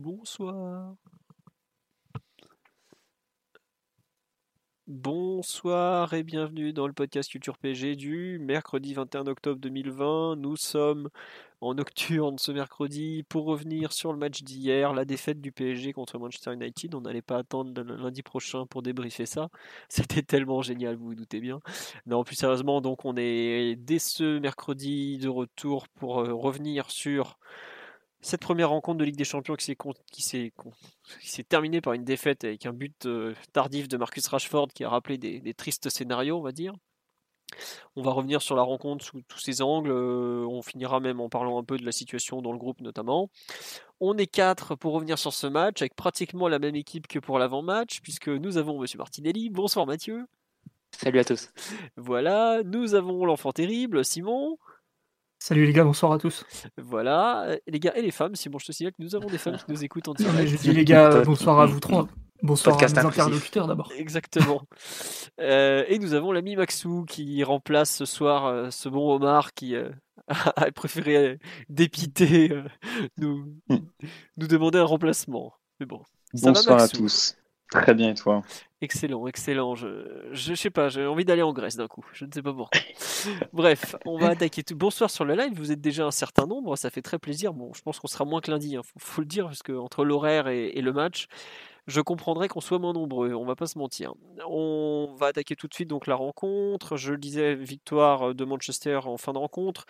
[0.00, 0.96] Bonsoir.
[4.86, 10.36] Bonsoir et bienvenue dans le podcast Culture PG du mercredi 21 octobre 2020.
[10.36, 11.10] Nous sommes
[11.60, 16.18] en nocturne ce mercredi pour revenir sur le match d'hier, la défaite du PSG contre
[16.18, 16.94] Manchester United.
[16.94, 19.50] On n'allait pas attendre lundi prochain pour débriefer ça.
[19.90, 21.60] C'était tellement génial, vous vous doutez bien.
[22.06, 27.38] Non, plus sérieusement, donc on est dès ce mercredi de retour pour euh, revenir sur
[28.20, 30.52] cette première rencontre de Ligue des Champions qui s'est,
[31.48, 35.16] terminée par une défaite avec un but euh, tardif de Marcus Rashford qui a rappelé
[35.18, 36.74] des, tristes scénarios, on va dire.
[37.96, 39.90] On va revenir sur la rencontre sous tous ses angles.
[39.90, 43.30] Euh, on finira même en parlant un peu de la situation dans le groupe notamment.
[44.00, 47.38] On est quatre pour revenir sur ce match avec pratiquement la même équipe que pour
[47.38, 49.50] l'avant-match puisque nous avons Monsieur Martinelli.
[49.50, 50.26] Bonsoir Mathieu.
[50.92, 51.50] Salut à tous.
[51.96, 54.58] Voilà, nous avons l'enfant terrible, Simon.
[55.42, 56.44] Salut les gars, bonsoir à tous.
[56.76, 59.26] Voilà, euh, les gars et les femmes, si bon je te signale que nous avons
[59.26, 60.50] des femmes qui nous écoutent en direct.
[60.50, 62.06] je dis les gars, bonsoir à vous trois.
[62.42, 63.90] Bonsoir à nos interlocuteurs d'abord.
[63.96, 64.62] Exactement.
[65.40, 69.74] Euh, et nous avons l'ami Maxou qui remplace ce soir euh, ce bon Omar qui
[70.28, 71.38] a préféré
[71.70, 72.52] dépiter,
[73.16, 73.46] nous,
[74.36, 75.54] nous demander un remplacement.
[75.78, 76.02] Mais bon.
[76.34, 77.36] bonsoir à tous.
[77.70, 78.42] Très bien, et toi
[78.82, 79.74] Excellent, excellent.
[79.74, 79.88] Je,
[80.32, 82.04] je, sais pas, j'ai envie d'aller en Grèce d'un coup.
[82.14, 82.80] Je ne sais pas pourquoi.
[83.52, 84.74] Bref, on va attaquer tout.
[84.74, 85.52] Bonsoir sur le live.
[85.54, 87.52] Vous êtes déjà un certain nombre, ça fait très plaisir.
[87.52, 88.76] Bon, je pense qu'on sera moins que lundi.
[88.76, 88.80] Hein.
[88.96, 91.26] Faut, le dire parce que entre l'horaire et, le match,
[91.86, 94.12] je comprendrais qu'on soit moins nombreux, on va pas se mentir.
[94.46, 96.96] On va attaquer tout de suite donc la rencontre.
[96.96, 99.86] Je le disais, victoire de Manchester en fin de rencontre.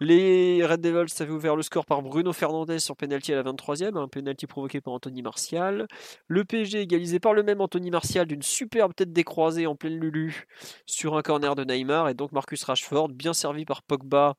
[0.00, 3.96] Les Red Devils avaient ouvert le score par Bruno Fernandez sur penalty à la 23e,
[3.96, 5.86] un penalty provoqué par Anthony Martial.
[6.26, 10.46] Le PSG égalisé par le même Anthony Martial d'une superbe tête décroisée en pleine lulu
[10.86, 14.34] sur un corner de Neymar et donc Marcus Rashford bien servi par Pogba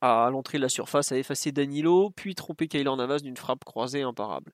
[0.00, 4.02] à l'entrée de la surface a effacé Danilo, puis trompé Kylian Navas d'une frappe croisée
[4.02, 4.52] imparable.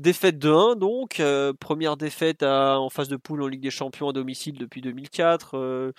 [0.00, 4.08] Défaite de 1 donc, euh, première défaite en phase de poule en Ligue des Champions
[4.08, 5.92] à domicile depuis 2004, euh,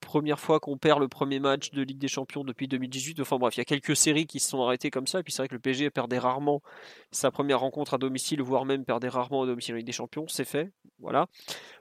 [0.00, 3.20] première fois qu'on perd le premier match de Ligue des Champions depuis 2018.
[3.20, 5.32] Enfin bref, il y a quelques séries qui se sont arrêtées comme ça, et puis
[5.32, 6.62] c'est vrai que le PSG perdait rarement
[7.10, 10.26] sa première rencontre à domicile, voire même perdait rarement à domicile en Ligue des Champions,
[10.28, 11.26] c'est fait, voilà.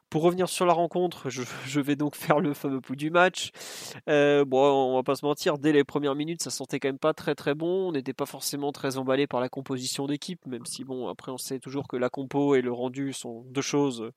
[0.09, 3.51] Pour revenir sur la rencontre, je, vais donc faire le fameux pouls du match.
[4.07, 6.99] Euh, bon, on va pas se mentir, dès les premières minutes, ça sentait quand même
[6.99, 7.89] pas très très bon.
[7.89, 11.37] On n'était pas forcément très emballé par la composition d'équipe, même si bon, après on
[11.37, 14.11] sait toujours que la compo et le rendu sont deux choses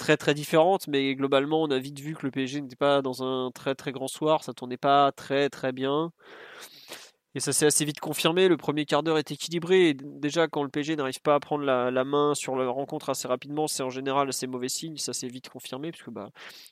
[0.00, 3.22] très très différentes, mais globalement on a vite vu que le PSG n'était pas dans
[3.22, 6.10] un très très grand soir, ça tournait pas très très bien.
[7.36, 8.48] Et ça s'est assez vite confirmé.
[8.48, 9.90] Le premier quart d'heure est équilibré.
[9.90, 13.28] Et déjà, quand le PSG n'arrive pas à prendre la, main sur la rencontre assez
[13.28, 14.96] rapidement, c'est en général assez mauvais signe.
[14.96, 15.92] Ça s'est vite confirmé.
[15.92, 16.30] Puisque, bah,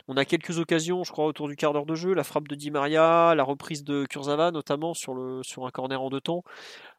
[0.09, 2.13] on a quelques occasions, je crois, autour du quart d'heure de jeu.
[2.13, 6.03] La frappe de Di Maria, la reprise de Kurzawa, notamment sur, le, sur un corner
[6.03, 6.43] en deux temps.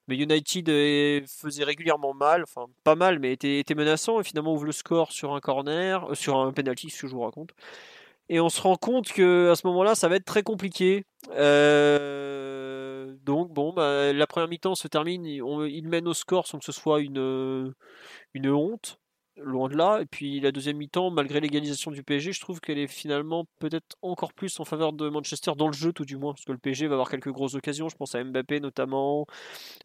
[0.09, 4.19] Mais United faisait régulièrement mal, enfin pas mal, mais était, menaçant.
[4.19, 7.13] Et finalement, ouvre le score sur un corner, euh, sur un penalty, ce que je
[7.13, 7.51] vous raconte.
[8.27, 11.05] Et on se rend compte que à ce moment-là, ça va être très compliqué.
[11.35, 16.65] Euh, donc bon, bah, la première mi-temps se termine, il mène au score sans que
[16.65, 17.73] ce soit une
[18.35, 18.99] honte,
[19.43, 19.99] loin de là.
[20.01, 23.97] Et puis la deuxième mi-temps, malgré l'égalisation du PSG, je trouve qu'elle est finalement peut-être
[24.01, 26.57] encore plus en faveur de Manchester dans le jeu, tout du moins, parce que le
[26.57, 27.89] PSG va avoir quelques grosses occasions.
[27.89, 29.25] Je pense à Mbappé notamment.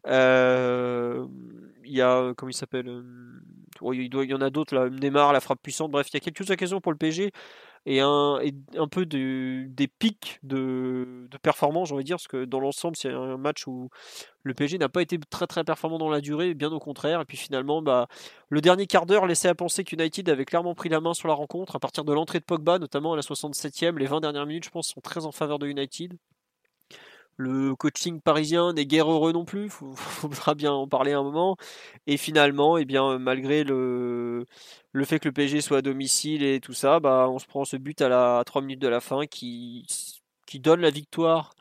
[0.07, 1.25] Euh,
[1.83, 5.39] il y a, comment il s'appelle euh, il, y en a d'autres là, Neymar, la
[5.39, 5.91] frappe puissante.
[5.91, 7.31] Bref, il y a quelques occasions pour le PSG
[7.85, 8.39] et un,
[8.77, 12.59] un peu de, des pics de, de performance, j'ai envie de dire, parce que dans
[12.59, 13.89] l'ensemble, c'est un match où
[14.43, 17.21] le PSG n'a pas été très très performant dans la durée, bien au contraire.
[17.21, 18.07] Et puis finalement, bah,
[18.49, 21.35] le dernier quart d'heure laissait à penser qu'United avait clairement pris la main sur la
[21.35, 23.97] rencontre, à partir de l'entrée de Pogba, notamment à la 67e.
[23.97, 26.17] Les 20 dernières minutes, je pense, sont très en faveur de United.
[27.37, 31.57] Le coaching parisien n'est guère heureux non plus, il faudra bien en parler un moment.
[32.07, 34.45] Et finalement, eh bien, malgré le,
[34.95, 37.65] le fait que le PSG soit à domicile et tout ça, bah, on se prend
[37.65, 39.85] ce but à la 3 minutes de la fin qui,
[40.47, 41.53] qui donne la victoire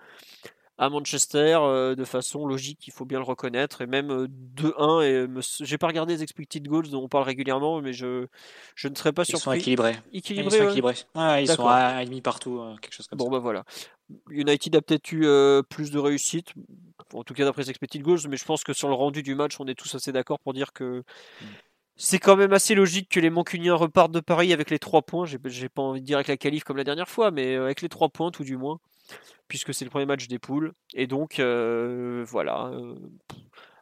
[0.78, 1.58] à Manchester
[1.96, 3.80] de façon logique, il faut bien le reconnaître.
[3.80, 4.26] Et même
[4.56, 8.26] 2-1, et j'ai pas regardé les expected goals dont on parle régulièrement, mais je,
[8.76, 9.40] je ne serais pas surpris.
[9.40, 9.96] Ils sont équilibrés.
[10.12, 10.94] Équilibrés, ils sont, équilibrés.
[11.40, 13.30] ils sont à, à demi partout, quelque chose comme bon, ça.
[13.30, 13.64] Bon, bah voilà.
[14.30, 15.26] United a peut-être eu
[15.68, 16.52] plus de réussite,
[17.12, 19.34] en tout cas d'après les expected goals, mais je pense que sur le rendu du
[19.34, 21.02] match, on est tous assez d'accord pour dire que.
[21.40, 21.44] Mmh.
[21.96, 25.26] C'est quand même assez logique que les Mancuniens repartent de Paris avec les 3 points.
[25.26, 27.88] J'ai pas envie de dire avec la qualif comme la dernière fois, mais avec les
[27.88, 28.80] 3 points tout du moins
[29.48, 30.72] puisque c'est le premier match des poules.
[30.94, 32.66] Et donc, euh, voilà.
[32.68, 32.94] Euh,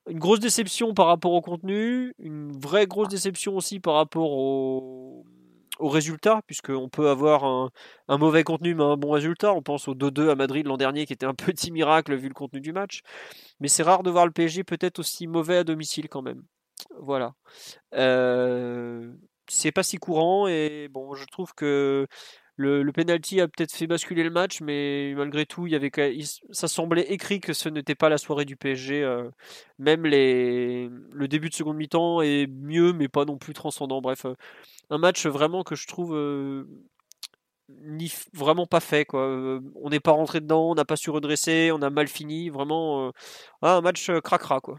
[0.08, 5.24] une grosse déception par rapport au contenu, une vraie grosse déception aussi par rapport au,
[5.78, 7.70] au résultat, puisqu'on peut avoir un,
[8.08, 9.54] un, mauvais contenu mais un bon résultat.
[9.54, 12.34] On pense au 2-2 à Madrid l'an dernier, qui était un petit miracle vu le
[12.34, 13.02] contenu du match.
[13.60, 16.42] Mais c'est rare de voir le PSG peut-être aussi mauvais à domicile quand même.
[17.00, 17.34] Voilà.
[19.48, 22.06] C'est pas si courant et bon, je trouve que
[22.56, 25.90] le, le penalty a peut-être fait basculer le match, mais malgré tout, il y avait,
[26.50, 29.04] ça semblait écrit que ce n'était pas la soirée du PSG.
[29.78, 34.00] Même les, le début de seconde mi-temps est mieux, mais pas non plus transcendant.
[34.00, 34.26] Bref,
[34.90, 36.14] un match vraiment que je trouve
[37.68, 39.04] ni, vraiment pas fait.
[39.04, 39.60] Quoi.
[39.74, 42.50] on n'est pas rentré dedans, on n'a pas su redresser, on a mal fini.
[42.50, 43.12] Vraiment,
[43.62, 44.60] un match cracra.
[44.60, 44.78] Quoi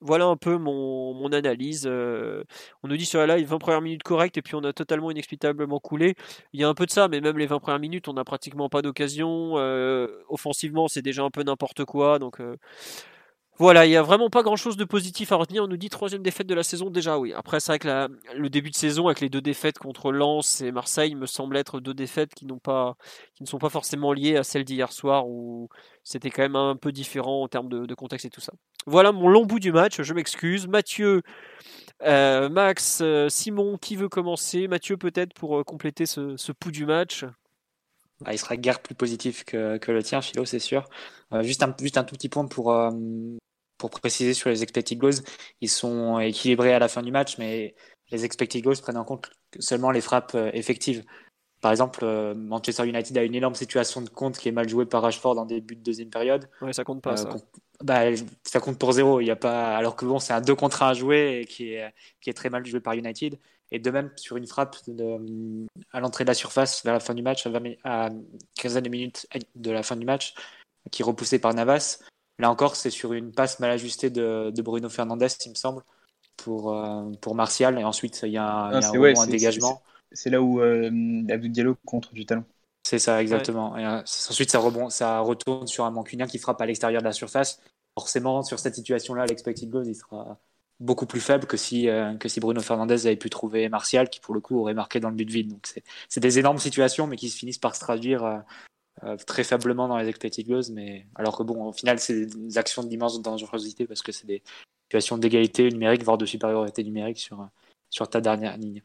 [0.00, 1.86] voilà un peu mon, analyse.
[1.86, 5.10] On nous dit sur la live 20 premières minutes correctes et puis on a totalement
[5.10, 6.14] inexplicablement coulé.
[6.52, 8.24] Il y a un peu de ça, mais même les 20 premières minutes, on n'a
[8.24, 9.54] pratiquement pas d'occasion.
[10.28, 12.18] Offensivement, c'est déjà un peu n'importe quoi.
[12.18, 12.40] Donc
[13.58, 15.64] voilà, il n'y a vraiment pas grand chose de positif à retenir.
[15.64, 17.34] On nous dit troisième défaite de la saison déjà, oui.
[17.34, 20.72] Après, c'est vrai que le début de saison avec les deux défaites contre Lens et
[20.72, 22.96] Marseille me semble être deux défaites qui, pas,
[23.34, 25.68] qui ne sont pas forcément liées à celle d'hier soir où
[26.02, 28.52] c'était quand même un peu différent en termes de, contexte et tout ça.
[28.86, 30.66] Voilà mon long bout du match, je m'excuse.
[30.66, 31.22] Mathieu,
[32.02, 34.66] euh, Max, euh, Simon, qui veut commencer?
[34.66, 37.26] Mathieu peut-être pour euh, compléter ce, ce pouls du match?
[38.30, 40.84] Il sera guère plus positif que, que le tien, Philo, c'est sûr.
[41.40, 42.74] juste, un, juste un tout petit point pour,
[43.78, 45.22] pour préciser sur les expected goals,
[45.60, 47.74] ils sont équilibrés à la fin du match, mais
[48.12, 51.02] les expected goals prennent en compte seulement les frappes euh, effectives.
[51.60, 54.86] Par exemple, euh, Manchester United a une énorme situation de compte qui est mal jouée
[54.86, 56.48] par Rashford en début de deuxième période.
[56.60, 57.12] Ouais, ça compte pas.
[57.12, 57.36] Euh, ça.
[57.82, 58.00] Bah,
[58.44, 59.20] ça compte pour zéro.
[59.20, 61.44] Il y a pas, alors que bon, c'est un 2 contre 1 à jouer et
[61.44, 63.38] qui est, qui est très mal joué par United.
[63.72, 67.14] Et de même, sur une frappe de, à l'entrée de la surface vers la fin
[67.14, 68.10] du match, à, 20, à
[68.54, 69.26] 15 de minutes
[69.56, 70.34] de la fin du match,
[70.90, 71.98] qui est repoussé par Navas,
[72.38, 75.82] Là encore, c'est sur une passe mal ajustée de, Bruno Fernandez, il me semble,
[76.36, 77.78] pour, euh, pour Martial.
[77.78, 79.82] Et ensuite, il y a un, ah, un, dégagement.
[80.10, 82.44] C'est là où euh, Diallo contre du talent.
[82.82, 83.76] C'est ça, exactement.
[83.76, 87.06] Et, euh, ensuite, ça, rebond, ça retourne sur un Mancunien qui frappe à l'extérieur de
[87.06, 87.60] la surface.
[87.96, 90.38] Forcément, sur cette situation-là, l'expected goal, il sera
[90.82, 94.20] beaucoup plus faible que si, euh, que si Bruno Fernandez avait pu trouver Martial, qui
[94.20, 95.48] pour le coup aurait marqué dans le but vide.
[95.48, 95.66] Donc
[96.08, 98.42] c'est des énormes situations, mais qui se finissent par se traduire
[99.04, 102.84] euh, très faiblement dans les expected mais alors que bon, au final, c'est des actions
[102.84, 104.42] d'immense dangerosité parce que c'est des
[104.84, 107.48] situations d'égalité numérique, voire de supériorité numérique sur,
[107.90, 108.82] sur ta dernière ligne.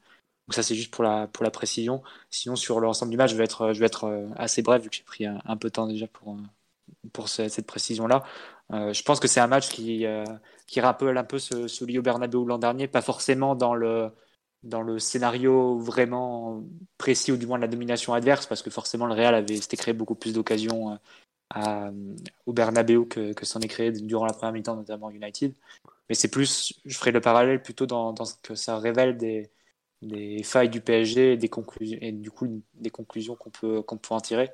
[0.48, 2.02] Donc ça, c'est juste pour la, pour la précision.
[2.30, 4.90] Sinon, sur l'ensemble du match, je vais être, je vais être euh, assez bref vu
[4.90, 6.38] que j'ai pris un, peu de temps déjà pour,
[7.14, 8.24] pour cette précision-là.
[8.74, 10.06] Euh, je pense que c'est un match qui,
[10.68, 14.12] qui rappelle un peu ce, celui au Bernabeu l'an dernier, pas forcément dans le,
[14.64, 16.64] dans le scénario vraiment
[16.98, 19.78] précis ou du moins de la domination adverse, parce que forcément le Real avait s'était
[19.78, 20.98] créé beaucoup plus d'occasions
[21.56, 21.92] euh,
[22.46, 25.54] au Bernabeu que, que s'en est créé durant la première mi-temps, notamment United.
[26.10, 29.50] Mais c'est plus, je ferai le parallèle plutôt dans, ce que ça révèle des,
[30.02, 34.14] des failles du PSG et, des conclusions, du coup des conclusions qu'on peut, qu'on peut
[34.14, 34.50] en tirer.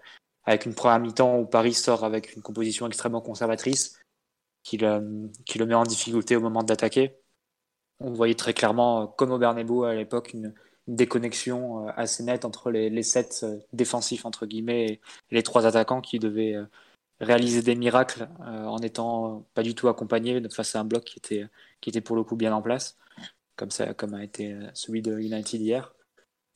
[0.45, 3.99] Avec une première mi-temps où Paris sort avec une composition extrêmement conservatrice,
[4.63, 5.29] qui le,
[5.65, 7.23] met en difficulté au moment d'attaquer
[8.03, 10.53] on voyait très clairement, euh, comme au Bernabeu à l'époque, une,
[10.85, 15.65] déconnexion euh, assez nette entre les, les sept euh, défensifs entre guillemets et les trois
[15.65, 16.57] attaquants qui devaient
[17.21, 21.19] réaliser des miracles en étant pas du tout accompagnés face à un bloc qui
[21.89, 22.97] était, pour le coup bien en place,
[23.55, 25.93] comme a été celui de United hier.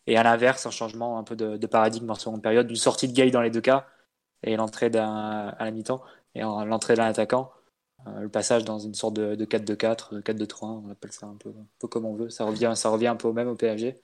[0.08, 3.14] Et à l'inverse, un changement un peu de, paradigme en seconde période, une sortie de
[3.14, 3.88] Gay dans les deux cas
[4.44, 6.02] et l'entrée d'un à la mi-temps
[6.36, 7.52] et l'entrée d'un attaquant
[8.06, 11.68] euh, le passage dans une sorte de, 4-2-4, 4-2-3, on appelle ça un peu, un
[11.80, 12.30] peu comme on veut.
[12.30, 14.00] Ça revient, ça revient un peu au même au PSG.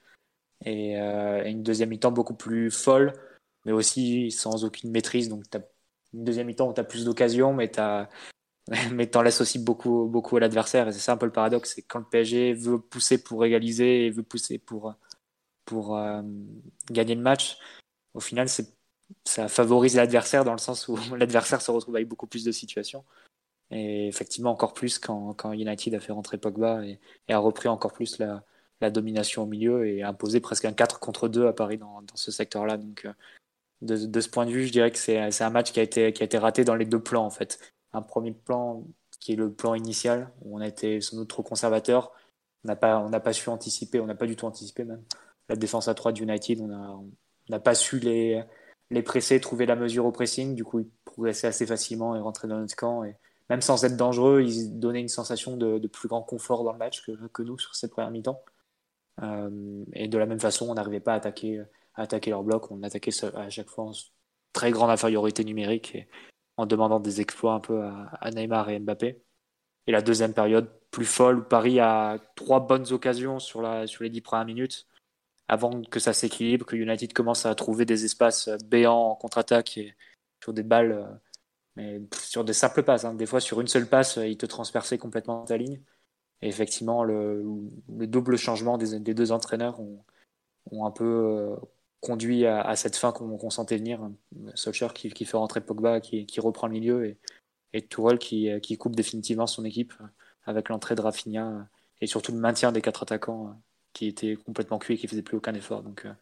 [0.65, 3.13] Et, euh, une deuxième mi-temps beaucoup plus folle,
[3.65, 5.29] mais aussi sans aucune maîtrise.
[5.29, 5.43] Donc,
[6.13, 7.81] une deuxième mi-temps où tu as plus d'occasions, mais tu
[8.93, 10.88] mais t'en laisses aussi beaucoup, beaucoup à l'adversaire.
[10.88, 14.05] Et c'est ça un peu le paradoxe, c'est quand le PSG veut pousser pour égaliser
[14.05, 14.95] et veut pousser pour,
[15.65, 16.22] pour euh,
[16.91, 17.58] gagner le match,
[18.13, 18.48] au final,
[19.25, 23.03] ça favorise l'adversaire dans le sens où l'adversaire se retrouve avec beaucoup plus de situations.
[23.72, 27.93] Et effectivement, encore plus quand, quand United a fait rentrer Pogba et, a repris encore
[27.93, 28.43] plus la,
[28.82, 32.03] la, domination au milieu et a imposé presque un 4 contre 2 à Paris dans,
[32.13, 32.77] ce secteur-là.
[32.77, 33.13] Donc, euh,
[33.82, 36.24] de, ce point de vue, je dirais que c'est un match qui a, été, qui
[36.24, 37.74] a été raté dans les deux plans en fait.
[37.93, 38.84] Un premier plan
[39.20, 42.12] qui est le plan initial, où on a été sans doute trop conservateur.
[42.63, 45.03] On n'a pas, pas su anticiper, on n'a pas du tout anticipé même.
[45.50, 47.12] La défense à 3 d'United, on
[47.50, 48.44] n'a pas su les,
[49.04, 50.56] presser, trouver la mesure au pressing.
[50.56, 53.04] Du coup, ils progressaient assez facilement et rentraient dans notre camp.
[53.04, 53.16] Et
[53.50, 57.04] même sans être dangereux, ils donnaient une sensation de, plus grand confort dans le match
[57.06, 58.42] que, nous sur cette première mi-temps.
[59.22, 61.18] Euh, et de la même façon, on n'arrivait pas à
[62.02, 62.72] attaquer leur bloc.
[62.72, 63.92] On attaquait à chaque fois en
[64.54, 66.08] très grande infériorité numérique et
[66.58, 69.22] en demandant des exploits un peu à, Neymar et Mbappé.
[69.88, 74.46] Et la deuxième période, plus folle, Paris a trois bonnes occasions sur les dix premières
[74.46, 74.88] minutes
[75.53, 79.95] avant que ça s'équilibre, que United commence à trouver des espaces béants en contre-attaque et
[80.43, 81.05] sur des balles, euh,
[81.75, 83.05] mais sur des simples passes.
[83.05, 83.13] Hein.
[83.13, 85.79] Des fois, sur une seule passe, il te transperçait complètement ta ligne.
[86.41, 87.43] Et effectivement, le,
[87.88, 91.55] double changement des, deux entraîneurs ont, un peu euh,
[92.01, 94.10] conduit à, cette fin qu'on sentait venir.
[94.55, 97.17] Solskjaer qui, fait rentrer Pogba, qui, reprend le milieu, et,
[97.74, 97.88] et
[98.19, 99.93] qui, qui, coupe définitivement son équipe
[100.45, 101.69] avec l'entrée de Rafinha
[102.01, 103.55] et surtout le maintien des quatre attaquants
[103.94, 105.84] qui étaient complètement cuits et qui faisaient plus aucun effort.
[105.84, 106.14] Donc euh,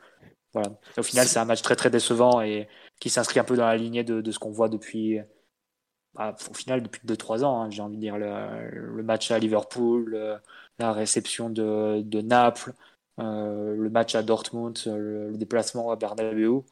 [0.54, 0.70] voilà.
[0.98, 2.68] Au final, c'est un match très très décevant et
[3.00, 5.20] qui s'inscrit un peu dans la lignée de, de ce qu'on voit depuis.
[6.14, 9.40] Bah, au final, depuis 2-3 ans, hein, j'ai envie de dire le, le, match à
[9.40, 10.42] Liverpool,
[10.78, 12.74] la réception de, de Naples,
[13.20, 16.64] euh, le match à Dortmund, euh, le, déplacement à Bernabeu.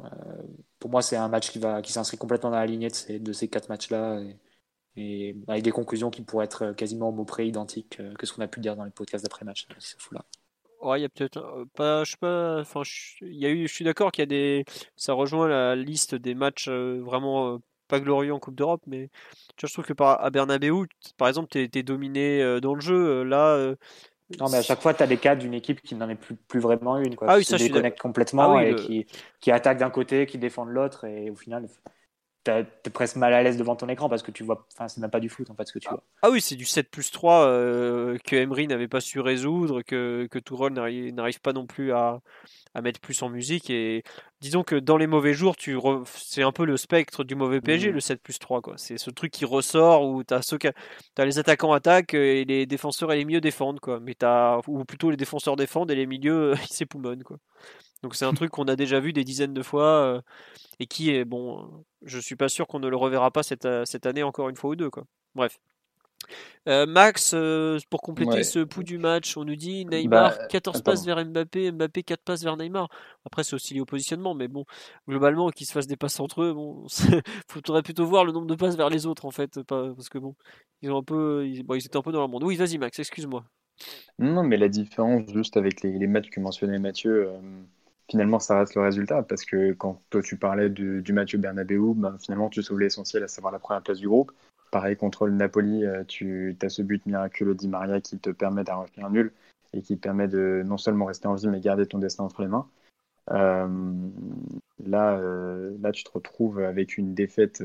[0.00, 0.04] Euh,
[0.78, 3.18] pour moi, c'est un match qui, va, qui s'inscrit complètement dans la lignée de ces,
[3.18, 4.20] de ces quatre matchs-là.
[4.96, 8.42] Et, avec des conclusions qui pourraient être quasiment au mot près identiques que ce qu'on
[8.42, 9.68] a pu dire dans les podcasts d'après-match.
[10.12, 10.24] là
[10.82, 12.82] Ouais, il y a peut-être pas, je sais pas, enfin,
[13.22, 14.64] il y a eu, je suis d'accord qu'il y a des,
[14.94, 19.10] ça rejoint la liste des matchs vraiment pas glorieux en Coupe d'Europe, mais
[19.56, 22.80] tu vois, je trouve que par, à Bernabeu, par exemple, tu es, dominé dans le
[22.80, 23.22] jeu.
[23.22, 23.74] Là,
[24.40, 26.34] non, mais à chaque fois, tu as des cas d'une équipe qui n'en est plus,
[26.34, 27.14] plus vraiment une.
[27.14, 29.06] Quoi, ah oui, ça, se déconnecte complètement ah et qui,
[29.40, 31.04] qui attaque d'un côté, qui défend de l'autre.
[31.04, 31.68] Et au final,
[32.46, 35.10] t'es presque mal à l'aise devant ton écran parce que tu vois, enfin, c'est même
[35.10, 36.02] pas du foot en fait ce que tu vois.
[36.22, 40.28] Ah oui, c'est du 7 plus 3 euh, que Emery n'avait pas su résoudre, que,
[40.30, 42.20] que Tourelle n'arrive pas non plus à,
[42.74, 43.70] à, mettre plus en musique.
[43.70, 44.02] Et
[44.40, 45.76] disons que dans les mauvais jours, tu
[46.14, 47.94] c'est un peu le spectre du mauvais PSG, mmh.
[47.94, 48.62] le 7 plus 3.
[48.76, 50.54] C'est ce truc qui ressort où tu as,
[51.18, 53.80] as, les attaquants attaquent et les défenseurs et les milieux défendent.
[53.80, 54.00] Quoi.
[54.00, 57.24] Mais as, ou plutôt les défenseurs défendent et les milieux ils s'époumonnent.
[57.24, 57.38] Quoi.
[58.02, 60.20] Donc c'est un truc qu'on a déjà vu des dizaines de fois euh,
[60.78, 61.84] et qui est bon.
[62.02, 64.56] Je suis pas sûr qu'on ne le reverra pas cette, euh, cette année encore une
[64.56, 65.04] fois ou deux quoi.
[65.34, 65.58] Bref.
[66.66, 67.36] Euh, Max,
[67.88, 71.70] pour compléter ce pouls du match, on nous dit Neymar 14 bah, passes vers Mbappé,
[71.70, 72.88] Mbappé 4 passes vers Neymar.
[73.24, 74.64] Après, c'est aussi lié au positionnement, mais bon,
[75.06, 76.86] globalement, qu'ils se fassent des passes entre eux, bon,
[77.48, 80.34] faudrait plutôt voir le nombre de passes vers les autres en fait, parce que bon,
[80.82, 82.42] ils ont un peu, ils, ils étaient un peu dans leur monde.
[82.42, 83.44] Oui, vas-y Max, excuse-moi.
[84.18, 87.30] Non, mais la différence juste avec les, les matchs que mentionnait Mathieu,
[88.10, 91.94] finalement, ça reste le résultat parce que quand toi tu parlais du, du match Bernabeu,
[91.94, 94.32] ben, finalement tu sauves l'essentiel, à savoir la première place du groupe.
[94.70, 98.64] Pareil contre le Napoli, euh, tu as ce but miraculeux Di Maria qui te permet
[98.64, 99.32] d'arranger un nul
[99.72, 102.48] et qui permet de non seulement rester en vie mais garder ton destin entre les
[102.48, 102.68] mains.
[103.30, 103.68] Euh,
[104.84, 107.62] là, euh, là, tu te retrouves avec une défaite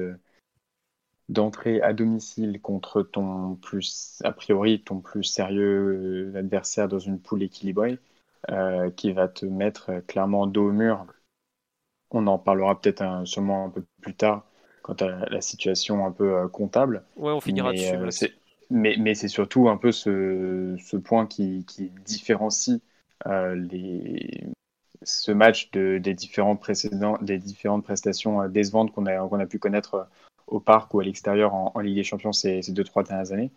[1.29, 7.43] d'entrée à domicile contre ton plus, a priori, ton plus sérieux adversaire dans une poule
[7.43, 7.99] équilibrée.
[8.49, 11.05] Euh, qui va te mettre euh, clairement dos au mur.
[12.09, 14.47] On en parlera peut-être un, sûrement un peu plus tard
[14.81, 17.03] quant à la situation un peu euh, comptable.
[17.17, 18.33] Ouais, on finira dessus.
[18.71, 22.81] mais, mais c'est surtout un peu ce, ce point qui, qui différencie
[23.27, 24.43] les,
[25.03, 30.07] ce match de, des, différents précédents, des différentes prestations décevantes qu'on a, pu connaître
[30.47, 33.51] au parc ou à l'extérieur en, Ligue des Champions ces, ces deux, trois dernières années.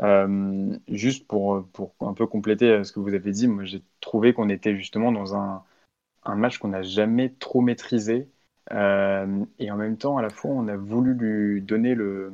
[0.00, 3.82] Euh, juste pour, pour un peu compléter euh, ce que vous avez dit, moi j'ai
[4.00, 5.64] trouvé qu'on était justement dans un,
[6.24, 8.28] un match qu'on n'a jamais trop maîtrisé.
[8.72, 12.32] Euh, et en même temps, à la fois, on a voulu lui donner le,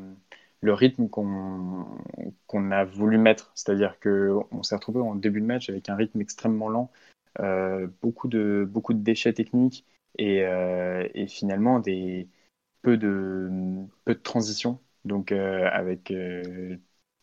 [0.61, 1.87] le rythme qu'on
[2.71, 3.53] a voulu mettre.
[3.55, 6.91] C'est-à-dire qu'on s'est retrouvé en début de match avec un rythme extrêmement lent,
[8.03, 9.87] beaucoup, de, beaucoup de déchets techniques
[10.19, 10.39] et,
[11.15, 12.29] et finalement des,
[12.83, 13.51] peu, de,
[14.05, 14.81] peu de transition.
[15.05, 16.13] Donc, avec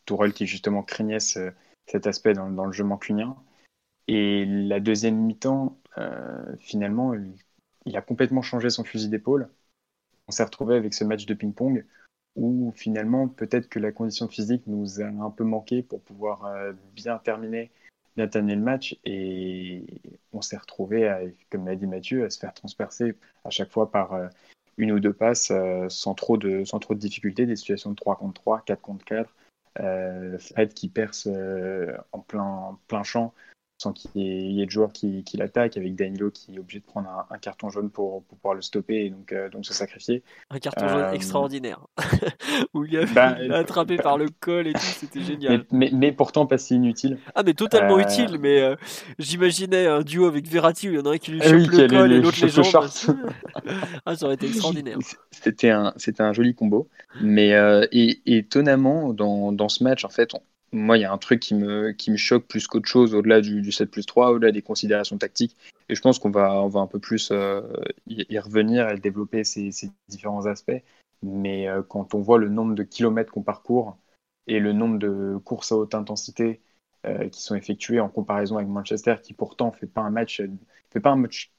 [0.04, 3.36] Tourelle qui justement craignait cet aspect dans, le jeu mancunien.
[4.08, 7.14] Et la deuxième mi-temps, euh, finalement,
[7.86, 9.48] il, a complètement changé son fusil d'épaule.
[10.28, 11.84] On s'est retrouvé avec ce match de ping-pong
[12.36, 16.72] où finalement peut-être que la condition physique nous a un peu manqué pour pouvoir euh,
[16.94, 17.70] bien terminer,
[18.16, 18.96] bien terminer le match.
[19.04, 19.84] Et
[20.32, 23.14] on s'est retrouvé, comme l'a dit Mathieu, à se faire transpercer
[23.44, 24.28] à chaque fois par euh,
[24.76, 25.52] une ou deux passes
[25.88, 29.04] sans, trop de, sans trop de difficultés, des situations de 3 contre 3, 4 contre
[29.04, 29.34] 4.
[29.78, 33.32] Euh, Fred qui perce euh, en plein, plein champ
[33.80, 36.84] sans qu'il y, ait de joueurs qui, qui l'attaquent, avec Danilo qui est obligé de
[36.84, 40.22] prendre un, carton jaune pour, pour, pouvoir le stopper et donc, euh, donc se sacrifier.
[40.50, 41.80] Un carton jaune euh, extraordinaire,
[42.74, 45.64] où il a bah, attrapé par le col et tout, c'était génial.
[45.72, 47.16] Mais, mais, pourtant pas si inutile.
[47.34, 48.76] Ah mais totalement euh, utile, mais
[49.18, 51.70] j'imaginais un duo avec Verratti où il y en a un qui lui ah chope
[51.70, 52.84] le col et l'autre les jambes.
[54.04, 54.98] ah ça aurait été extraordinaire.
[55.30, 56.90] C'était un, un joli combo,
[57.22, 57.52] mais
[57.92, 61.40] et, étonnamment dans, dans ce match en fait on, moi, il y a un truc
[61.40, 64.62] qui me, qui me choque plus qu'autre chose, au-delà du, 7 plus 3, au-delà des
[64.62, 65.56] considérations tactiques.
[65.88, 67.62] Et je pense qu'on va, on va un peu plus euh,
[68.06, 69.70] y, revenir et développer ces,
[70.08, 70.82] différents aspects.
[71.22, 73.98] Mais euh, quand on voit le nombre de kilomètres qu'on parcourt
[74.46, 76.60] et le nombre de courses à haute intensité
[77.06, 80.40] euh, qui sont effectuées en comparaison avec Manchester, qui pourtant fait pas un match,
[80.90, 81.52] fait pas un match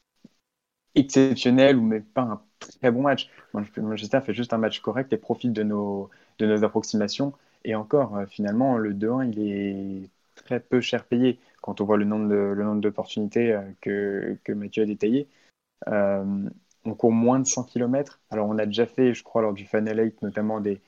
[0.95, 3.29] exceptionnel ou même pas un très bon match.
[3.53, 7.33] Manchester fait juste un match correct et profite de nos, de nos approximations.
[7.63, 11.97] Et encore, euh, finalement, le 2-1, il est très peu cher payé quand on voit
[11.97, 15.27] le nombre d'opportunités euh, que, que Mathieu a détaillé.
[15.87, 16.49] Euh,
[16.83, 18.19] on court moins de 100 km.
[18.31, 20.81] Alors, on a déjà fait, je crois, lors du Final 8, notamment des.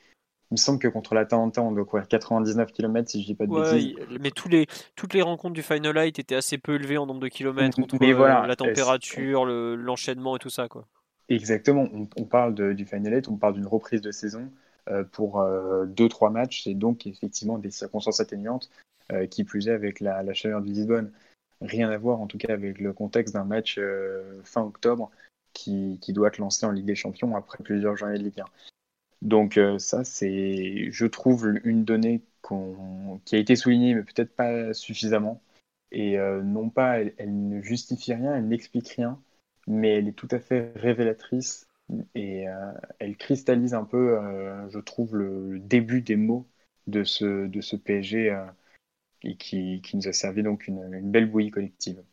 [0.51, 3.47] Il me semble que contre l'Atalanta, on doit courir 99 km, si je dis pas
[3.47, 3.95] de bêtises.
[4.19, 7.21] Mais tous les, toutes les rencontres du Final 8 étaient assez peu élevées en nombre
[7.21, 10.67] de kilomètres, entre mais voilà, la température, l'enchaînement et tout ça.
[10.67, 10.85] Quoi.
[11.27, 11.87] Exactement.
[12.17, 14.51] On, parle du Final 8, on parle d'une reprise de saison.
[14.89, 16.63] Euh, pour euh, deux, trois matchs.
[16.63, 18.69] C'est donc effectivement des circonstances atténuantes,
[19.13, 21.11] euh, qui plus est avec la, chaleur de Lisbonne.
[21.61, 23.79] Rien à voir en tout cas avec le contexte d'un match
[24.43, 25.11] fin octobre
[25.53, 28.45] qui, qui, doit être lancé en Ligue des Champions après plusieurs journées de Ligue 1.
[29.21, 32.21] Donc ça, c'est, je trouve, une donnée
[33.23, 35.41] qui a été soulignée, mais peut-être pas suffisamment.
[35.93, 39.17] Et non pas, elle, ne justifie rien, elle n'explique rien,
[39.65, 41.65] mais elle est tout à fait révélatrice
[42.15, 46.47] et euh, elle cristallise un peu, euh, je trouve, le, début des mots
[46.87, 48.45] de ce, de ce PSG euh,
[49.23, 52.03] et qui, qui, nous a servi donc une, une, belle bouillie collective.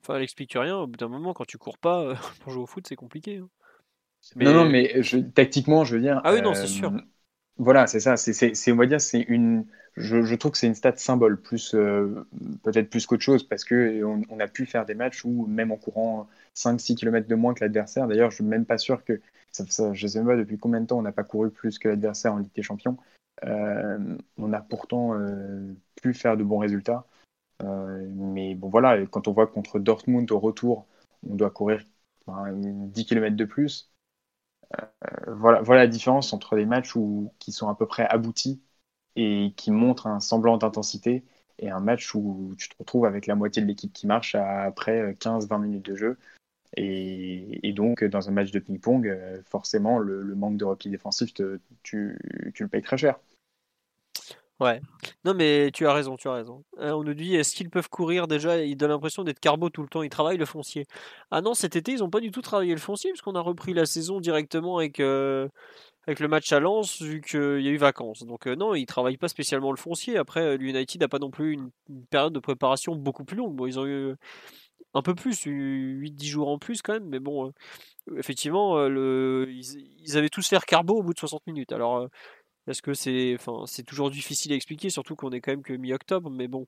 [0.00, 0.76] Enfin, elle explique rien.
[0.76, 3.38] Au bout d'un moment, quand tu cours pas pour jouer au foot, c'est compliqué.
[3.38, 3.48] Hein.
[4.36, 6.20] Non, non, mais je, tactiquement, je veux dire.
[6.24, 6.92] Ah oui, non, c'est sûr.
[7.58, 8.16] Voilà, c'est ça.
[8.16, 9.66] C'est, on va dire, c'est une.
[9.96, 11.74] Je, je, trouve que c'est une stat symbole, plus
[12.62, 15.76] peut-être plus qu'autre chose, parce que on, a pu faire des matchs où même en
[15.76, 18.06] courant 5-6 km de moins que l'adversaire.
[18.06, 20.86] D'ailleurs, je suis même pas sûr que, ça, je ne sais pas depuis combien de
[20.86, 22.96] temps on n'a pas couru plus que l'adversaire en Ligue des Champions.
[23.44, 27.06] Euh, on a pourtant euh, pu faire de bons résultats.
[27.62, 30.86] Euh, mais bon, voilà, quand on voit contre Dortmund au retour,
[31.28, 31.84] on doit courir
[32.26, 33.90] 10 km de plus.
[35.26, 38.62] Voilà, voilà la différence entre les matchs où, qui sont à peu près aboutis
[39.16, 41.24] et qui montrent un semblant d'intensité
[41.58, 45.14] et un match où tu te retrouves avec la moitié de l'équipe qui marche après
[45.14, 46.18] 15-20 minutes de jeu.
[46.76, 51.32] Et, donc, dans un match de ping-pong, euh, forcément, le, manque de repli défensif,
[51.82, 52.18] tu,
[52.58, 53.18] le payes très cher.
[54.60, 54.80] Ouais.
[55.24, 56.64] Non, mais tu as raison, tu as raison.
[56.80, 58.64] Euh, on nous dit, est-ce qu'ils peuvent courir déjà?
[58.64, 60.02] Ils donnent l'impression d'être carbo tout le temps.
[60.02, 60.86] Ils travaillent le foncier.
[61.30, 63.72] Ah non, cet été, ils n'ont pas du tout travaillé le foncier, puisqu'on a repris
[63.72, 65.48] la saison directement avec, euh,
[66.08, 68.24] avec le match à Lens, vu qu'il y a eu vacances.
[68.24, 70.16] Donc non, ils travaillent pas spécialement le foncier.
[70.18, 71.70] Après, l'United n'a pas non plus une,
[72.10, 73.54] période de préparation beaucoup plus longue.
[73.54, 74.14] Bon, ils ont eu
[74.94, 80.16] un peu plus, 8-10 jours en plus quand même, mais bon, euh, effectivement, euh, ils,
[80.16, 81.72] avaient tous fait carbo au bout de 60 minutes.
[81.72, 82.08] Alors, euh,
[82.68, 83.38] est-ce que c'est,
[83.84, 86.66] toujours difficile à expliquer, surtout qu'on est quand même que mi-octobre, mais bon,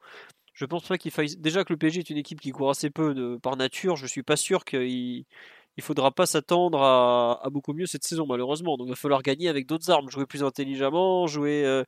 [0.54, 1.36] je pense pas qu'il faille.
[1.38, 4.22] Déjà que le PSG est une équipe qui court assez peu par nature, je suis
[4.22, 5.24] pas sûr qu'il
[5.76, 8.76] il faudra pas s'attendre à, beaucoup mieux cette saison malheureusement.
[8.76, 11.84] Donc il va falloir gagner avec d'autres armes, jouer plus intelligemment, jouer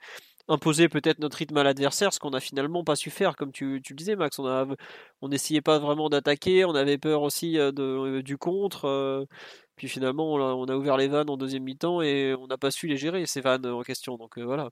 [0.52, 3.80] imposer peut-être notre rythme à l'adversaire, ce qu'on n'a finalement pas su faire, comme tu,
[3.82, 4.38] tu, le disais, Max.
[4.38, 4.66] On a,
[5.20, 8.84] on n'essayait pas vraiment d'attaquer, on avait peur aussi euh, de, euh, du contre.
[8.86, 9.24] Euh,
[9.76, 12.86] puis finalement, on a, ouvert les vannes en deuxième mi-temps et on n'a pas su
[12.86, 14.16] les gérer, ces vannes en question.
[14.16, 14.70] Donc voilà.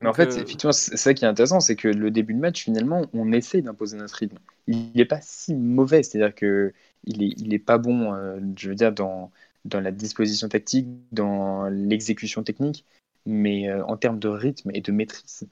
[0.00, 2.64] Mais en fait, effectivement, c'est ça qui est intéressant, c'est que le début de match,
[2.64, 4.38] finalement, on essaie d'imposer notre rythme.
[4.66, 8.14] Il n'est pas si mauvais, c'est-à-dire que il est, il est pas bon,
[8.56, 9.30] je veux dire, dans,
[9.64, 12.84] dans la disposition tactique, dans l'exécution technique,
[13.26, 15.48] mais euh, en termes de rythme et de maîtrise,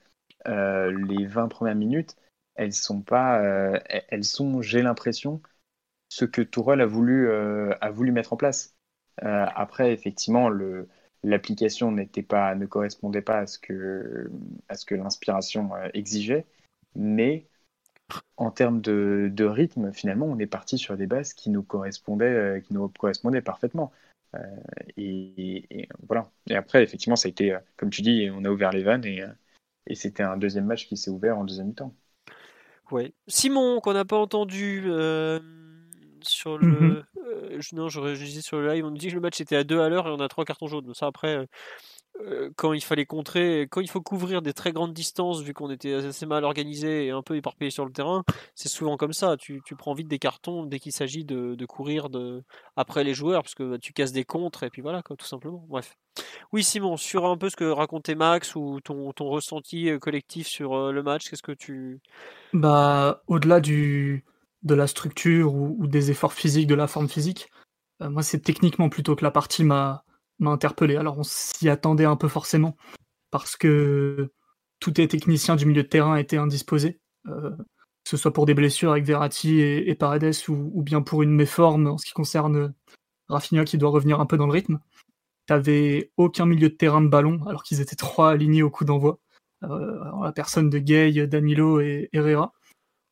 [0.49, 2.17] euh, les 20 premières minutes,
[2.55, 5.43] elles sont pas, euh, elles sont, j'ai l'impression,
[6.09, 8.77] ce que Tourelle a voulu, a voulu mettre en place.
[9.19, 10.51] après, effectivement,
[11.25, 14.31] l'application n'était pas, ne correspondait pas à ce que,
[14.69, 16.47] à ce que l'inspiration exigeait,
[16.95, 17.49] mais
[18.37, 22.63] en termes de, de, rythme, finalement, on est parti sur des bases qui nous correspondaient,
[22.67, 23.93] qui nous correspondaient parfaitement.
[24.35, 24.57] Euh,
[24.97, 26.31] et, voilà.
[26.49, 29.05] Et après, effectivement, ça a été, euh, comme tu dis, on a ouvert les vannes
[29.05, 29.29] et, euh,
[29.87, 31.95] et c'était un deuxième match qui s'est ouvert en deuxième temps.
[32.91, 33.13] Ouais.
[33.29, 34.83] Simon, qu'on n'a pas entendu
[36.23, 37.05] sur le.
[37.17, 37.75] Mm-hmm.
[37.75, 39.81] non, je, disais sur le live, on nous dit que le match était à deux
[39.81, 40.93] à l'heure et on a trois cartons jaunes.
[40.95, 41.47] Ça, après, euh,
[42.57, 45.95] quand il fallait contrer, quand il faut couvrir des très grandes distances, vu qu'on était
[45.95, 48.25] assez mal organisé et un peu éparpillé sur le terrain,
[48.55, 49.37] c'est souvent comme ça.
[49.37, 52.43] Tu, prends vite des cartons dès qu'il s'agit de, courir de,
[52.77, 55.27] après les joueurs, parce que bah, tu casses des contres et puis voilà, quoi, tout
[55.27, 55.65] simplement.
[55.69, 55.97] Bref.
[56.53, 60.47] Oui, Simon, sur un peu ce que racontait Max ou ton, ton ressenti euh, collectif
[60.47, 62.01] sur euh, le match, qu'est-ce que tu.
[62.53, 64.23] Bah, au-delà de
[64.65, 67.51] la structure ou, des efforts physiques, de la forme physique,
[68.01, 70.05] moi, c'est techniquement plutôt que la partie m'a
[70.39, 70.97] m'a interpellé.
[70.97, 72.77] Alors on s'y attendait un peu forcément,
[73.31, 74.33] parce que
[74.81, 78.55] tous les techniciens du milieu de terrain étaient indisposés, euh, que ce soit pour des
[78.55, 82.75] blessures avec Verratti et, Paredes, ou, bien pour une méforme en ce qui concerne
[83.29, 84.81] Rafinha qui doit revenir un peu dans le rythme.
[85.47, 89.21] T'avais aucun milieu de terrain de ballon, alors qu'ils étaient trois alignés au coup d'envoi.
[89.63, 92.53] Euh, la personne de Gay, Danilo et Herrera.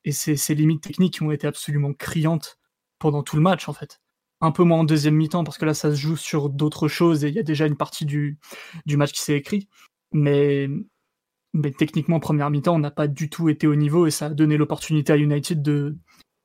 [0.05, 2.59] Et ces, ces limites techniques ont été absolument criantes
[2.99, 4.02] pendant tout le match, en fait
[4.43, 7.25] un peu moins en deuxième mi-temps parce que là ça se joue sur d'autres choses
[7.25, 8.39] et il y a déjà une partie du,
[8.87, 9.69] du match qui s'est écrit.
[10.13, 10.69] Mais,
[11.55, 14.31] mais techniquement, première mi-temps, on n'a pas du tout été au niveau et ça a
[14.31, 15.97] donné l'opportunité à United de,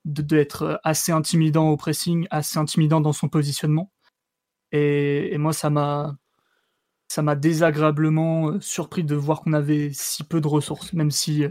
[0.06, 3.92] d'être assez intimidant au pressing, assez intimidant dans son positionnement.
[4.72, 6.18] Et, moi, ça m'a,
[7.08, 11.46] ça m'a désagréablement euh, surpris de voir qu'on avait si peu de ressources, même si,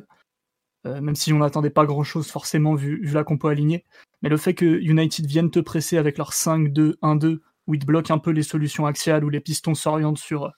[0.86, 3.84] euh, même si on n'attendait pas grand-chose forcément vu, vu la compo alignée.
[4.22, 8.14] Mais le fait que United vienne te presser avec leur 5-2-1-2, où ils te bloquent
[8.14, 10.52] un peu les solutions axiales, où les pistons s'orientent sur,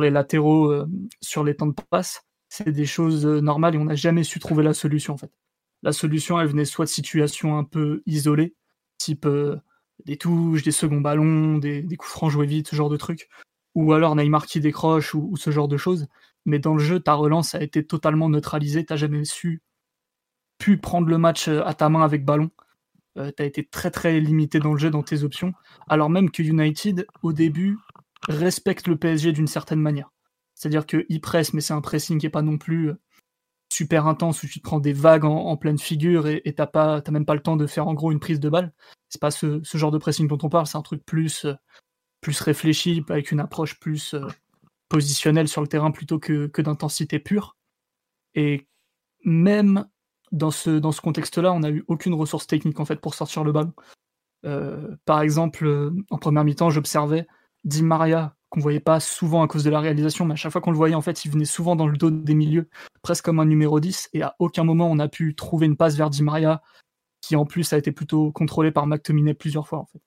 [0.00, 0.86] les latéraux, euh,
[1.20, 4.38] sur les temps de passe, c'est des choses euh, normales et on n'a jamais su
[4.38, 5.32] trouver la solution en fait.
[5.82, 8.54] La solution, elle venait soit de situations un peu isolées,
[8.96, 9.26] type
[10.04, 13.28] des touches, des seconds ballons, des, coups francs joués vite, ce genre de trucs,
[13.74, 16.06] ou alors Neymar qui décroche ou, ce genre de choses.
[16.46, 19.62] Mais dans le jeu, ta relance a été totalement neutralisée, t'as jamais su
[20.58, 22.50] pu prendre le match euh, à ta main avec ballon.
[23.16, 25.52] Euh, tu été très très limité dans le jeu, dans tes options.
[25.88, 27.78] Alors même que United, au début,
[28.28, 30.10] respecte le PSG d'une certaine manière.
[30.54, 32.94] C'est-à-dire qu'il presse, mais c'est un pressing qui n'est pas non plus euh,
[33.72, 37.26] super intense où tu te prends des vagues en, pleine figure et tu n'as même
[37.26, 38.72] pas le temps de faire en gros une prise de balle.
[39.08, 41.46] C'est pas ce, genre de pressing dont on parle, c'est un truc plus,
[42.20, 44.14] plus réfléchi, avec une approche plus
[44.94, 47.56] positionnelle sur le terrain plutôt que, que d'intensité pure.
[48.36, 48.68] Et
[49.24, 49.88] même
[50.30, 53.42] dans ce, dans ce contexte-là, on n'a eu aucune ressource technique en fait pour sortir
[53.42, 53.72] le ballon.
[54.46, 57.26] Euh, par exemple, euh, en première mi-temps, j'observais
[57.64, 60.60] Di Maria, qu'on voyait pas souvent à cause de la réalisation, mais à chaque fois
[60.60, 62.68] qu'on le voyait, en fait, il venait souvent dans le dos des milieux,
[63.02, 65.96] presque comme un numéro 10, et à aucun moment on a pu trouver une passe
[65.96, 66.62] vers Di Maria,
[67.20, 70.00] qui en plus a été plutôt contrôlé par McTominay plusieurs fois en fait.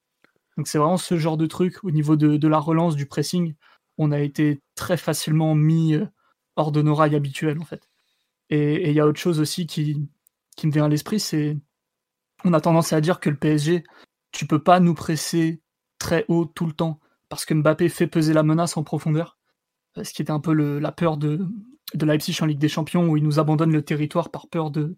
[0.56, 3.54] Donc c'est vraiment ce genre de truc au niveau de, la relance, du pressing,
[3.98, 6.06] on a été très facilement mis euh,
[6.56, 7.90] hors de nos rails habituels en fait.
[8.50, 10.08] Et il y a autre chose aussi qui,
[10.64, 11.58] me vient à l'esprit, c'est
[12.46, 13.84] on a tendance à dire que le PSG,
[14.32, 15.62] tu peux pas nous presser
[16.00, 19.38] très haut tout le temps parce que Mbappé fait peser la menace en profondeur,
[19.98, 21.46] euh, ce qui était un peu la peur de,
[21.94, 24.96] de Leipzig en Ligue des Champions où il nous abandonne le territoire par peur de,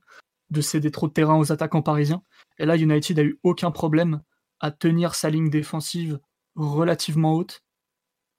[0.50, 2.22] de céder trop de terrain aux attaquants parisiens.
[2.58, 4.22] Et là, United a eu aucun problème
[4.60, 6.20] à tenir sa ligne défensive
[6.56, 7.64] relativement haute,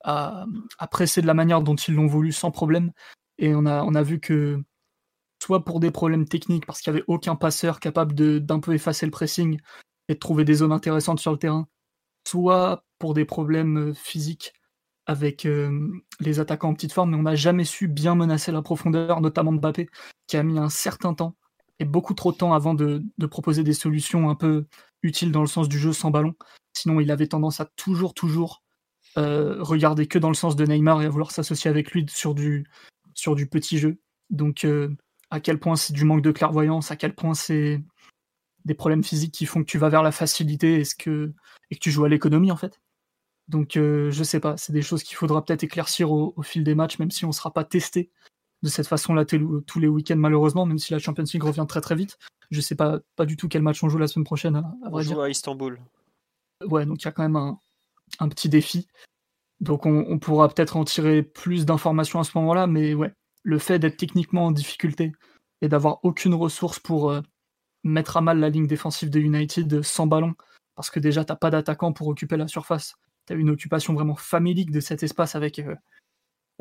[0.05, 0.47] à,
[0.91, 2.93] presser de la manière dont ils l'ont voulu sans problème.
[3.39, 4.63] Et on a, vu que
[5.43, 9.07] soit pour des problèmes techniques, parce qu'il n'y avait aucun passeur capable d'un peu effacer
[9.07, 9.59] le pressing
[10.09, 11.69] et de trouver des zones intéressantes sur le terrain,
[12.27, 14.53] soit pour des problèmes euh, physiques
[15.07, 18.63] avec euh, les attaquants en petite forme, mais on n'a jamais su bien menacer la
[18.63, 19.89] profondeur, notamment Mbappé,
[20.27, 21.37] qui a mis un certain temps,
[21.81, 24.67] et beaucoup trop de temps avant de, proposer des solutions un peu
[25.03, 26.35] utiles dans le sens du jeu sans ballon.
[26.75, 28.60] Sinon, il avait tendance à toujours, toujours
[29.17, 32.35] euh, regarder que dans le sens de Neymar et à vouloir s'associer avec lui sur
[32.35, 32.67] du,
[33.15, 33.99] sur du petit jeu.
[34.31, 34.67] Donc,
[35.31, 37.83] à quel point c'est du manque de clairvoyance, à quel point c'est
[38.65, 41.33] des problèmes physiques qui font que tu vas vers la facilité et, que,
[41.71, 42.81] et que tu joues à l'économie en fait.
[43.49, 46.75] Donc euh, je sais pas, c'est des choses qu'il faudra peut-être éclaircir au, fil des
[46.75, 48.11] matchs, même si on ne sera pas testé
[48.63, 51.95] de cette façon-là tous les week-ends malheureusement, même si la Champions League revient très très
[51.95, 52.19] vite.
[52.51, 54.57] Je sais pas, pas du tout quel match on joue la semaine prochaine.
[54.57, 55.81] À, on joue à Istanbul.
[56.67, 57.59] Ouais, donc il y a quand même un,
[58.19, 58.89] un petit défi.
[59.61, 63.79] Donc on, pourra peut-être en tirer plus d'informations à ce moment-là, mais ouais, le fait
[63.79, 65.13] d'être techniquement en difficulté
[65.61, 67.21] et d'avoir aucune ressource pour euh,
[67.85, 70.35] mettre à mal la ligne défensive de United sans ballon,
[70.75, 72.95] parce que déjà t'as pas d'attaquant pour occuper la surface,
[73.27, 75.77] t'as une occupation vraiment familique de cet espace avec euh,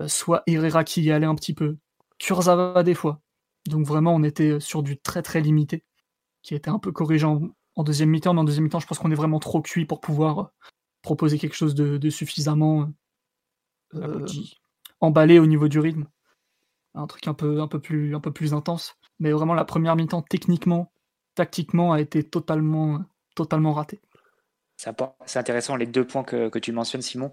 [0.02, 1.78] euh, soit Herrera qui y allait un petit peu,
[2.18, 3.22] Kurzawa des fois.
[3.66, 5.86] Donc vraiment on était sur du très très limité,
[6.42, 7.50] qui était un peu corrigé en,
[7.84, 10.52] deuxième mi-temps, mais en deuxième mi-temps je pense qu'on est vraiment trop cuit pour pouvoir
[11.02, 12.90] proposer quelque chose de, suffisamment
[15.00, 16.06] emballé au niveau du rythme
[16.96, 18.96] un truc un peu, un peu, plus, un peu plus intense.
[19.20, 20.92] Mais vraiment, la première mi-temps, techniquement,
[21.36, 23.02] tactiquement, a été totalement,
[23.36, 24.00] totalement ratée.
[24.78, 27.32] c'est intéressant les deux points que, que tu mentionnes, Simon.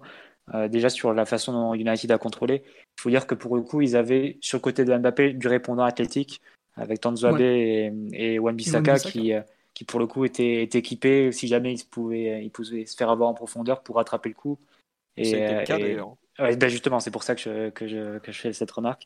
[0.53, 3.63] Euh, déjà sur la façon dont United a contrôlé, il faut dire que pour le
[3.63, 6.41] coup, ils avaient sur le côté de Mbappé du répondant athlétique
[6.75, 9.41] avec Tanzo Abe et, et Wan-Bissaka qui, euh,
[9.77, 13.29] qui pour le coup était, équipé si jamais il pouvait, il pouvait se faire avoir
[13.29, 14.57] en profondeur pour rattraper le coup.
[15.17, 15.77] Et, le cas,
[16.43, 19.05] ouais, ben justement, c'est pour ça que je, que, je, que je fais cette remarque.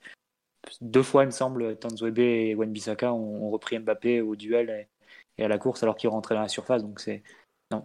[0.80, 4.88] Deux fois, il me semble, Tanzo Abe et Wan-Bissaka ont, repris Mbappé au duel
[5.38, 6.84] et, à la course alors qu'il rentrait dans la surface.
[6.84, 7.22] Donc c'est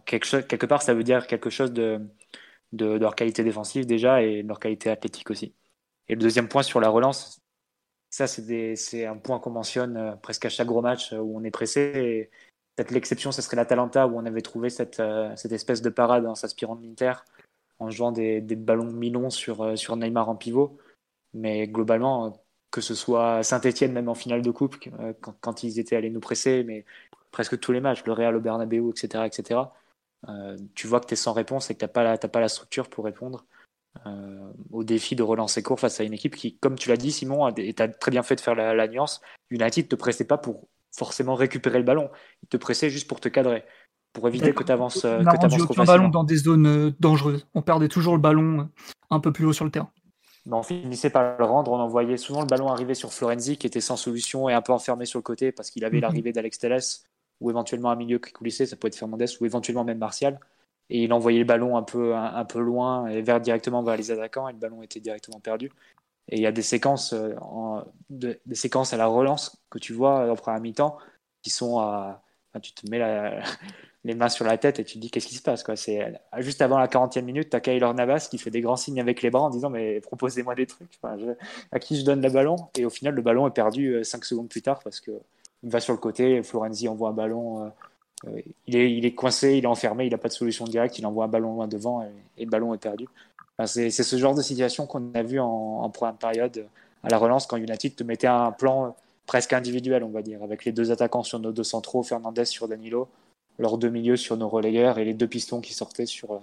[0.04, 2.00] quelque, chose, quelque part, ça veut dire quelque chose de
[2.72, 5.54] de, leur qualité défensive déjà et de leur qualité athlétique aussi.
[6.08, 7.40] Et le deuxième point sur la relance,
[8.10, 11.44] ça c'est un point qu'on mentionne euh, presque à chaque gros match euh, où on
[11.44, 12.30] est pressé.
[12.76, 16.26] Peut-être l'exception, ce serait l'Atalanta où on avait trouvé cette, euh, cette espèce de parade
[16.26, 17.14] en s'inspirant de l'Inter
[17.78, 20.78] en jouant des, ballons mi-longs sur, sur Neymar en pivot.
[21.34, 24.76] Mais globalement, que ce soit Saint-Etienne, même en finale de coupe,
[25.40, 26.86] quand, ils étaient allés nous presser, mais
[27.32, 29.60] presque tous les matchs, le Real au Bernabeu, etc., etc.,
[30.28, 31.88] euh, tu vois que tu es sans réponse et que tu n'as
[32.28, 33.44] pas, la, structure pour répondre
[34.06, 37.12] euh, au défi de relancer court face à une équipe qui, comme tu l'as dit,
[37.12, 40.26] Simon, et tu as très bien fait de faire la, nuance, United ne te pressait
[40.26, 42.10] pas pour forcément récupérer le ballon,
[42.42, 43.64] il te pressait juste pour te cadrer,
[44.12, 47.46] pour éviter que tu avances, on a rendu aucun ballon dans des zones euh, dangereuses.
[47.54, 48.68] On perdait toujours le ballon
[49.10, 49.90] un peu plus haut sur le terrain.
[50.50, 53.80] on finissait par le rendre, on envoyait souvent le ballon arriver sur Florenzi qui était
[53.80, 56.02] sans solution et un peu enfermé sur le côté parce qu'il avait mhm.
[56.02, 56.80] l'arrivée d'Alex Telles
[57.40, 60.40] ou éventuellement un milieu qui coulissait, ça peut être Fernandez, ou éventuellement même Martial.
[60.88, 64.10] Et il envoyait le ballon un peu, un, peu loin et vers, directement vers les
[64.10, 65.70] attaquants, et le ballon était directement perdu.
[66.28, 67.34] Et il y a des séquences, euh,
[68.10, 70.98] des séquences à la relance que tu vois en première mi-temps
[71.42, 72.22] qui sont à.
[72.62, 73.00] tu te mets
[74.04, 75.62] les mains sur la tête et tu te dis qu'est-ce qui se passe.
[75.62, 75.76] Quoi?
[75.76, 79.00] C'est, juste avant la 40e minute, tu as Kaylor Navas qui fait des grands signes
[79.00, 80.98] avec les bras en disant Mais proposez-moi des trucs.
[81.72, 82.56] à qui je donne le ballon?
[82.76, 85.12] Et au final, le ballon est perdu 5 euh, secondes plus tard parce que
[85.62, 87.68] il va sur le côté, Florenzi envoie un ballon, euh,
[88.28, 90.98] euh, il, est, il est coincé, il est enfermé, il n'a pas de solution directe,
[90.98, 93.06] il envoie un ballon loin devant et, le ballon est perdu.
[93.64, 96.68] C'est ce genre de situation qu'on a vu en, première période
[97.02, 100.64] à la relance quand United te mettait un plan presque individuel, on va dire, avec
[100.64, 103.08] les deux attaquants sur nos deux centraux, Fernandez sur Danilo,
[103.58, 106.40] leurs deux milieux sur nos relayeurs et les deux pistons qui sortaient sur, euh,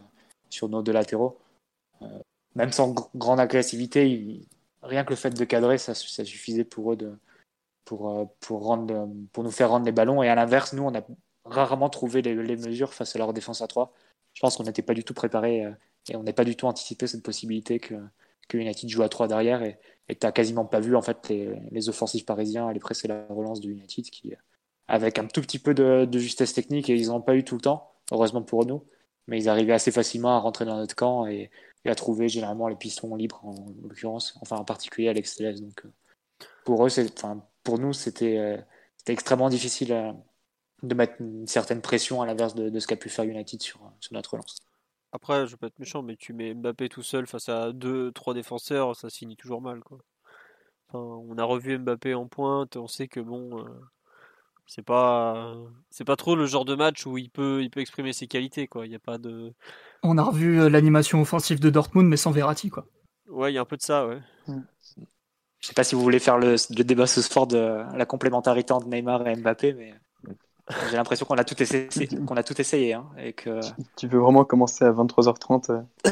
[0.49, 1.38] sur nos deux latéraux.
[2.56, 4.41] même sans grande agressivité,
[4.82, 7.17] rien que le fait de cadrer, ça, suffisait pour eux de,
[7.86, 10.23] pour, euh, pour, rendre, pour nous faire rendre les ballons.
[10.23, 11.02] Et à l'inverse, nous, on a
[11.45, 13.93] rarement trouvé les, mesures face à leur défense à 3.
[14.34, 15.71] Je pense qu'on n'était pas du tout préparé euh,
[16.10, 17.96] et on n'a pas du tout anticipé cette possibilité que,
[18.50, 21.50] que United joue à 3 derrière et tu n'as quasiment pas vu en fait les,
[21.72, 24.34] les, offensifs parisiens aller presser la relance de United qui,
[24.88, 27.56] avec un tout petit peu de, de justesse technique et ils n'ont pas eu tout
[27.56, 28.86] le temps, heureusement pour nous,
[29.28, 31.50] mais ils arrivaient assez facilement à rentrer dans notre camp et,
[31.86, 35.62] à trouver généralement les pistons libres en, l'occurrence, enfin en particulier Alex Telles.
[35.62, 35.89] Donc euh,
[36.63, 38.58] pour eux, enfin, pour nous, c'était euh,
[39.06, 40.13] extrêmement difficile euh,
[40.82, 44.13] de mettre une certaine pression à l'inverse de, ce qu'a pu faire United sur, sur
[44.13, 44.56] notre relance.
[45.13, 48.12] Après, je vais pas être méchant, mais tu mets Mbappé tout seul face à deux,
[48.12, 49.82] trois défenseurs, ça finit toujours mal.
[49.84, 49.99] Quoi.
[50.93, 53.69] on a revu Mbappé en pointe, on sait que bon, euh,
[54.65, 55.56] c'est pas,
[55.91, 58.67] c'est pas trop le genre de match où il peut, il peut exprimer ses qualités.
[58.67, 58.88] Quoi.
[58.88, 59.54] Il y a pas de.
[60.02, 62.88] On a revu l'animation offensive de Dortmund, mais sans Verratti, quoi.
[63.28, 64.19] Ouais, il y a un peu de ça, ouais.
[64.47, 64.62] Mm.
[65.60, 68.88] Je sais pas si vous voulez faire le, débat ce soir de la complémentarité entre
[68.88, 69.93] Neymar et Mbappé, mais
[70.89, 71.89] j'ai l'impression qu'on a tout essayé,
[72.26, 73.60] qu'on a tout essayé, hein, et que.
[73.97, 76.12] Tu veux vraiment commencer à 23h30 euh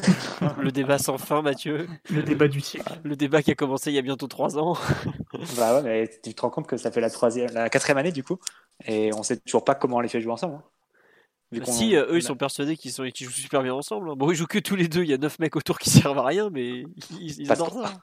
[0.62, 1.88] Le débat sans fin, Mathieu.
[2.10, 3.00] Le débat du siècle.
[3.04, 4.74] Le débat qui a commencé il y a bientôt trois ans.
[5.58, 8.12] bah ouais, mais tu te rends compte que ça fait la troisième, la quatrième année
[8.12, 8.40] du coup,
[8.86, 10.56] et on sait toujours pas comment on les fait jouer ensemble.
[10.56, 11.62] Hein.
[11.64, 13.06] si, euh, eux, ils sont persuadés qu'ils sont...
[13.06, 14.10] jouent super bien ensemble.
[14.10, 14.16] Hein.
[14.18, 15.04] Bon, ils jouent que tous les deux.
[15.04, 16.84] Il y a neuf mecs autour qui servent à rien, mais
[17.20, 17.94] ils, ils adorent ça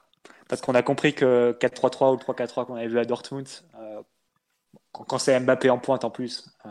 [0.49, 3.47] parce qu'on a compris que 4-3-3 ou 3-4-3 qu'on avait vu à Dortmund,
[3.79, 4.01] euh,
[4.91, 6.69] quand, c'est Mbappé en pointe en plus, euh,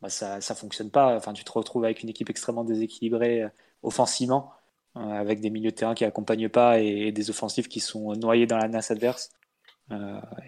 [0.00, 1.16] bah, ça ne fonctionne pas.
[1.16, 3.48] Enfin, tu te retrouves avec une équipe extrêmement déséquilibrée euh,
[3.82, 4.52] offensivement,
[4.94, 8.56] avec des milieux de terrain qui accompagnent pas et, des offensifs qui sont noyés dans
[8.58, 9.30] la nasse adverse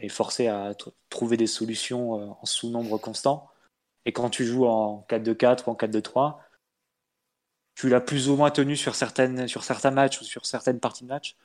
[0.00, 0.74] et forcés à
[1.10, 3.48] trouver des solutions en sous-nombre constant.
[4.04, 6.38] Et quand tu joues en 4-2-4 ou en 4-2-3,
[7.74, 11.04] tu l'as plus ou moins tenu sur, certaines, sur certains matchs ou sur certaines parties
[11.04, 11.36] de match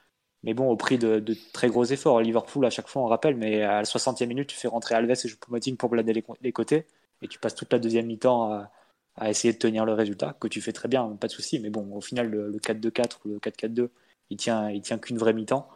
[0.44, 1.24] mais bon, au prix de,
[1.54, 2.22] très gros efforts.
[2.22, 5.12] Liverpool, à chaque fois, on rappelle, mais à la 60e minute, tu fais rentrer Alves
[5.12, 6.86] et Choupo-Moting pour blader les, côtés,
[7.22, 8.52] et tu passes toute la deuxième mi-temps
[9.16, 11.60] à, essayer de tenir le résultat, que tu fais très bien, pas de souci.
[11.60, 13.90] Mais bon, au final, le, 4-2-4 ou le 4-4-2,
[14.30, 15.68] il tient, il tient qu'une vraie mi-temps.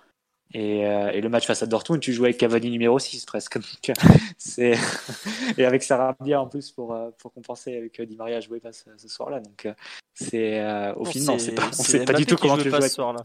[0.56, 3.58] Euh, et, le match face à Dortmund, tu jouais avec Cavani numéro 6 presque.
[4.38, 4.74] c'est...
[5.58, 8.71] et avec Sarabia en plus pour, euh, pour compenser avec euh, Di Maria jouer pas
[8.74, 9.39] ce, soir-là.
[9.39, 9.67] Donc
[10.13, 10.62] c'est
[10.95, 12.82] au final, on ne sait pas du tout comment tu joues.
[12.82, 13.24] Ce soir-là.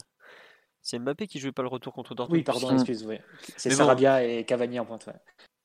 [0.87, 2.39] C'est Mbappé qui jouait pas le retour contre Dortmund.
[2.39, 3.05] Oui, pardon, excuse.
[3.57, 5.09] C'est Sarabia et Cavani en pointe.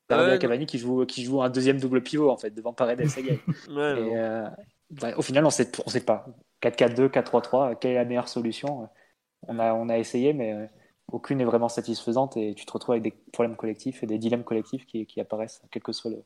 [0.10, 3.02] Sarabia et Cavani qui jouent qui joue un deuxième double pivot en fait devant Paredes
[3.18, 4.50] et et, euh,
[4.90, 6.26] bah, au final, on sait, on sait pas.
[6.64, 8.90] 4-4-2, 4-3-3, quelle est la meilleure solution?
[9.48, 10.66] On a, on a essayé, mais euh,
[11.12, 14.44] aucune n'est vraiment satisfaisante et tu te retrouves avec des problèmes collectifs et des dilemmes
[14.44, 16.24] collectifs qui, qui apparaissent, quel que soit le,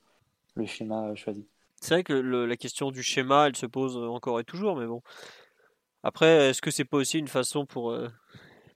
[0.56, 1.46] le schéma euh, choisi.
[1.82, 5.02] C'est vrai que la question du schéma, elle se pose encore et toujours, mais bon.
[6.02, 8.08] Après, est-ce que c'est pas aussi une façon pour, euh,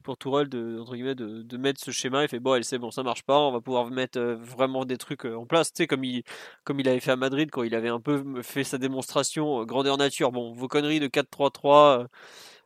[0.04, 2.24] pour Tourelle de, entre guillemets, de, de, mettre ce schéma.
[2.24, 4.98] Il fait bon, c'est bon, ça marche pas, on va pouvoir mettre euh, vraiment des
[4.98, 5.74] trucs euh, en place.
[5.74, 6.24] Tu sais, comme il,
[6.64, 9.66] comme il avait fait à Madrid quand il avait un peu fait sa démonstration euh,
[9.66, 10.32] grandeur nature.
[10.32, 12.08] Bon, vos conneries de 4-3-3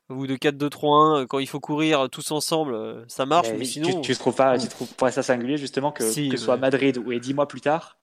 [0.10, 3.50] ou de 4-2-3-1 quand il faut courir tous ensemble, ça marche.
[3.58, 6.44] Mais, sinon, tu, tu, trouves pas, tu trouves pas ça singulier justement que que ce
[6.44, 7.98] soit Madrid ou et 10 mois plus tard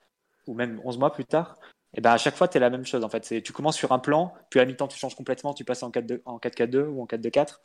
[0.47, 1.57] ou même 11 mois plus tard.
[1.93, 3.43] Et eh ben à chaque fois, tu es la même chose en fait.
[3.43, 6.87] Tu commences sur un plan, puis à mi-temps, tu changes complètement, tu passes en 4-4-2
[6.87, 7.59] ou en 4-2-4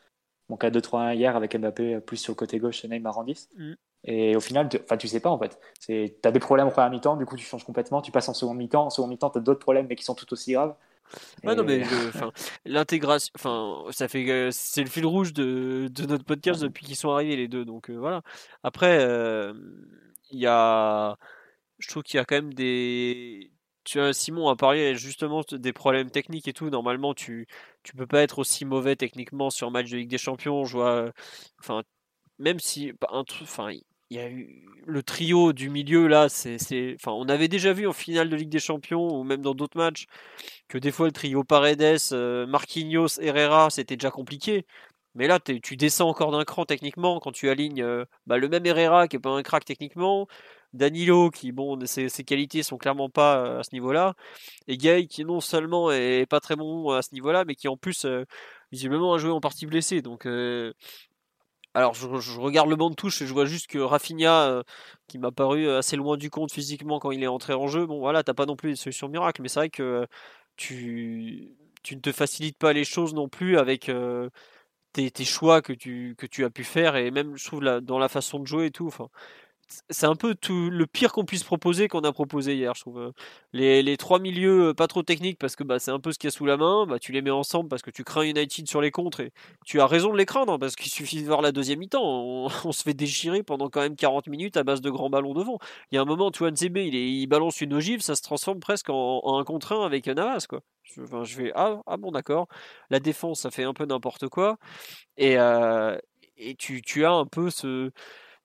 [0.49, 3.49] mon 4-2-3-1 hier avec Mbappé plus sur le côté gauche et Neymar en 10.
[3.57, 3.73] Mm.
[4.07, 5.59] Et au final, enfin, tu sais pas en fait.
[5.81, 8.33] Tu as des problèmes en première mi-temps, du coup tu changes complètement, tu passes en
[8.33, 10.75] seconde mi-temps, en seconde mi-temps tu as d'autres problèmes mais qui sont tout aussi graves.
[11.43, 11.83] Ouais, non, mais
[12.65, 16.95] l'intégration, enfin, ça fait, euh, c'est le fil rouge de, de notre podcast depuis qu'ils
[16.95, 17.65] sont arrivés les deux.
[17.65, 18.21] Donc euh, voilà.
[18.63, 19.53] Après, euh,
[20.31, 21.17] il y a,
[21.79, 23.51] je trouve qu'il y a quand même des,
[23.85, 26.69] tu as Simon a parlé justement des problèmes techniques et tout.
[26.69, 27.47] Normalement, tu
[27.83, 30.65] tu peux pas être aussi mauvais techniquement sur un match de Ligue des Champions.
[30.65, 31.11] Je vois,
[31.59, 31.83] enfin,
[32.39, 36.57] même si un enfin, il y a eu le trio du milieu là, c'est,
[36.95, 39.77] enfin, on avait déjà vu en finale de Ligue des Champions ou même dans d'autres
[39.77, 40.05] matchs
[40.67, 44.65] que des fois le trio Paredes, euh, Marquinhos, Herrera, c'était déjà compliqué.
[45.15, 48.65] Mais là, tu descends encore d'un cran techniquement quand tu alignes euh, bah, le même
[48.65, 50.27] Herrera qui est pas un crack techniquement,
[50.75, 54.15] Danilo qui, bon, ses, qualités sont clairement pas euh, à ce niveau-là,
[54.67, 57.77] et Gay qui non seulement est pas très bon à ce niveau-là, mais qui en
[57.77, 58.25] plus euh,
[58.71, 60.01] visiblement a joué en partie blessé.
[60.01, 60.73] Donc, euh,
[61.73, 62.07] alors je,
[62.39, 64.63] regarde le banc de touche et je vois juste que Rafinha,
[65.07, 67.99] qui m'a paru assez loin du compte physiquement quand il est entré en jeu, bon
[67.99, 70.07] voilà, t'as pas non plus des solutions miracles, mais c'est vrai que
[70.55, 71.49] tu,
[71.83, 73.89] tu ne te facilites pas les choses non plus avec
[74.95, 78.09] tes, choix que tu, que tu as pu faire et même je trouve dans la
[78.09, 78.93] façon de jouer et tout.
[79.89, 82.99] C'est un peu tout le pire qu'on puisse proposer qu'on a proposé hier, je trouve.
[82.99, 83.11] Euh.
[83.53, 86.19] Les, les trois milieux euh, pas trop techniques parce que bah, c'est un peu ce
[86.19, 88.23] qu'il y a sous la main, bah, tu les mets ensemble parce que tu crains
[88.23, 89.31] United sur les contres et
[89.65, 92.03] tu as raison de les craindre hein, parce qu'il suffit de voir la deuxième mi-temps.
[92.03, 95.57] On, se fait déchirer pendant quand même 40 minutes à base de grands ballons devant.
[95.91, 98.59] Il y a un moment, Tuan CB, il, il balance une ogive, ça se transforme
[98.59, 100.45] presque en, un contre un avec Navas.
[100.47, 100.61] Quoi.
[100.83, 101.01] Je,
[101.37, 102.47] vais, ah, ah bon, d'accord.
[102.89, 104.57] La défense, ça fait un peu n'importe quoi.
[105.17, 105.97] Et, euh,
[106.37, 107.91] et tu, tu as un peu ce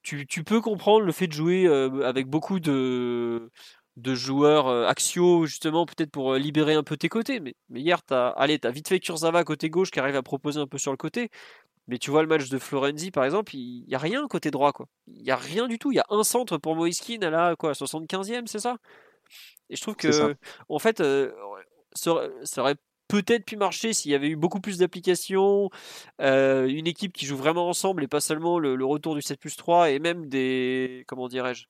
[0.03, 3.51] tu, tu, peux comprendre le fait de jouer euh, avec beaucoup de,
[3.97, 7.41] de joueurs euh, axiaux, justement, peut-être pour euh, libérer un peu tes côtés.
[7.41, 10.61] Mais, mais hier, tu as, as vite fait Kurzawa côté gauche qui arrive à proposer
[10.61, 11.31] un peu sur le côté.
[11.89, 14.73] Mais tu vois le match de Florenzi, par exemple, il n'y a rien côté droit.
[14.73, 14.87] quoi.
[15.09, 15.93] Il n'y a rien du tout.
[15.93, 18.77] Il y a un centre pour Moiskin à la quoi, 75e, c'est ça?
[19.71, 20.37] Et je trouve que,
[20.69, 21.03] en fait,
[21.95, 22.77] ça aurait
[23.11, 25.69] peut-être pu marcher s'il y avait eu beaucoup plus d'applications,
[26.21, 29.57] euh, une équipe qui joue vraiment ensemble et pas seulement le, retour du 7 plus
[29.57, 31.67] 3 et même des, comment dirais-je,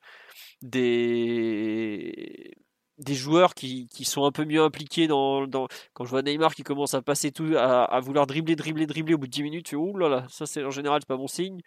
[0.60, 2.52] des,
[2.98, 6.54] des joueurs qui, qui, sont un peu mieux impliqués dans, dans, quand je vois Neymar
[6.54, 9.66] qui commence à passer tout, à, vouloir dribbler, dribbler, dribbler au bout de 10 minutes,
[9.66, 11.60] tu fais, là là, ça c'est en général c'est pas bon signe.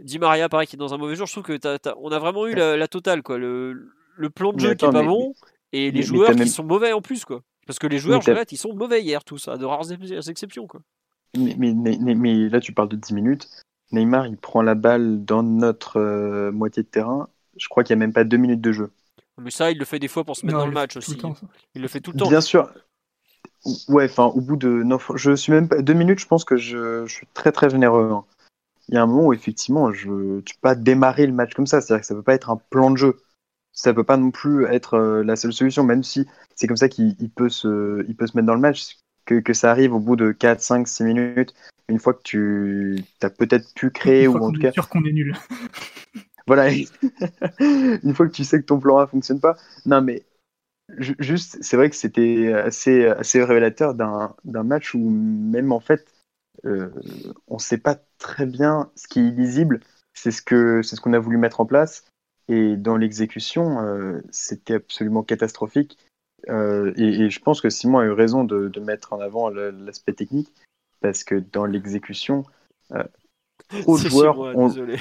[0.00, 1.58] Di Maria pareil qui est dans un mauvais jour, je trouve que
[1.96, 5.04] on a vraiment eu la, totale quoi, le, le plan de jeu qui est pas
[5.04, 5.32] bon
[5.72, 7.42] et les joueurs qui sont mauvais en plus quoi.
[7.66, 10.66] Parce que les joueurs, je ils sont mauvais hier, tous, à de rares exceptions.
[10.66, 10.80] Quoi.
[11.36, 13.48] Mais, mais, là, tu parles de 10 minutes.
[13.92, 17.28] Neymar, il prend la balle dans notre euh, moitié de terrain.
[17.56, 18.90] Je crois qu'il n'y a même pas 2 minutes de jeu.
[19.38, 21.18] Mais ça, il le fait des fois pour se mettre dans le match aussi.
[21.74, 22.28] il le fait tout le temps.
[22.28, 22.72] Bien sûr.
[23.88, 24.68] Ouais, enfin, au bout de.
[24.68, 25.82] Non, je suis même pas.
[25.82, 28.10] Deux minutes, je pense que je, je suis très très généreux.
[28.12, 28.24] Hein.
[28.88, 30.40] Il y a un moment où effectivement, je...
[30.40, 31.80] tu peux pas démarrer le match comme ça.
[31.80, 33.20] C'est-à-dire que ça peut pas être un plan de jeu
[33.76, 36.88] ça peut pas non plus être euh, la seule solution, même si c'est comme ça
[36.88, 40.00] qu'il peut, se, il peut se mettre dans le match, que, que ça arrive au
[40.00, 41.54] bout de 4, 5, 6 minutes,
[41.88, 44.72] une fois que tu as peut-être pu créer, ou en tout cas...
[44.72, 45.36] sûr qu'on est nul.
[46.46, 46.70] voilà,
[47.60, 49.56] une fois que tu sais que ton plan A fonctionne pas.
[49.84, 50.24] Non, mais
[50.98, 56.06] juste, c'est vrai que c'était assez, assez révélateur d'un match où même en fait,
[56.64, 56.88] euh,
[57.46, 59.80] on sait pas très bien ce qui est lisible,
[60.14, 62.04] c'est ce c'est ce qu'on a voulu mettre en place
[62.48, 65.98] et dans l'exécution, euh, c'était absolument catastrophique.
[66.48, 70.52] Euh, et, je pense que Simon a eu raison de, mettre en avant l'aspect technique,
[71.00, 72.44] parce que dans l'exécution,
[72.92, 73.02] euh,
[73.82, 74.68] trop de joueurs ont...
[74.68, 74.98] Désolé.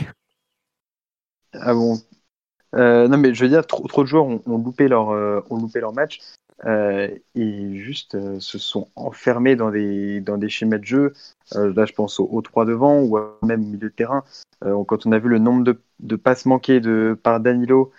[1.54, 1.98] Ah bon
[2.74, 5.10] Non, mais je veux dire, trop, trop de joueurs ont, loupé, leur,
[5.52, 6.20] ont loupé leur match.
[6.64, 11.14] Et juste se sont enfermés dans des, dans des schémas de jeu.
[11.53, 14.24] là, je pense au, au 3 devant ou même au milieu de terrain,
[14.64, 15.64] euh, quand on a vu le nombre
[15.99, 17.91] de, passes manquées de, par Danilo,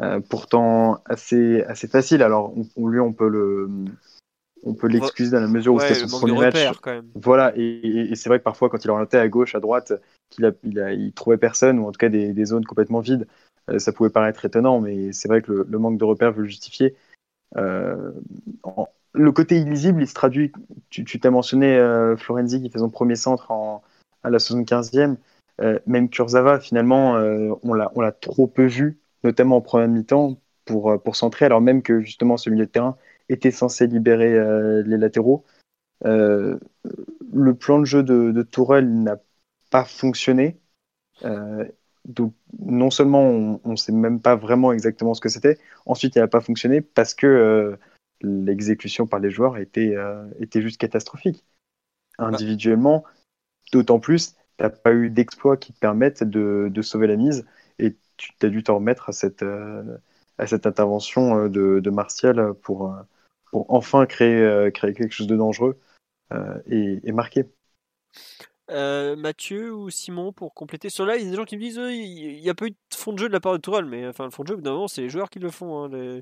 [0.00, 3.68] euh, pourtant assez, assez facile, alors on, lui on peut le,
[4.64, 6.54] on peut l'excuser dans la mesure où Ouais, c'était son de premier match.
[6.54, 7.08] repères, quand même.
[7.14, 9.92] Voilà, et, et- et c'est vrai que parfois, quand il orientait à gauche, à droite,
[10.30, 13.00] qu'il a, il, a, il trouvait personne, ou en tout cas des, des zones complètement
[13.00, 13.26] vides,
[13.70, 16.42] euh, ça pouvait paraître étonnant, mais c'est vrai que le, le manque de repères veut
[16.42, 16.94] le justifier.
[17.56, 18.12] Euh,
[19.14, 20.52] le côté illisible, il se traduit.
[20.90, 23.82] Tu t'as mentionné euh, Florenzi qui fait son premier centre en,
[24.22, 25.16] à la 75e.
[25.60, 27.14] Euh, même Kurzawa, finalement,
[27.62, 32.36] on l'a trop peu vu, notamment en première mi-temps, pour, centrer, alors même que justement
[32.36, 32.96] ce milieu de terrain
[33.30, 34.32] était censé libérer
[34.84, 35.44] les latéraux.
[36.04, 36.58] Le
[37.58, 39.16] plan de jeu de, Tourelle n'a
[39.70, 40.60] pas fonctionné.
[42.08, 46.20] Donc, non seulement on ne sait même pas vraiment exactement ce que c'était, ensuite il
[46.20, 47.76] n'a pas fonctionné parce que euh,
[48.22, 51.44] l'exécution par les joueurs était, euh, était juste catastrophique.
[52.18, 53.04] Individuellement,
[53.72, 57.46] d'autant plus, tu n'as pas eu d'exploits qui te permettent de, de sauver la mise
[57.78, 59.98] et tu as dû t'en remettre à cette, euh,
[60.38, 62.92] à cette intervention de, de Martial pour,
[63.50, 65.78] pour enfin créer, créer quelque chose de dangereux
[66.66, 67.44] et, et marquer.
[68.70, 70.90] Euh, Mathieu ou Simon pour compléter.
[70.90, 72.66] Sur là il y a des gens qui me disent euh, il n'y a pas
[72.66, 74.48] eu de fond de jeu de la part de Tourelle mais enfin le fond de
[74.48, 76.20] jeu au bout d'un moment c'est les joueurs qui le font hein,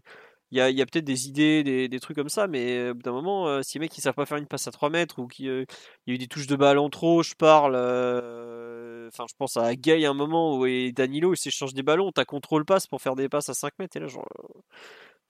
[0.53, 3.03] il y a, il peut-être des idées des, trucs comme ça mais euh, au bout
[3.03, 5.19] d'un moment euh, si les mecs ils savent pas faire une passe à 3 mètres
[5.19, 9.25] ou qu'il y a eu des touches de balle en trop je parle euh, enfin
[9.29, 12.25] je pense à Gay à un moment où et Danilo ils s'échangent des ballons t'as
[12.25, 14.61] contrôle passe pour faire des passes à 5 mètres et là genre euh,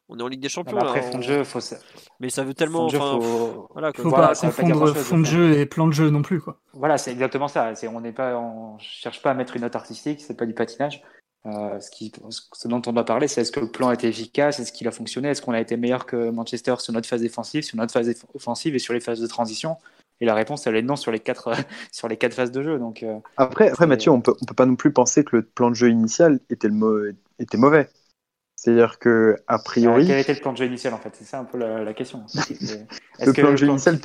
[0.08, 1.76] on est en Ligue des Champions là, après, fond on- de jeu, faut, ça-
[2.20, 4.02] mais ça veut tellement de jeu, enfin, faut- voilà quoi.
[4.04, 6.40] Faut Voilà, pas confondre fond de jeu et plan de jeu non plus.
[6.40, 6.58] Quoi.
[6.74, 7.74] Voilà, c'est exactement ça.
[7.74, 10.54] C'est, on n'est pas, on cherche pas à mettre une note artistique, c'est pas du
[10.54, 11.02] patinage.
[11.46, 14.08] Euh, ce, qui, ce dont on doit parler, c'est est-ce que le plan a été
[14.08, 17.20] efficace, est-ce qu'il a fonctionné, est-ce qu'on a été meilleur que Manchester sur notre phase
[17.20, 19.76] défensive, sur notre phase offensive et sur les phases de transition?
[20.20, 21.52] Et la réponse, elle est non sur les quatre,
[21.92, 22.78] sur les quatre phases de jeu.
[22.80, 25.42] Donc, euh, Après, après Mathieu, on peut, on peut pas non plus penser que le
[25.42, 27.88] plan de jeu initial était, le était mauvais.
[28.56, 31.14] C'est-à-dire que, a priori, quel était le plan de jeu initial en fait?
[31.14, 32.24] C'est ça un peu la, la question.
[33.24, 33.98] Le plan de jeu initial,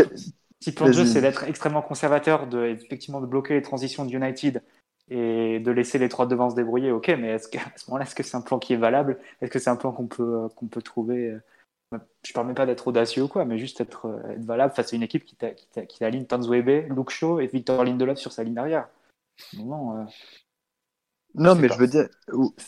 [0.59, 4.13] si- plan de jeu, c'est d'être extrêmement conservateur, de, effectivement de bloquer les transitions de
[4.13, 4.61] United
[5.09, 8.05] et de laisser les trois devants se débrouiller, ok, mais est-ce que, à ce moment-là,
[8.05, 9.19] est-ce que c'est un plan qui est valable?
[9.41, 11.41] Est-ce que c'est un plan qu'on peut, qu'on peut trouver euh,
[12.23, 14.93] Je ne permets pas d'être audacieux ou quoi, mais juste être, euh, être valable face
[14.93, 18.87] à une équipe qui, aligne Tanzwebe, Luke Shaw et Victor Lindelof sur sa ligne d'arrière.
[19.57, 20.03] Non, euh,
[21.35, 21.75] Non, mais pas.
[21.75, 22.07] je veux dire,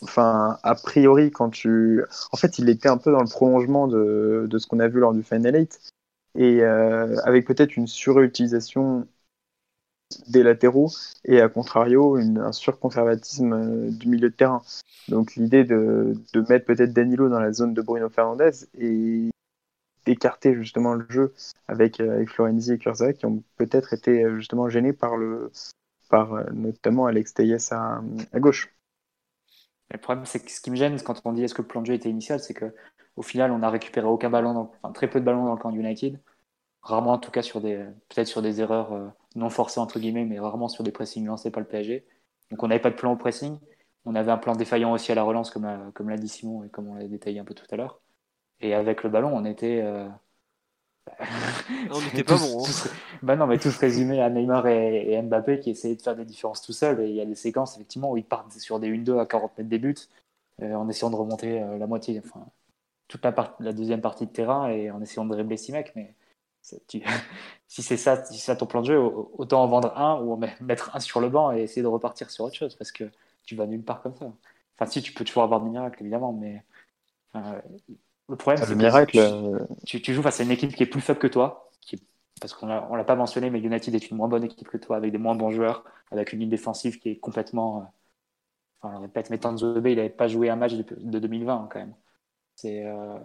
[0.02, 2.04] enfin, a priori, quand tu.
[2.32, 5.00] En fait, il était un peu dans le prolongement de, de ce qu'on a vu
[5.00, 5.80] lors du Final 8.
[6.36, 9.08] Et euh, avec peut-être une surutilisation
[10.28, 10.92] des latéraux
[11.26, 14.62] et à contrario, une, un surconservatisme euh, du milieu de terrain.
[15.10, 19.30] Donc l'idée de, de mettre peut-être Danilo dans la zone de Bruno Fernandez et
[20.06, 21.34] d'écarter justement le jeu
[21.68, 25.52] avec, euh, avec Florenzi et Kurzawa qui ont peut-être été justement gênés par le
[26.14, 28.02] euh, notamment Alex Teyes à,
[28.36, 28.74] gauche.
[29.92, 31.82] Le problème, c'est que ce qui me gêne quand on dit est-ce que le plan
[31.82, 32.74] de jeu était initial, c'est que
[33.16, 35.72] au final, on n'a récupéré aucun ballon, enfin très peu de ballons dans le camp
[35.72, 36.20] United.
[36.82, 37.78] Rarement, en tout cas, sur des,
[38.10, 41.52] peut-être sur des erreurs euh, non forcées entre guillemets, mais rarement sur des pressings lancés
[41.52, 42.06] par le PSG.
[42.52, 43.60] Donc, on n'avait pas de plan au pressing.
[44.06, 46.64] On avait un plan défaillant aussi à la relance, comme, euh, comme l'a dit Simon
[46.64, 48.02] et comme on l'a détaillé un peu tout à l'heure.
[48.62, 49.84] Et avec le ballon, on était.
[51.90, 52.90] On n'était pas bon, hein.
[53.22, 56.26] bah non, mais tous résumés à Neymar et, et Mbappé qui essayaient de faire des
[56.26, 57.02] différences tout seuls.
[57.02, 59.58] Et il y a des séquences, effectivement, où ils partent sur des 1-2 à 40
[59.58, 59.96] mètres des buts,
[60.62, 62.46] euh, en essayant de remonter euh, la moitié, enfin,
[63.08, 65.94] toute la, part- la deuxième partie de terrain et en essayant de dribbler six mecs.
[65.96, 66.16] Mais
[66.88, 67.04] tu-
[67.68, 70.34] si c'est ça, si ça ton plan de jeu, au- autant en vendre un ou
[70.34, 72.92] en met- mettre un sur le banc et essayer de repartir sur autre chose parce
[72.92, 73.06] que
[73.44, 74.32] tu vas nulle part comme ça.
[74.78, 76.64] Enfin, si, tu peux toujours avoir des miracles, évidemment, mais
[77.34, 77.62] enfin,
[78.30, 80.84] le problème, Ah, c'est miracle, tu- euh, tu, tu joues face à une équipe qui
[80.84, 82.04] est plus faible que toi, qui est-
[82.42, 84.98] parce qu'on on l'a pas mentionné, mais United est une moins bonne équipe que toi,
[84.98, 87.82] avec des moins bons joueurs, avec une ligne défensive qui est complètement.
[87.82, 87.86] euh,
[88.82, 91.56] Enfin, on le répète, mais Tanzobé, il n'avait pas joué un match de, de 2020
[91.56, 91.96] hein, quand même.
[92.56, 93.18] C'est euh,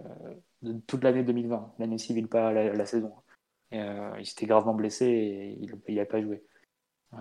[0.63, 3.13] de toute l'année 2020, l'année civile, pas la, la saison.
[3.73, 6.45] Et, euh, il s'était gravement blessé et il n'avait pas joué.
[7.13, 7.19] Il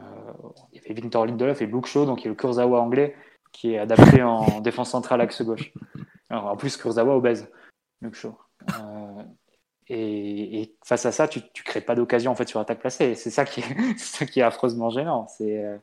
[0.77, 3.15] y avait Victor Lindelof et Luke Shaw, donc il y a le Kurzawa anglais,
[3.51, 5.71] qui est adapté en défense centrale axe gauche.
[6.29, 7.49] Alors, en plus, Kurzawa obèse,
[8.01, 8.37] Luke Shaw.
[8.69, 9.23] Euh,
[9.89, 13.15] et, face à ça, tu, tu crées pas d'occasion en fait sur attaque placée.
[13.15, 15.27] C'est ça qui est, affreusement gênant.
[15.27, 15.77] C'est euh,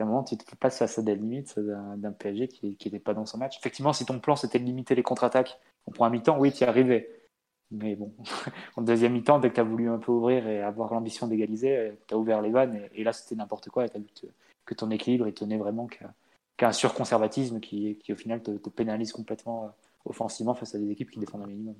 [0.00, 3.14] à un moment tu te passes face à des limites d'un PSG qui n'était pas
[3.14, 3.58] dans son match.
[3.58, 6.66] Effectivement, si ton plan c'était de limiter les contre-attaques, on un mi-temps, oui, tu y
[6.66, 7.10] arrivais.
[7.70, 8.12] Mais bon,
[8.76, 11.92] en deuxième mi-temps, dès que tu as voulu un peu ouvrir et avoir l'ambition d'égaliser,
[12.08, 13.86] tu as ouvert les vannes et, là c'était n'importe quoi.
[13.86, 14.06] Et tu as vu
[14.64, 16.12] que, ton équilibre il tenait vraiment qu'à
[16.56, 19.68] qu'à un surconservatisme qui, au final te, pénalise complètement euh,
[20.04, 21.76] offensivement face à des équipes qui défendent un minimum.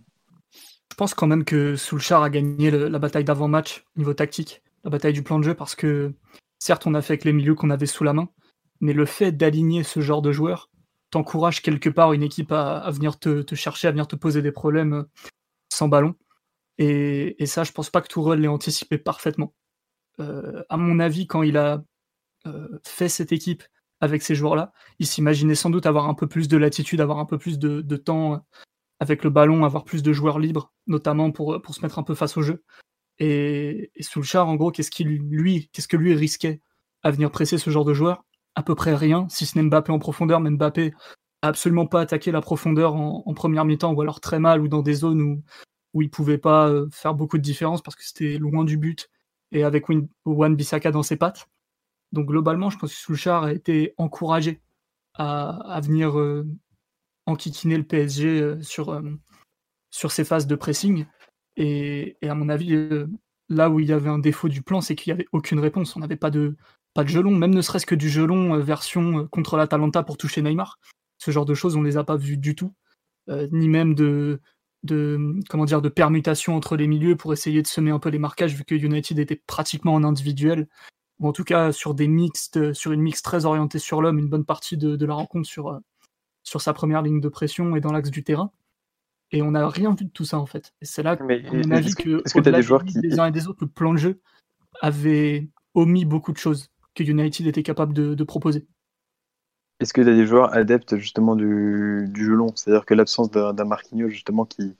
[0.52, 5.12] Je pense quand même que Soulchar a gagné la bataille d'avant-match niveau tactique, la bataille
[5.12, 6.14] du plan de jeu, parce que
[6.58, 8.28] certes, on a fait avec les milieux qu'on avait sous la main,
[8.80, 10.70] mais le fait d'aligner ce genre de joueurs
[11.14, 14.94] t'encourage quelque part une équipe à, venir te, chercher, à venir te poser des problèmes
[14.94, 15.02] euh,
[15.72, 16.16] sans ballon.
[16.76, 19.54] Et, et, ça, je pense pas que Tourelle l'ait anticipé parfaitement.
[20.18, 21.84] Euh, à mon avis, quand il a
[22.46, 23.62] euh, fait cette équipe
[24.04, 27.24] avec ces joueurs-là, il s'imaginait sans doute avoir un peu plus de latitude, avoir un
[27.24, 28.44] peu plus de, temps
[29.00, 32.14] avec le ballon, avoir plus de joueurs libres, notamment pour, pour se mettre un peu
[32.14, 32.62] face au jeu.
[33.18, 36.60] Et, et Soulchar, en gros, qu'est-ce qu'il lui, qu'est-ce que lui risquait
[37.02, 38.24] à venir presser ce genre de joueur?
[38.54, 40.92] À peu près rien, si ce n'est Mbappé en profondeur, mais Mbappé
[41.42, 44.82] a absolument pas attaqué la profondeur en, première mi-temps, ou alors très mal, ou dans
[44.82, 45.42] des zones où,
[45.94, 49.08] où il pouvait pas euh, faire beaucoup de différence parce que c'était loin du but
[49.52, 49.86] et avec
[50.26, 51.48] Juan Bissaka dans ses pattes.
[52.14, 54.60] Donc globalement, je pense que Soulchar a été encouragé
[55.14, 56.46] à, venir euh,
[57.26, 59.02] enquiquiner le PSG euh, sur, euh,
[59.90, 61.06] ses phases de pressing.
[61.56, 62.88] Et, à mon avis,
[63.48, 65.96] là où il y avait un défaut du plan, c'est qu'il n'y avait aucune réponse.
[65.96, 66.56] On n'avait pas de,
[66.94, 70.78] pas gelon, même ne serait-ce que du gelon version contre l'Atalanta pour toucher Neymar.
[71.18, 72.72] Ce genre de choses, on les a pas vues du tout.
[73.28, 74.40] Ni même de,
[74.82, 78.64] de, de permutation entre les milieux pour essayer de semer un peu les marquages, vu
[78.64, 80.68] que United était pratiquement en individuel.
[81.20, 84.28] Ou en tout cas sur des mixtes, sur une mix très orientée sur l'homme, une
[84.28, 85.78] bonne partie de, de la rencontre sur, euh,
[86.42, 88.50] sur sa première ligne de pression et dans l'axe du terrain.
[89.30, 90.74] Et on n'a rien vu de tout ça en fait.
[90.80, 93.18] Et c'est là, Mais à mon avis, est-ce que que, que des joueurs qui des
[93.18, 94.20] uns et des autres, le plan de jeu
[94.80, 98.66] avait omis beaucoup de choses que United était capable de, de proposer.
[99.80, 102.54] est-ce que tu as des joueurs adeptes justement du, du jeu long?
[102.54, 104.76] C'est-à-dire que l'absence d'un d'un Marquinhos justement qui,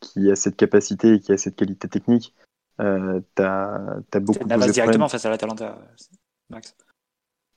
[0.00, 2.34] qui a cette capacité et qui a cette qualité technique,
[2.80, 5.78] euh, t'as as beaucoup Navas directement face à l'Atalanta,
[6.50, 6.74] Max.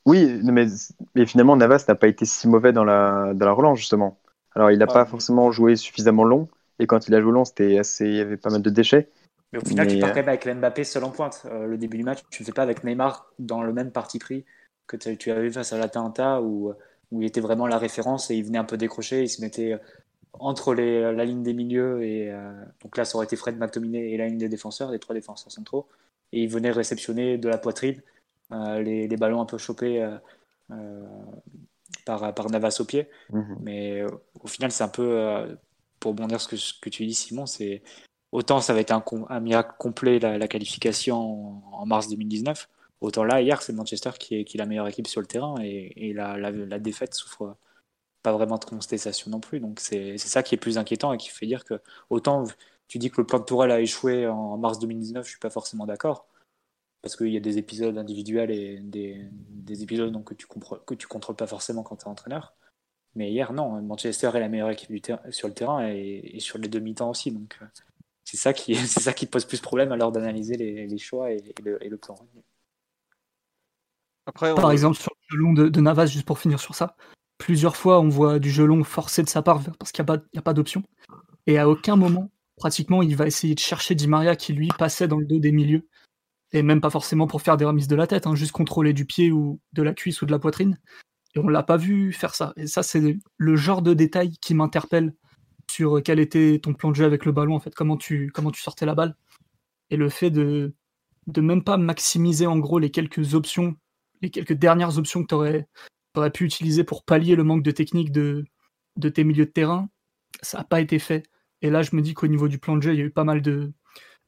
[0.06, 0.68] Oui, mais,
[1.16, 4.20] mais finalement Navas n'a pas été si mauvais dans la, dans la relance justement.
[4.56, 4.94] Alors il n'a Ouais.
[4.94, 6.48] pas forcément joué suffisamment long
[6.80, 9.10] et quand il a joué long, c'était assez, il y avait pas mal de déchets.
[9.52, 11.44] Mais au final, tu pars euh, quand même avec Mbappé seul en pointe.
[11.46, 14.20] Euh, le début du match, tu ne fais pas avec Neymar dans le même parti
[14.20, 14.46] pris
[14.88, 16.74] que tu tu avais face à l'Atalanta où,
[17.12, 19.24] où il était vraiment la référence et il venait un peu décrocher.
[19.24, 19.78] Il se mettait euh,
[20.40, 24.12] entre les, la ligne des milieux et euh, donc là, ça aurait été Fred McTominay
[24.12, 25.88] et la ligne des défenseurs, des trois défenseurs centraux.
[26.34, 28.02] Et il venait réceptionner de la poitrine
[28.52, 30.18] euh, les, les ballons un peu chopés euh,
[30.72, 31.06] euh,
[32.06, 33.08] par, par Navas au pied.
[33.32, 33.58] Mhm.
[33.62, 34.10] Mais euh,
[34.42, 35.56] au final, c'est un peu, euh,
[36.00, 37.82] pour rebondir sur ce que, ce que tu dis, Simon, c'est
[38.32, 42.70] autant ça va être un, un miracle complet la, la qualification en, en mars 2019,
[43.02, 45.56] autant là, hier, c'est Manchester qui est, qui est la meilleure équipe sur le terrain
[45.62, 47.56] et, et la, la, la défaite souffre
[48.24, 49.60] pas vraiment de contestation non plus.
[49.60, 52.44] Donc c'est c'est ça qui est plus inquiétant et qui fait dire que autant
[52.88, 55.50] tu dis que le plan de Tourelle a échoué en mars 2019, je suis pas
[55.50, 56.26] forcément d'accord.
[57.02, 60.78] Parce qu'il y a des épisodes individuels et des, des épisodes donc, que tu ne
[60.86, 62.54] que tu contrôles pas forcément quand tu es entraîneur.
[63.16, 65.02] Mais hier, non, Manchester est la meilleure équipe du
[65.32, 67.32] sur le terrain et, et sur les demi-temps aussi.
[67.32, 67.66] Donc, euh,
[68.26, 71.38] c'est ça, qui, c'est ça qui pose plus problème alors d'analyser les, les choix et,
[71.38, 72.16] et le, et le plan.
[74.26, 76.96] Après, on- Par exemple, sur le long de, de Navas, juste pour finir sur ça,
[77.38, 80.54] plusieurs fois on voit du gelon forcé de sa part parce qu'il n'y a pas,
[80.54, 80.84] d'option.
[81.46, 85.08] Et à aucun moment, pratiquement, il va essayer de chercher Di Maria qui lui passait
[85.08, 85.88] dans le dos des milieux.
[86.54, 89.06] Et même pas forcément pour faire des remises de la tête, hein, juste contrôler du
[89.06, 90.80] pied ou de la cuisse ou de la poitrine.
[91.36, 92.54] Et on l'a pas vu faire ça.
[92.56, 95.14] Et ça, c'est le genre de détail qui m'interpelle
[95.70, 98.52] sur quel était ton plan de jeu avec le ballon, en fait, comment tu, comment
[98.52, 99.16] tu sortais la balle.
[99.90, 100.74] Et le fait de,
[101.28, 103.76] de même pas maximiser en gros les quelques options,
[104.22, 105.68] les quelques dernières options que tu aurais,
[106.20, 108.46] aurais pu utiliser pour pallier le manque de technique de,
[108.96, 109.90] de tes milieux de terrain,
[110.42, 111.24] ça n'a pas été fait.
[111.62, 113.12] Et là, je me dis qu'au niveau du plan de jeu, il y a eu
[113.12, 113.72] pas mal de,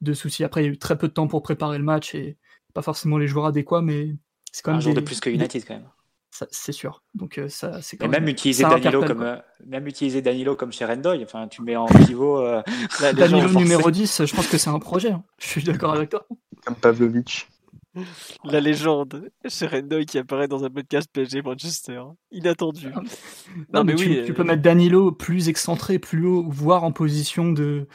[0.00, 0.44] de soucis.
[0.44, 2.36] Après, il y a eu très peu de temps pour préparer le match et
[2.74, 4.14] pas forcément les joueurs adéquats, mais
[4.52, 5.88] c'est quand Un même jour des- de plus que des- United quand même.
[6.50, 7.02] c'est sûr.
[7.14, 9.26] Donc euh, ça, c'est quand même utiliser Danilo comme, quoi.
[9.26, 12.38] euh, même utiliser Danilo comme chez Rendoy, enfin, tu mets en pivot.
[12.40, 12.62] euh,
[13.14, 15.10] Danilo numéro 10, je pense que c'est un projet.
[15.10, 15.24] hein.
[15.38, 16.26] Je suis d'accord avec toi.
[16.64, 17.48] Comme Pavlovic.
[18.44, 22.00] La légende, chez Rendoy qui apparaît dans un podcast PSG Manchester.
[22.30, 22.92] Inattendu.
[23.72, 26.92] Non, mais tu, oui, tu euh, peux mettre Danilo plus excentré, plus haut, voire en
[26.92, 27.86] position de,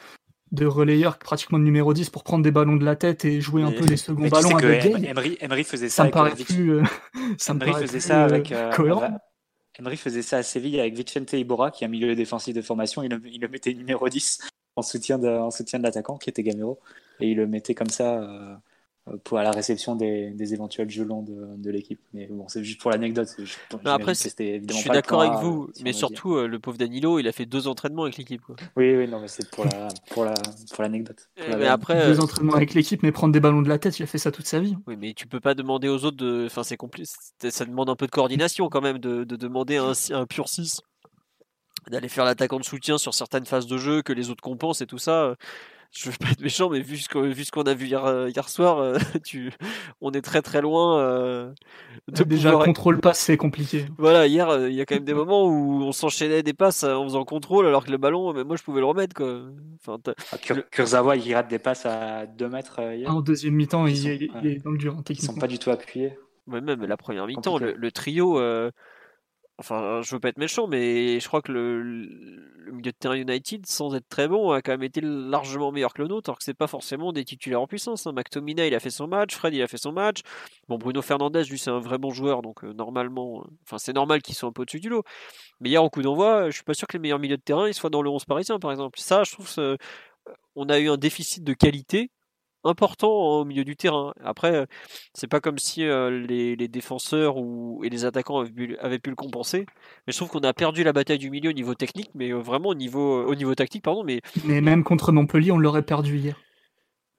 [0.52, 3.62] de relayeur, pratiquement de numéro 10, pour prendre des ballons de la tête et jouer
[3.62, 4.84] un peu les seconds mais tu ballons sais avec.
[4.86, 6.80] Emery, Emery faisait ça, Ça me avec paraît plus,
[7.38, 9.00] ça me Emery paraît faisait plus, ça avec euh, cohérent.
[9.02, 9.20] avec-
[9.78, 13.02] Emery faisait ça à Séville avec Vicente Iborra, qui est un milieu défensif de formation.
[13.02, 14.38] Il le, il le mettait numéro 10
[14.76, 16.78] en soutien de, en soutien de l'attaquant, qui était Gamero.
[17.20, 18.54] Et il le mettait comme ça euh,
[19.24, 22.00] pour à la réception des, des éventuels jeux longs de, de l'équipe.
[22.12, 23.28] Mais bon, c'est juste pour l'anecdote.
[23.84, 27.32] après, Je suis d'accord avec vous, si mais surtout euh, le pauvre Danilo, il a
[27.32, 28.42] fait deux entraînements avec l'équipe.
[28.76, 30.34] Oui, oui, non, mais c'est pour la, pour la,
[30.72, 31.28] pour l'anecdote.
[31.36, 33.98] La Mais après, Deux euh, entraînements avec l'équipe, mais prendre des ballons de la tête,
[33.98, 34.76] il a fait ça toute sa vie.
[34.86, 36.46] oui, mais tu peux pas demander aux autres de.
[36.46, 37.04] Enfin, c'est compli-
[37.40, 40.12] c'est- Ça demande un peu de coordination quand même de, de demander à un, si-
[40.12, 40.80] un pur 6
[41.90, 44.86] d'aller faire l'attaquant de soutien sur certaines phases de jeu que les autres compensent et
[44.86, 45.36] tout ça.
[45.92, 48.04] Je veux pas être méchant, mais vu ce qu'on, vu ce qu'on a vu hier,
[48.04, 49.50] euh, hier soir, euh, tu,
[50.00, 51.52] on est très très loin euh,
[52.08, 53.86] de Déjà, pouvoir- contrôle passe, c'est compliqué.
[53.98, 56.84] Voilà, hier, euh, il y a quand même des moments où on s'enchaînait des passes
[56.84, 59.40] en faisant contrôle, alors que le ballon, mais moi, je pouvais le remettre, quoi.
[59.80, 59.98] Enfin,
[60.32, 63.10] Ah, Kur- Kurzawa, il rate des passes à 2 mètres hier.
[63.14, 64.54] En deuxième mi-temps, Ils il, sont- il- il ouais.
[64.56, 66.18] est dans le dur, hein, Ils sont pas du tout appuyés.
[66.48, 68.70] ouais, même la première mi-temps, le, le trio, euh,
[69.58, 73.14] enfin, je veux pas être méchant, mais je crois que le, le milieu de terrain
[73.14, 76.38] United, sans être très bon, a quand même été largement meilleur que le nôtre, alors
[76.38, 78.06] que c'est pas forcément des titulaires en puissance.
[78.06, 78.12] Hein.
[78.12, 80.20] McTominay, il a fait son match, Fred, il a fait son match.
[80.68, 83.94] Bon, Bruno Fernandez, lui, c'est un vrai bon joueur, donc euh, normalement, euh, enfin, c'est
[83.94, 85.04] normal qu'il soit un peu au-dessus du lot.
[85.60, 87.68] Mais hier, au coup d'envoi, je suis pas sûr que les meilleurs milieux de terrain
[87.68, 88.98] ils soient dans le 11 parisien, par exemple.
[88.98, 89.48] Ça, je trouve,
[90.56, 92.10] on a eu un déficit de qualité
[92.66, 94.12] important au milieu du terrain.
[94.22, 94.66] Après, euh,
[95.14, 98.98] c'est pas comme si euh, les, les défenseurs ou, et les attaquants avaient pu, avaient
[98.98, 99.66] pu le compenser.
[100.06, 102.38] Mais je trouve qu'on a perdu la bataille du milieu au niveau technique, mais euh,
[102.38, 104.04] vraiment au niveau, au niveau tactique, pardon.
[104.04, 106.36] Mais Mais même contre Montpellier, on l'aurait perdu hier.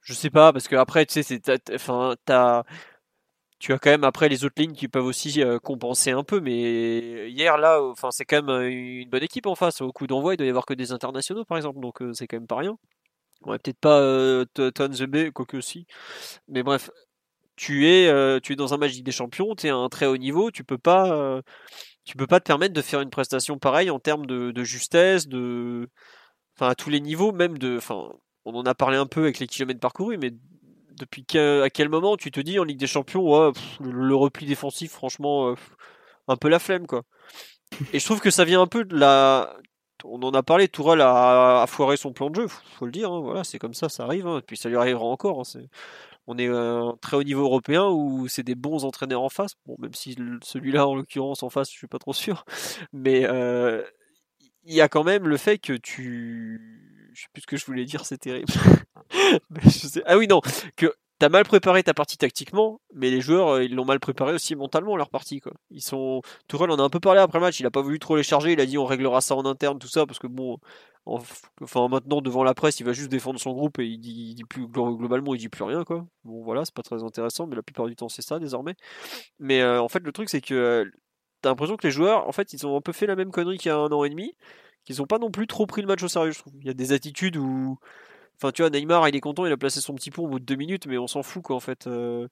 [0.01, 2.63] je sais pas, parce que après, tu sais, c'est, enfin, t'as,
[3.59, 7.29] tu as quand même après les autres lignes qui peuvent aussi compenser un peu, mais
[7.31, 9.81] hier là, enfin, c'est quand même une bonne équipe en face.
[9.81, 12.37] Au coup d'envoi, il doit y avoir que des internationaux, par exemple, donc c'est quand
[12.37, 12.77] même pas rien.
[13.45, 14.45] Ouais, peut-être pas euh,
[15.33, 15.85] quoique aussi.
[16.47, 16.89] Mais bref,
[17.55, 20.05] tu es, tu es dans un match Ligue des Champions, tu es à un très
[20.05, 21.41] haut niveau, tu peux pas,
[22.05, 25.89] tu peux pas te permettre de faire une prestation pareille en termes de, justesse, de,
[26.55, 28.09] enfin à tous les niveaux, même de, enfin,
[28.45, 30.31] on en a parlé un peu avec les kilomètres parcourus, mais
[30.99, 35.55] depuis à quel moment tu te dis en Ligue des Champions, le, repli défensif, franchement,
[36.27, 37.03] un peu la flemme quoi.
[37.93, 39.57] Et je trouve que ça vient un peu de la,
[40.05, 43.11] on en a parlé, Tourelle a, foiré son plan de jeu, faut, faut le dire,
[43.11, 45.41] hein, voilà, c'est comme ça, ça arrive, hein, et puis ça lui arrivera encore.
[45.41, 45.59] hein,
[46.27, 49.53] on est un très haut niveau européen où c'est des bons entraîneurs en face.
[49.65, 52.43] Bon, même si celui-là, en l'occurrence, en face, je suis pas trop sûr.
[52.91, 53.81] Mais euh,
[54.65, 57.11] il y a quand même le fait que tu.
[57.13, 58.51] Je sais plus ce que je voulais dire, c'est terrible.
[59.63, 60.41] Je sais- Ah oui, non,
[60.75, 64.33] que t'as mal préparé ta partie tactiquement, mais les joueurs, euh, ils l'ont mal préparé
[64.33, 65.39] aussi mentalement, leur partie.
[65.39, 65.53] Quoi.
[65.71, 66.21] Ils sont...
[66.47, 68.23] Tourelle en a un peu parlé après le match, il a pas voulu trop les
[68.23, 70.59] charger, il a dit on réglera ça en interne, tout ça, parce que bon,
[71.05, 71.19] en-
[71.61, 74.67] enfin maintenant devant la presse, il va juste défendre son groupe et il dit, plus
[74.67, 76.05] glo- globalement, il dit plus rien quoi.
[76.23, 78.75] Bon voilà, c'est pas très intéressant, mais la plupart du temps c'est ça désormais.
[79.39, 80.85] Mais euh, en fait le truc c'est que euh,
[81.41, 83.57] t'as l'impression que les joueurs, en fait, ils ont un peu fait la même connerie
[83.57, 84.33] qu'il y a un an et demi,
[84.85, 86.31] qu'ils ont pas non plus trop pris le match au sérieux.
[86.31, 86.53] Je trouve.
[86.59, 87.77] Il y a des attitudes où
[88.39, 90.39] Enfin, tu vois, Neymar, il est content, il a placé son petit pont au bout
[90.39, 91.87] de deux minutes, mais on s'en fout, quoi, en fait.
[91.87, 92.27] Euh,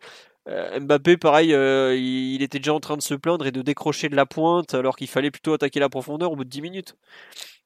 [0.47, 4.09] euh, Mbappé, pareil, euh, il, était déjà en train de se plaindre et de décrocher
[4.09, 6.95] de la pointe, alors qu'il fallait plutôt attaquer la profondeur au bout de 10 minutes.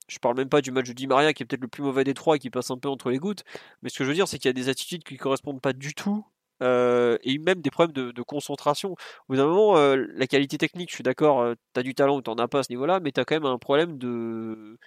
[0.07, 2.03] Je parle même pas du match de Di Maria, qui est peut-être le plus mauvais
[2.05, 3.43] des trois et qui passe un peu entre les gouttes.
[3.83, 5.73] Mais ce que je veux dire, c'est qu'il y a des attitudes qui correspondent pas
[5.73, 6.25] du tout.
[6.61, 8.91] et même des problèmes de, concentration.
[8.93, 8.95] Au
[9.29, 12.35] bout d'un moment, la qualité technique, je suis d'accord, euh, t'as du talent ou t'en
[12.35, 14.77] as pas à ce niveau-là, mais t'as quand même un problème de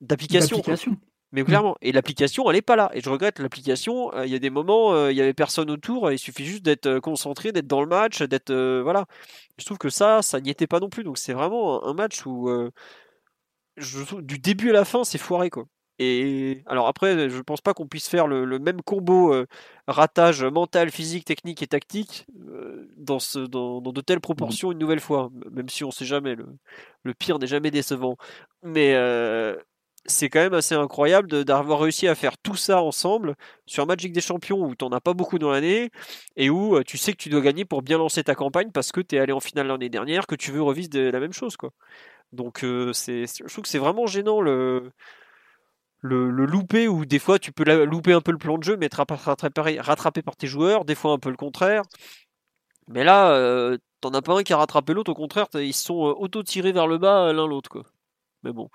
[0.00, 0.62] d'application.
[1.32, 2.90] Mais clairement, et l'application, elle est pas là.
[2.94, 4.12] Et je regrette l'application.
[4.14, 6.06] euh, Il y a des moments, euh, il y avait personne autour.
[6.06, 9.06] euh, Il suffit juste d'être euh, concentré, d'être dans le match, d'être euh, voilà.
[9.58, 11.04] Je trouve que ça, ça n'y était pas non plus.
[11.04, 12.70] Donc c'est vraiment un, match où euh,
[13.76, 15.64] je trouve du début à la fin, c'est foiré quoi.
[15.98, 19.46] Et alors après, je pense pas qu'on puisse faire le, le même combo euh,
[19.88, 24.78] ratage mental, physique, technique et tactique euh, dans, ce, dans, dans de telles proportions une
[24.78, 25.30] nouvelle fois.
[25.52, 26.46] Même si on sait jamais, le,
[27.02, 28.16] le pire n'est jamais décevant.
[28.62, 29.56] Mais euh,
[30.06, 33.34] c'est quand même assez incroyable d'avoir réussi à faire tout ça ensemble
[33.66, 35.90] sur Ligue des Champions où t'en as pas beaucoup dans l'année
[36.36, 38.92] et où euh, tu sais que tu dois gagner pour bien lancer ta campagne parce
[38.92, 41.56] que t'es allé en finale l'année dernière, que tu veux revivre de la même chose
[41.56, 41.70] quoi.
[42.32, 44.90] Donc euh, c'est, je trouve que c'est vraiment gênant le,
[46.00, 48.86] le, louper où des fois tu peux louper un peu le plan de jeu mais
[48.86, 51.82] être rattra- rattrapé, par tes joueurs, des fois un peu le contraire.
[52.88, 55.84] Mais là, euh, t'en as pas un qui a rattrapé l'autre, au contraire, ils se
[55.84, 57.82] sont euh, auto-tirés vers le bas l'un l'autre quoi.
[58.42, 58.70] Mais bon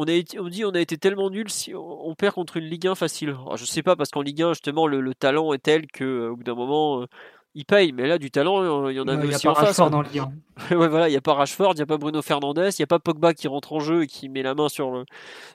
[0.00, 2.56] on a été, on dit on a été tellement nul si on on perd contre
[2.56, 3.30] une Ligue 1 facile.
[3.30, 6.04] Alors, je sais pas parce qu'en Ligue 1 justement le, le talent est tel que
[6.04, 7.06] euh, au bout d'un moment euh,
[7.54, 7.92] il paye.
[7.92, 9.54] Mais là du talent euh, il y en Il avait n'y a aussi pas en
[9.56, 9.78] face.
[9.80, 9.90] Hein.
[9.90, 10.30] dans le lien.
[10.70, 12.82] ouais voilà il y a pas Rashford, il y a pas Bruno Fernandes, il y
[12.82, 15.04] a pas Pogba qui rentre en jeu et qui met la main sur le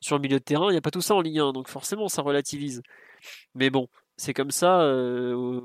[0.02, 0.70] sur le milieu de terrain.
[0.72, 2.82] Il y a pas tout ça en Ligue 1 donc forcément ça relativise.
[3.56, 3.88] Mais bon
[4.18, 4.82] c'est comme ça.
[4.82, 5.62] euh,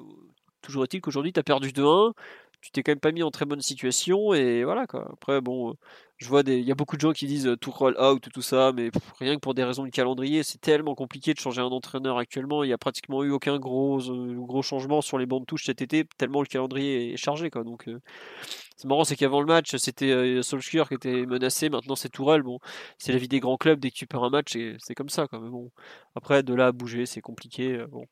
[0.62, 2.12] toujours est-il qu'aujourd'hui tu as perdu 2-1.
[2.60, 5.08] Tu t'es quand même pas mis en très bonne situation et voilà quoi.
[5.12, 5.74] Après bon,
[6.18, 8.28] je vois des, il y a beaucoup de gens qui disent euh, tout roll out
[8.32, 8.90] tout ça, mais
[9.20, 12.64] rien que pour des raisons de calendrier, c'est tellement compliqué de changer un entraîneur actuellement.
[12.64, 15.64] Il y a pratiquement eu aucun gros euh, gros changement sur les bancs de touche
[15.66, 17.64] cet été, tellement le calendrier est chargé quoi.
[17.64, 18.00] Donc euh,
[18.76, 22.42] c'est marrant, c'est qu'avant le match c'était euh, Solskjaer qui était menacé, maintenant c'est Tourelle.
[22.42, 22.58] Bon,
[22.98, 25.26] c'est la vie des grands clubs dès que tu perds un match, c'est comme ça
[25.28, 25.40] quoi.
[25.40, 25.70] Mais bon,
[26.14, 27.74] après de là à bouger, c'est compliqué.
[27.74, 28.04] euh, Bon.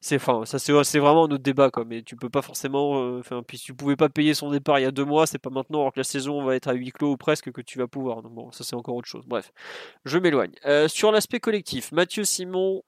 [0.00, 3.02] C'est enfin ça c'est c'est vraiment un autre débat quoi mais tu peux pas forcément
[3.02, 5.26] euh, enfin puis si tu pouvais pas payer son départ il y a deux mois
[5.26, 7.60] c'est pas maintenant alors que la saison va être à huis clos ou presque que
[7.60, 9.24] tu vas pouvoir donc bon ça c'est encore autre chose.
[9.26, 9.52] Bref
[10.04, 10.52] je m'éloigne.
[10.66, 12.82] Euh, sur l'aspect collectif Mathieu Simon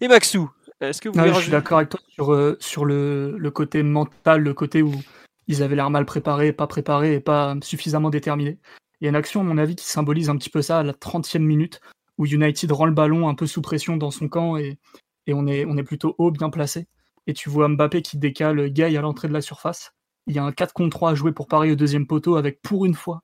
[0.00, 0.50] et Maxou
[0.80, 3.50] est-ce que vous Non, voulez je suis d'accord avec toi sur, euh, sur le, le
[3.50, 4.92] côté mental, le côté où
[5.46, 8.58] ils avaient l'air mal préparés, pas préparés et pas suffisamment déterminés.
[9.00, 10.82] Il y a une action, à mon avis, qui symbolise un petit peu ça à
[10.82, 11.80] la 30e minute,
[12.18, 14.78] où United rend le ballon un peu sous pression dans son camp et,
[15.26, 16.86] et on, est, plutôt haut, bien placé.
[17.26, 19.94] Et tu vois Mbappé qui décale Gay à l'entrée de la surface.
[20.26, 22.60] Il y a un 4 contre 3 à jouer pour Paris au deuxième poteau, avec
[22.62, 23.22] pour une fois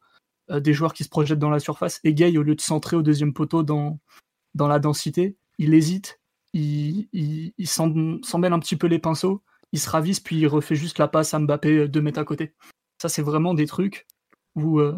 [0.51, 2.01] euh, des joueurs qui se projettent dans la surface.
[2.05, 3.99] Et Gay, au lieu de centrer au deuxième poteau dans,
[4.55, 6.21] dans la densité, il hésite
[6.53, 9.43] il, il, il un petit peu les pinceaux,
[9.73, 12.25] il se ravise, puis il refait juste la passe à Mbappé euh, deux mètres à
[12.25, 12.55] côté.
[13.01, 14.07] Ça, c'est vraiment des trucs
[14.57, 14.97] où euh,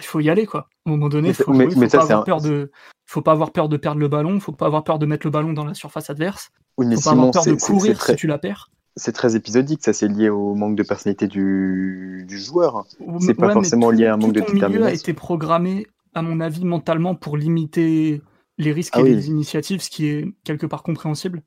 [0.00, 0.68] il faut y aller, quoi.
[0.86, 2.70] À un moment donné, faut, ça- mais- jouer, faut ça, pas avoir un- peur de,
[3.06, 5.30] faut pas avoir peur de perdre le ballon, faut pas avoir peur de mettre le
[5.30, 8.16] ballon dans la surface adverse, Oui, mais faut pas avoir peur de courir très, si
[8.18, 8.70] tu la perds.
[8.96, 9.82] c'est très épisodique.
[9.84, 12.84] Ça, c'est lié au manque de personnalité du, du joueur.
[13.00, 14.68] Ou- C'est pas mais forcément tout- lié à un manque tout de ton milieu a
[14.68, 15.02] détermination.
[15.02, 18.22] été programmé, à mon avis, mentalement pour limiter
[18.58, 19.14] les risques Ah et oui.
[19.14, 21.42] les initiatives, ce qui est quelque part compréhensible.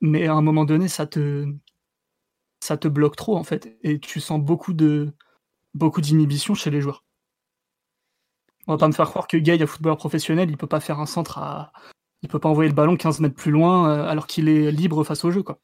[0.00, 1.46] Mais à un moment donné, ça te,
[2.60, 5.12] ça te bloque trop en fait, et tu sens beaucoup de,
[5.74, 7.04] beaucoup d'inhibition chez les joueurs.
[8.68, 11.00] On va pas me faire croire que Gay, un footballeur professionnel, il peut pas faire
[11.00, 11.72] un centre à,
[12.22, 15.04] il peut pas envoyer le ballon 15 mètres plus loin euh, alors qu'il est libre
[15.04, 15.60] face au jeu quoi.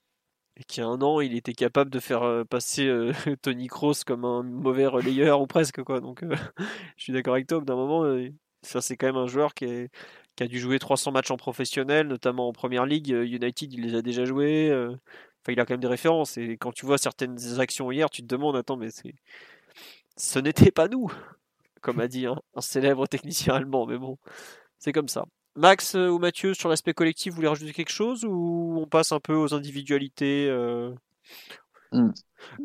[0.57, 3.67] et qu'il y a un an il était capable de faire euh, passer euh, Tony
[3.67, 6.01] Kroos comme un mauvais relayeur ou presque quoi.
[6.01, 6.25] Donc
[6.97, 8.05] je suis d'accord avec toi d'un moment
[8.63, 9.89] ça c'est quand même un joueur qui,
[10.41, 14.03] a dû jouer 300 matchs en professionnel notamment en première ligue United il les a
[14.03, 16.37] déjà joués enfin il a quand même des références.
[16.39, 19.15] Et quand tu vois certaines actions hier tu te demandes attends mais c'est
[20.17, 21.11] ce n'était pas nous
[21.85, 24.19] comme a dit un, un célèbre technicien allemand mais bon
[24.79, 25.25] c'est comme ça
[25.57, 29.13] Max euh, ou Mathieu, sur l'aspect collectif, vous voulez rajouter quelque chose ou on passe
[29.13, 30.93] un peu aux individualités euh
[31.95, 32.11] Hmm.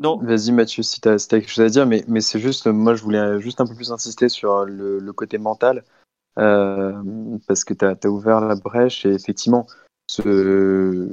[0.00, 2.94] Non, Vas-y Mathieu, si tu as, quelque chose à dire, mais, mais c'est juste, moi
[2.94, 5.84] je voulais juste un peu plus insister sur le, le côté mental,
[6.38, 9.66] euh, parce que tu as, ouvert la brèche et effectivement,
[10.08, 11.08] ce,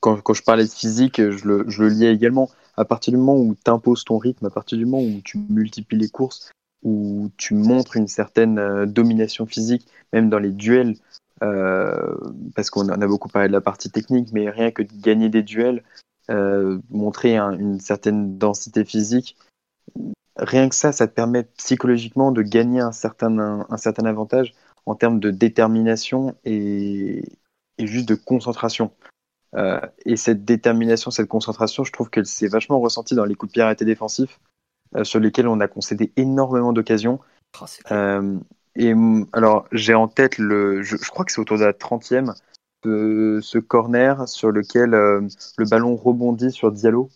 [0.00, 2.50] quand, quand je parlais de physique, je le, je le liais également.
[2.76, 5.38] À partir du moment où tu imposes ton rythme, à partir du moment où tu
[5.48, 6.50] multiplies les courses,
[6.84, 10.96] où tu montres une certaine euh, domination physique, même dans les duels,
[11.42, 12.14] euh,
[12.54, 15.30] parce qu'on en a beaucoup parlé de la partie technique, mais rien que de gagner
[15.30, 15.82] des duels,
[16.30, 19.36] euh, montrer un- une certaine densité physique,
[20.36, 24.54] rien que ça, ça te permet psychologiquement de gagner un certain, un, certain avantage
[24.86, 27.24] en termes de détermination et,
[27.78, 28.92] juste de concentration.
[30.04, 33.54] Et cette détermination, cette concentration, je trouve que c'est vachement ressenti dans les coups de
[33.54, 34.40] pied arrêtés défensifs,
[35.02, 37.20] sur lesquels on a concédé énormément d'occasions.
[37.52, 37.68] Clair.
[37.92, 38.38] Euh,
[38.76, 40.82] et hum, alors, j'ai en tête le.
[40.82, 42.34] Je, je crois que c'est autour de la 30e,
[42.84, 45.26] ce, corner sur lequel euh,
[45.56, 47.08] le ballon rebondit sur Diallo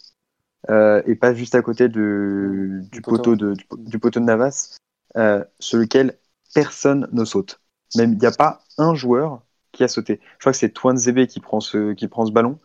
[0.70, 3.36] euh, et pas juste à côté du, du, Du poteau, poteau.
[3.36, 4.76] de, du, du poteau de Navas,
[5.16, 6.18] euh, sur lequel
[6.54, 7.60] personne ne saute.
[7.96, 10.20] Même il n'y a pas un joueur qui a sauté.
[10.34, 12.58] Je crois que c'est Twanzebe qui prend ce, qui prend ce ballon.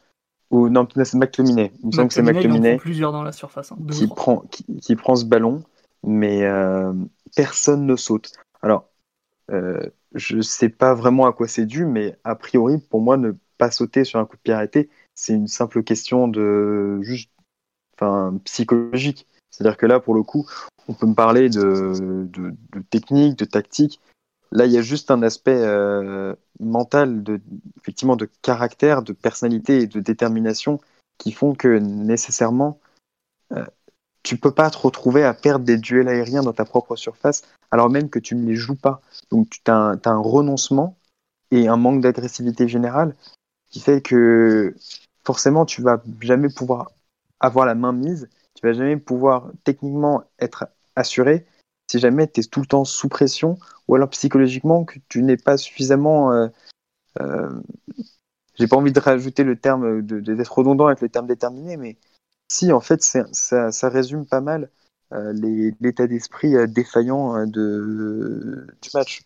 [0.52, 1.72] Ou non, c'est McTominay.
[1.82, 3.72] Il me semble que c'est McTominay, plusieurs dans la surface.
[3.72, 5.64] hein, qui prend, qui, qui prend ce ballon,
[6.04, 6.94] mais euh,
[7.36, 8.34] personne ne saute.
[8.62, 8.88] Alors,
[9.52, 9.80] euh,
[10.14, 13.72] je sais pas vraiment à quoi c'est dû, mais a priori, pour moi, ne pas
[13.72, 17.32] sauter sur un coup de pied arrêté, c'est une simple question de juste,
[17.96, 19.28] enfin, psychologique.
[19.50, 20.48] C'est-à-dire que là, pour le coup,
[20.88, 21.94] on peut me parler de,
[22.32, 24.00] de, de technique, de tactique.
[24.54, 27.42] Là, il y a juste un aspect euh, mental, de,
[27.82, 30.80] effectivement, de caractère, de personnalité et de détermination
[31.18, 32.80] qui font que nécessairement,
[33.52, 33.66] euh,
[34.22, 37.42] tu peux pas te retrouver à perdre des duels aériens dans ta propre surface,
[37.72, 39.02] alors même que tu ne les joues pas.
[39.32, 40.98] Donc, tu as un, renoncement
[41.50, 43.16] et un manque d'agressivité générale
[43.72, 44.76] qui fait que
[45.26, 46.92] forcément, tu vas jamais pouvoir
[47.40, 51.48] avoir la main mise, tu vas jamais pouvoir techniquement être assuré
[51.90, 53.58] si jamais tu es tout le temps sous pression
[53.88, 56.32] ou alors psychologiquement que tu n'es pas suffisamment.
[56.34, 56.48] Euh,
[57.22, 57.50] euh,
[58.60, 61.78] J'ai pas envie de rajouter le terme, de- de- d'être redondant avec le terme déterminé,
[61.78, 61.98] mais
[62.48, 64.70] si, en fait, ça, ça résume pas mal
[65.14, 65.34] euh,
[65.80, 69.22] l'état d'esprit défaillant de, du match.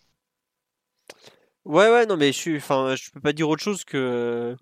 [1.64, 4.56] ouais, ouais, non, mais je je peux pas dire autre chose que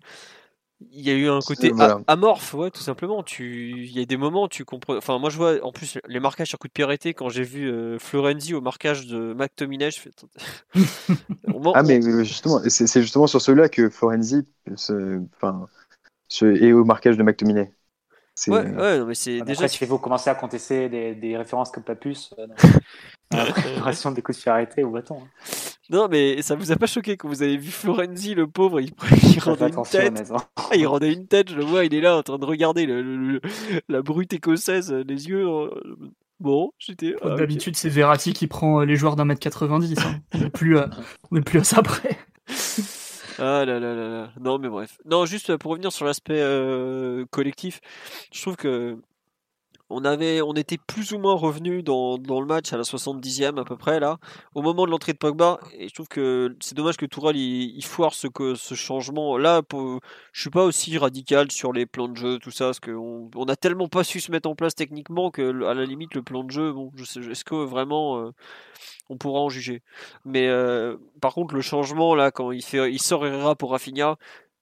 [0.79, 2.01] il y a eu un côté Voilà.
[2.07, 3.23] amorphe, ouais, tout simplement.
[3.23, 4.95] Tu, il y a des moments, tu comprends.
[4.95, 7.43] Enfin, moi, je vois, en plus, les marquages sur coup de pied arrêté quand j'ai
[7.43, 10.11] vu euh, Florenzi au marquage de McTominay, je fais.
[11.73, 15.67] Ah, mais justement, c'est c'est justement sur ceux-là que Florenzi se- enfin,
[16.29, 17.73] se- est au marquage de McTominay.
[18.35, 19.67] C'est- Ouais, ouais, non, mais c'est Après, déjà.
[19.67, 22.55] si vous commencez à contester des, des références comme Papus euh, dans
[23.31, 25.21] dans la préparation des coups de pied arrêtés au bâton.
[25.23, 25.27] hein.
[25.89, 28.91] Non, mais ça vous a pas choqué quand vous avez vu Florenzi, le pauvre, il,
[29.23, 30.33] il rendait une tête.
[30.75, 33.01] Il rendait une tête, je le vois, il est là en train de regarder le,
[33.01, 33.41] le,
[33.87, 35.47] la brute écossaise, les yeux.
[36.39, 37.15] Bon, j'étais.
[37.23, 39.97] Ah, D'habitude, c'est Verratti qui prend les joueurs d'un mètre 90.
[39.99, 40.19] Hein.
[40.33, 40.89] On n'est plus, à...
[41.45, 42.17] plus à ça près.
[43.39, 44.31] Ah là là là là.
[44.41, 44.97] Non, mais bref.
[45.05, 47.81] Non, juste pour revenir sur l'aspect euh, collectif,
[48.33, 48.97] je trouve que
[49.89, 53.59] on avait, on était plus ou moins revenu dans, dans, le match à la 70e
[53.59, 54.17] à peu près là,
[54.53, 55.59] au moment de l'entrée de Pogba.
[55.77, 59.37] Et je trouve que c'est dommage que Tourelle il, foire ce, que, ce changement.
[59.37, 60.01] Là, pour,
[60.33, 63.45] je suis pas aussi radical sur les plans de jeu, tout ça, parce qu'on on
[63.45, 66.43] a tellement pas su se mettre en place techniquement que à la limite le plan
[66.43, 68.31] de jeu, bon, je est-ce que vraiment euh,
[69.09, 69.81] on pourra en juger?
[70.25, 73.25] Mais euh, par contre, le changement là, quand il fait, il sort
[73.57, 74.17] pour Rafinha,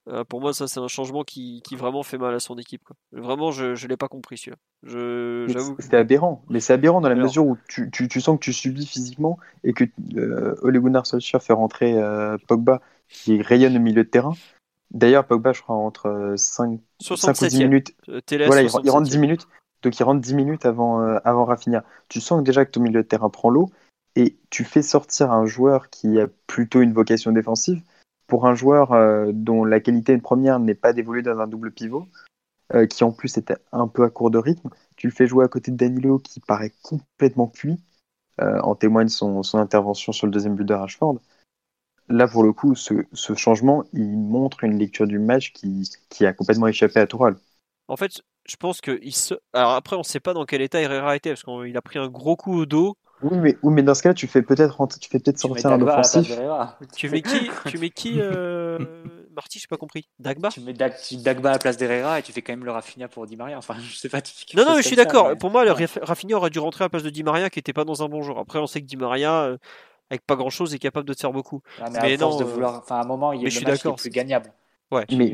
[0.08, 2.84] euh, pour moi, ça, c'est un changement qui, qui, vraiment fait mal à son équipe.
[2.84, 2.95] Quoi.
[3.12, 5.62] Vraiment, je ne l'ai pas compris, celui-là.
[5.80, 6.43] C'était aberrant.
[6.49, 9.39] Mais c'est aberrant dans la mesure où tu, tu, tu, sens que tu subis physiquement
[9.64, 9.86] et que
[10.16, 14.34] euh, Ole Gunnar Solskjaer fait rentrer euh, Pogba qui rayonne au milieu de terrain.
[14.91, 17.95] D'ailleurs, Pogba, je crois, entre 5, 5 ou 10 minutes.
[18.10, 19.47] Euh, voilà, il, il, rentre 10 minutes.
[19.82, 21.84] Donc, il rentre 10 minutes avant, avant Rafinha.
[22.10, 23.72] Tu sens déjà que ton milieu de terrain prend l'eau
[24.16, 27.82] et tu fais sortir un joueur qui a plutôt une vocation défensive
[28.28, 32.07] pour un joueur euh, dont la qualité première n'est pas dévolue dans un double pivot,
[32.73, 35.45] euh, qui en plus était un peu à court de rythme, tu le fais jouer
[35.45, 37.78] à côté de Danilo qui paraît complètement cuit,
[38.41, 41.19] euh, en témoigne son, intervention sur le deuxième but de Rashford.
[42.09, 43.03] Là, pour le coup, ce,
[43.36, 45.89] changement, il montre une lecture du match qui,
[46.26, 47.36] a complètement échappé à Toural.
[47.88, 49.36] En fait, je pense que il se...
[49.53, 51.97] Alors après, on ne sait pas dans quel état Herrera était, parce qu'il a pris
[51.97, 52.97] un gros coup au dos.
[53.26, 55.82] Oui, mais, oui, mais dans ce cas-là, tu fais peut-être tu fais peut-être sortir un
[55.82, 56.32] offensif.
[56.95, 58.78] Tu mets qui Tu mets qui euh...
[59.36, 60.07] Marty, j'ai pas compris.
[60.19, 63.07] Dagba Tu mets Dagba à la place d'Herrera et tu fais quand même le Rafinha
[63.07, 63.57] pour Di Maria.
[63.57, 64.19] Enfin, je sais pas.
[64.55, 65.36] Non, non, mais je suis d'accord.
[65.38, 67.73] Pour moi, le Rafinha aurait dû rentrer à la place de Di Maria qui était
[67.73, 68.38] pas dans un bon jour.
[68.38, 69.57] Après, on sait que Di Maria, euh,
[70.11, 71.61] avec pas grand chose, est capable de te faire beaucoup.
[71.82, 72.80] Ah, mais, non, de euh, vouloir.
[72.84, 74.53] Enfin, à un moment, il y a le match qui est plus gagnable.
[74.92, 75.06] Ouais.
[75.12, 75.34] Mais,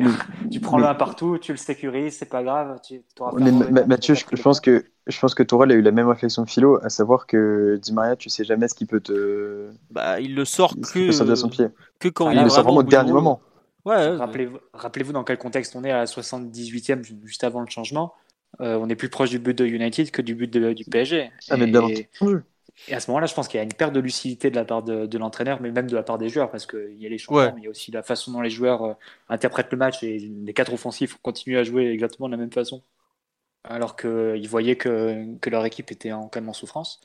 [0.49, 2.79] tu prends le 1 partout, tu le sécurises, c'est pas grave.
[2.83, 3.03] Tu,
[3.37, 3.51] mais
[3.85, 6.79] Mathieu, je, pense que je pense que Tourelle a eu la même réflexion que Philo,
[6.83, 9.69] à savoir que Di Maria, tu sais jamais ce qui peut te.
[9.89, 11.67] Bah, il le sort que, son pied.
[11.99, 13.41] que quand il, il le sort vraiment au dernier moment.
[13.85, 18.13] Ouais, Rappelez-vous rappelez dans quel contexte on est à la 78e, juste avant le changement.
[18.59, 21.31] Euh, on est plus proche du but de United que du but de, du PSG.
[21.49, 22.43] Ah, mais bien entendu.
[22.87, 24.65] Et à ce moment-là, je pense qu'il y a une perte de lucidité de la
[24.65, 27.17] part de, l'entraîneur, mais même de la part des joueurs, parce qu'il y a les
[27.17, 28.93] changements, mais il y a aussi la façon dont les joueurs euh,
[29.29, 32.81] interprètent le match et les quatre offensifs continuent à jouer exactement de la même façon,
[33.63, 37.01] alors qu'ils voyaient que, que, leur équipe était en calme en souffrance.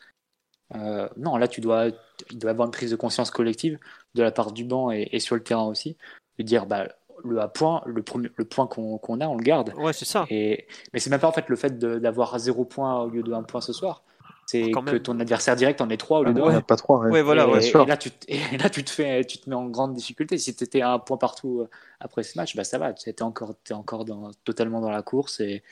[0.75, 1.89] Euh, non, là, tu dois,
[2.31, 3.79] il doit y avoir une prise de conscience collective
[4.15, 5.97] de la part du banc et, sur le terrain aussi,
[6.39, 6.89] de dire bah,
[7.23, 9.73] le à point, le, premier, le point qu'on a, on le garde.
[9.77, 10.27] Ouais, c'est ça.
[10.31, 13.33] Et, mais c'est même pas en fait le fait d'avoir zéro point au lieu de
[13.33, 14.03] un point ce soir
[14.47, 17.01] c'est que ton adversaire direct en est trois au lieu ah, de pas trois.
[17.01, 17.21] Ouais.
[17.21, 19.67] voilà, et, et, là, tu te, et là, tu te fais, tu te mets en
[19.67, 20.39] grande difficulté.
[20.39, 21.69] Si tu étais à un point partout euh,
[21.99, 22.93] après ce match, bah ça va.
[22.93, 25.65] Tu es encore, es encore dans, totalement dans la course et,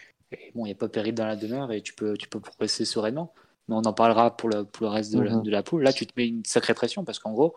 [0.57, 2.85] bon, il n'y a pas péril dans la demeure et tu peux, tu peux progresser
[2.85, 3.33] sereinement.
[3.68, 5.43] Mais on en parlera pour le, pour le reste de, la, mhm.
[5.43, 5.83] de la poule.
[5.85, 7.55] Là, tu te mets une sacrée pression parce qu'en gros,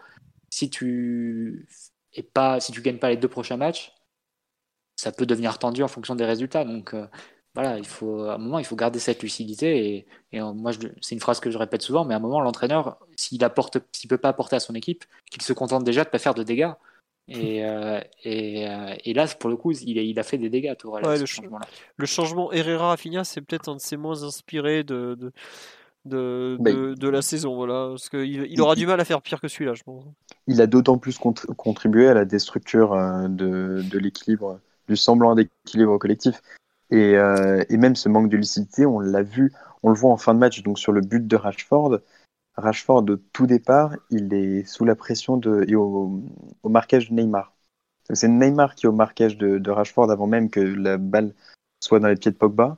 [0.51, 1.67] si tu
[2.13, 3.93] et pas, si tu gagnes pas les deux prochains matchs,
[4.95, 6.63] ça peut devenir tendu en fonction des résultats.
[6.63, 7.07] Donc, euh,
[7.57, 10.05] voilà, il faut, à un moment, il faut garder cette lucidité.
[10.31, 12.99] Et, euh, moi, c'est une phrase que je répète souvent, mais à un moment, l'entraîneur,
[13.15, 16.19] s'il apporte, s'il peut pas apporter à son équipe, qu'il se contente déjà de pas
[16.19, 16.69] faire de dégâts.
[17.27, 20.75] Et, euh, euh, et, là, pour le coup, il a, il a fait des dégâts,
[20.77, 21.65] Tourelle, le, changement -là.
[21.95, 25.33] le changement Herrera-Rafinha, c'est peut-être un de ses moins inspirés de, de,
[26.05, 27.55] de, bah, de, la saison.
[27.55, 30.03] Voilà, parce qu'il il aura du mal à faire pire que celui-là, je pense.
[30.45, 32.95] Il a d'autant plus contribué à la destructure
[33.27, 36.39] de, de l'équilibre, du semblant d'équilibre collectif.
[36.93, 40.33] Euh, et, même ce manque de lucidité, on l'a vu, on le voit en fin
[40.33, 41.99] de match, donc sur le but de Rashford.
[42.55, 46.21] Rashford, au tout départ, il est sous la pression de, et au,
[46.63, 47.53] marquage de Neymar.
[48.13, 51.33] C'est Neymar qui est au marquage de, Rashford avant même que la balle
[51.81, 52.77] soit dans les pieds de Pogba.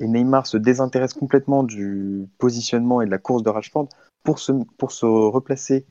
[0.00, 3.88] Et Neymar se désintéresse complètement du positionnement et de la course de Rashford
[4.24, 5.86] pour se, pour se replacer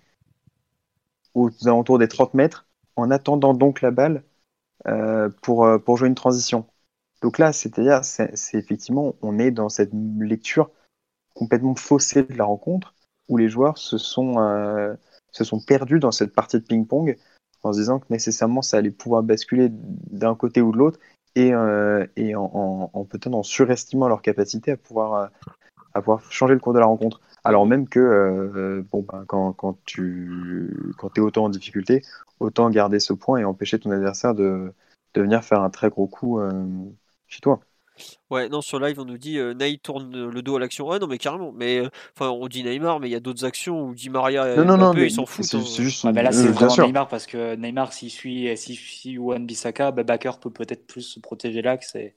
[1.36, 4.24] aux alentours des 30 mètres en attendant donc la balle
[4.88, 6.66] euh, pour, euh, pour jouer une transition.
[7.22, 10.72] Donc là, c'est-à-dire, c'est effectivement, on est dans cette lecture
[11.34, 12.96] complètement faussée de la rencontre
[13.28, 14.94] où les joueurs se sont, euh,
[15.32, 17.18] se sont perdus dans cette partie de ping-pong
[17.64, 21.00] en se disant que nécessairement ça allait pouvoir basculer d'un côté ou de l'autre
[21.36, 22.06] et, euh,
[22.36, 25.28] en, en, peut-être en surestimant leur capacité à pouvoir, euh,
[25.94, 27.22] à pouvoir changer le cours de la rencontre.
[27.44, 32.02] Alors même que bon, ben, quand, tu quand es autant en difficulté,
[32.40, 34.74] autant garder ce point et empêcher ton adversaire de
[35.16, 36.40] venir faire un très gros coup
[37.30, 37.60] chez toi.
[38.30, 40.88] Ouais, non, sur live, on nous dit euh, Naï tourne le dos à l'action.
[40.88, 41.52] Ouais, non, mais carrément.
[41.52, 44.54] Mais euh, enfin, on dit Neymar, mais il y a d'autres actions où Di Maria
[44.54, 45.46] et Non, non, non, mais ils s'en foutent.
[45.46, 45.64] c'est hein.
[45.84, 46.06] juste.
[46.06, 46.86] Ouais, là, euh, c'est vraiment sûr.
[46.86, 51.02] Neymar parce que Neymar, s'il suit, s'il suit Wan Bissaka, bah, Bakker peut peut-être plus
[51.02, 52.16] se protéger l'axe et,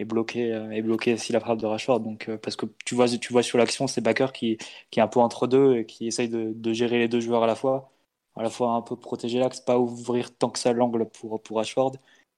[0.00, 2.00] et bloquer, euh, et bloquer aussi la frappe de Rashford.
[2.00, 4.58] Donc, euh, parce que tu vois, tu vois sur l'action, c'est Bakker qui,
[4.90, 7.44] qui est un peu entre deux et qui essaye de, de gérer les deux joueurs
[7.44, 7.92] à la fois.
[8.36, 11.58] À la fois un peu protéger l'axe, pas ouvrir tant que ça l'angle pour, pour
[11.58, 11.92] Rashford,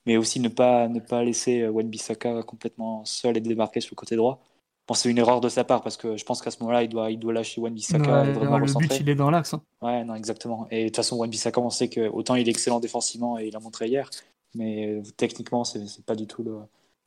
[0.06, 3.94] mais aussi ne pas, ne pas laisser euh, Wan Bissaka complètement seul et démarqué sur
[3.94, 4.42] le côté droit.
[4.88, 6.88] Bon, c'est une erreur de sa part parce que je pense qu'à ce moment-là, il
[6.88, 8.88] doit, il doit lâcher Wan Bissaka Ouais, et vraiment le recentrer.
[8.88, 9.54] but, il est dans l'axe.
[9.54, 9.62] hein.
[9.80, 10.66] Ouais, non, exactement.
[10.70, 13.46] Et de toute façon, Wan Bissaka, on sait que autant il est excellent défensivement et
[13.46, 14.10] il l'a montré hier,
[14.54, 16.58] mais euh, techniquement, c'est c'est pas du tout le,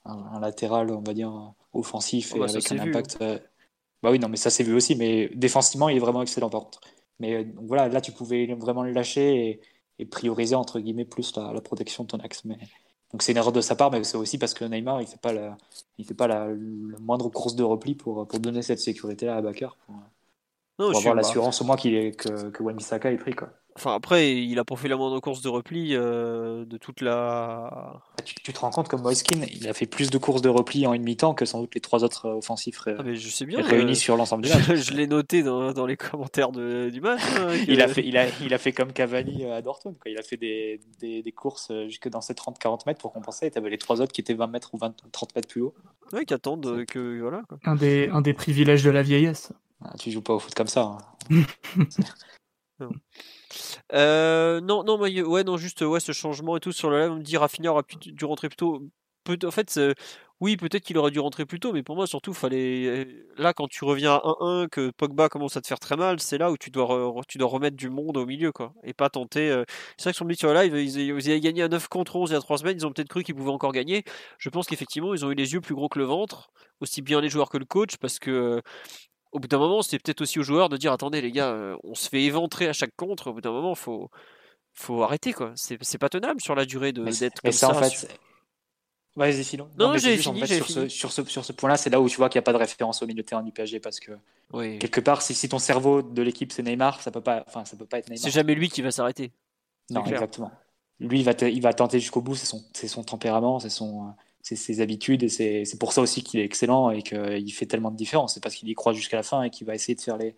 [0.05, 1.33] un, un latéral, on va dire,
[1.73, 3.17] offensif Oh bah, avec un vu, impact.
[3.21, 3.37] euh,
[4.01, 6.61] Bah oui, non, mais ça s'est vu aussi, mais défensivement, il est vraiment excellent par
[6.61, 6.79] contre.
[7.19, 9.61] Mais euh, donc voilà, là, tu pouvais vraiment le lâcher et,
[9.99, 12.45] et prioriser, entre guillemets, plus la, la protection de ton axe.
[12.45, 12.57] Mais...
[13.11, 15.19] Donc c'est une erreur de sa part, mais c'est aussi parce que Neymar, il fait
[15.21, 15.57] pas la,
[15.97, 19.41] il fait pas la, la moindre course de repli pour, pour donner cette sécurité-là à
[19.41, 19.95] Bakker, pour,
[20.79, 23.49] Non, avoir l'assurance au moins qu'il est, que, que Wan Bissaka est pris, quoi.
[23.77, 27.67] Enfin, après, il a pas fait la moindre course de repli euh, de toute la.
[27.71, 30.47] Bah, Tu, tu te rends compte que Moiskin, il a fait plus de courses de
[30.47, 33.17] repli en une mi-temps que sans doute les trois autres euh, offensifs ré- Ah, mais
[33.17, 33.61] je sais bien.
[33.61, 34.63] réunis euh, sur l'ensemble du match.
[34.67, 37.19] je je l'ai noté dans, dans les commentaires de- du match.
[37.37, 39.97] hein, que- Il a, fait, il, a, il a fait comme Cavani à Dortmund.
[39.99, 40.09] Quoi.
[40.09, 43.47] Il a fait des, des, des courses jusque dans ses 30-40 mètres pour compenser.
[43.47, 45.59] Et tu avais les trois autres qui étaient 20 mètres ou 20, 30 mètres plus
[45.61, 45.73] haut.
[46.13, 47.19] Ouais, qui attendent que.
[47.19, 47.41] Voilà.
[47.49, 47.57] quoi.
[47.65, 49.51] Un des, un des privilèges de la vieillesse.
[49.83, 50.97] Ah, tu joues pas au foot comme ça.
[51.29, 51.43] hein.
[53.93, 57.15] Euh, non, non, ouais, non, juste ouais, ce changement et tout sur le live, on
[57.17, 58.81] me dit Rafinha aurait pu- dû rentrer plus tôt.
[59.43, 59.79] En fait,
[60.39, 62.85] oui, peut-être qu'il aurait dû rentrer plus tôt, mais pour moi, surtout, fallait.
[62.87, 63.05] euh,
[63.37, 66.37] Là, quand tu reviens à 1-1, que Pogba commence à te faire très mal, c'est
[66.37, 68.73] là où tu dois, tu dois remettre du monde au milieu, quoi.
[68.83, 69.49] Et pas tenter.
[69.49, 69.63] euh,
[69.97, 72.15] C'est vrai que sur le sur le live, ils, ils avaient gagné à 9 contre
[72.17, 74.03] 11 il y a 3 semaines, ils ont peut-être cru qu'ils pouvaient encore gagner.
[74.37, 76.51] Je pense qu'effectivement, ils ont eu les yeux plus gros que le ventre,
[76.81, 78.61] aussi bien les joueurs que le coach, parce que.
[79.31, 81.75] Au bout d'un moment, c'est peut-être aussi aux joueurs de dire attendez les gars, euh,
[81.83, 83.27] on se fait éventrer à chaque contre.
[83.27, 84.09] Au bout d'un moment, faut
[84.73, 85.51] faut arrêter quoi.
[85.55, 87.75] C'est c'est pas tenable sur la durée de d'être comme ça, ça.
[87.77, 87.89] en fait.
[87.89, 88.19] sur- c'est-
[89.17, 89.69] Vas-y, Philon.
[89.79, 90.21] Non, en fini, fait,
[90.57, 92.43] sur, ce, sur, ce, sur ce point-là, c'est là où tu vois qu'il n'y a
[92.43, 94.11] pas de référence au milieu de terrain du PSG parce que
[94.51, 94.77] Oui.
[94.77, 97.77] quelque part, si, si ton cerveau de l'équipe c'est Neymar, ça peut pas, enfin, ça
[97.77, 98.21] peut pas être Neymar.
[98.21, 99.31] C'est jamais lui qui va s'arrêter.
[99.89, 100.15] Non, clair.
[100.15, 100.51] exactement.
[100.99, 103.69] Lui, il va, te- il va tenter jusqu'au bout, c'est son, c'est son tempérament, c'est
[103.69, 104.13] son,
[104.45, 107.65] c'est ses habitudes, et c'est c'est pour ça aussi qu'il est excellent et qu'il fait
[107.65, 108.35] tellement de différence.
[108.35, 110.35] C'est parce qu'il y croit jusqu'à la fin et qu'il va essayer de faire les,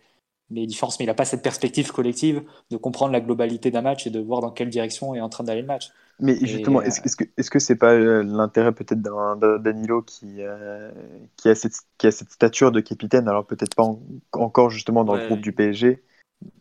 [0.50, 4.06] les différences, mais il n'a pas cette perspective collective de comprendre la globalité d'un match
[4.06, 5.90] et de voir dans quelle direction est en train d'aller le match.
[6.20, 10.42] Mais justement, euh, est-ce que est-ce que c'est pas euh, l'intérêt peut-être d'un Danilo qui
[10.42, 10.90] euh,
[11.36, 14.02] qui a cette qui a cette stature de capitaine, alors peut-être pas en-
[14.32, 15.20] encore justement dans Ouais.
[15.20, 16.02] le groupe du PSG.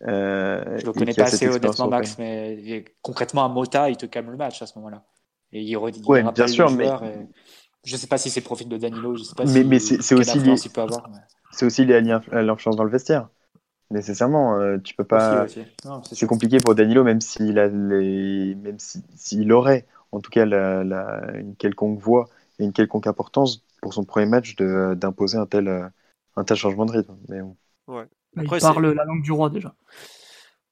[0.03, 1.87] euh, Je le connais pas assez honnêtement.
[1.89, 5.03] Max, mais concrètement, un Mota, il te calme le match à ce moment-là.
[5.53, 7.27] Et il, re- il Ouais, bien sûr, mais- et-
[7.83, 9.79] Je sais pas si c'est le profil de Danilo, je sais pas Mais- si, mais
[9.79, 11.09] c'est- aussi lié- il peut avoir.
[11.09, 11.19] mais-
[11.51, 13.29] C'est aussi lié à l'inf- à l'influence dans le vestiaire.
[13.91, 15.45] Nécessairement, euh, tu peux pas.
[16.11, 20.45] C'est compliqué pour Danilo, même s'il a les, même si- s'il aurait, en tout cas,
[20.45, 22.27] la, la- une quelconque voix
[22.59, 25.87] et une quelconque importance pour son premier match de- d'imposer un tel, euh,
[26.35, 27.15] un tel changement de rythme.
[27.29, 27.55] Mais bon.
[27.87, 28.03] Bah,
[28.35, 29.73] Après, il parle la langue du roi déjà.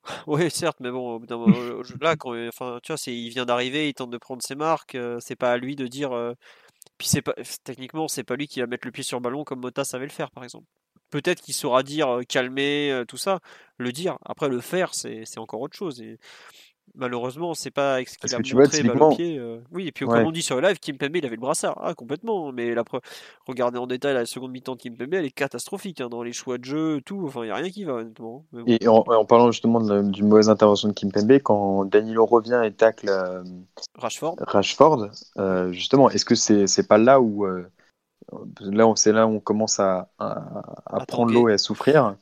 [0.28, 4.12] Oui, certes, mais bon, euh, là, quand, enfin, tu vois, il vient d'arriver, il tente
[4.12, 4.96] de prendre ses marques.
[4.96, 6.12] euh, c'est pas à lui de dire.
[6.14, 6.34] euh,
[6.98, 7.34] puis c'est pas,
[7.64, 10.06] techniquement, c'est pas lui qui va mettre le pied sur le ballon comme Mota savait
[10.06, 10.68] le faire, par exemple.
[11.12, 13.40] Peut-être qu'il saura dire euh, calmer, euh, tout ça,
[13.78, 14.18] le dire.
[14.26, 16.04] Après, le faire, c'est, c'est encore autre chose.
[16.94, 19.38] Malheureusement, c'est pas avec ce qu'il a que vois, montré balle au typiquement- pied.
[19.40, 20.14] euh, Oui, et puis Ouais.
[20.20, 21.78] comme on dit sur le live, Kimpembe, il avait le brassard.
[21.82, 22.52] Ah, complètement.
[22.52, 23.02] Mais la pre-
[23.48, 26.58] regardez en détail la seconde mi-temps de Kimpembe, elle est catastrophique hein, dans les choix
[26.58, 27.24] de jeu, tout.
[27.26, 28.46] Enfin, il n'y a rien qui va, honnêtement.
[28.54, 28.64] Bon.
[28.68, 33.10] Et en, en parlant justement d'une mauvaise intervention de Kimpembe, quand Danilo revient et tacle
[33.10, 33.44] euh,
[33.98, 34.36] Rashford.
[34.40, 37.46] Rashford, euh, justement, est-ce que c'est pas là où
[38.60, 42.16] là c'est là où on commence à, à, à À prendre l'eau et à souffrir?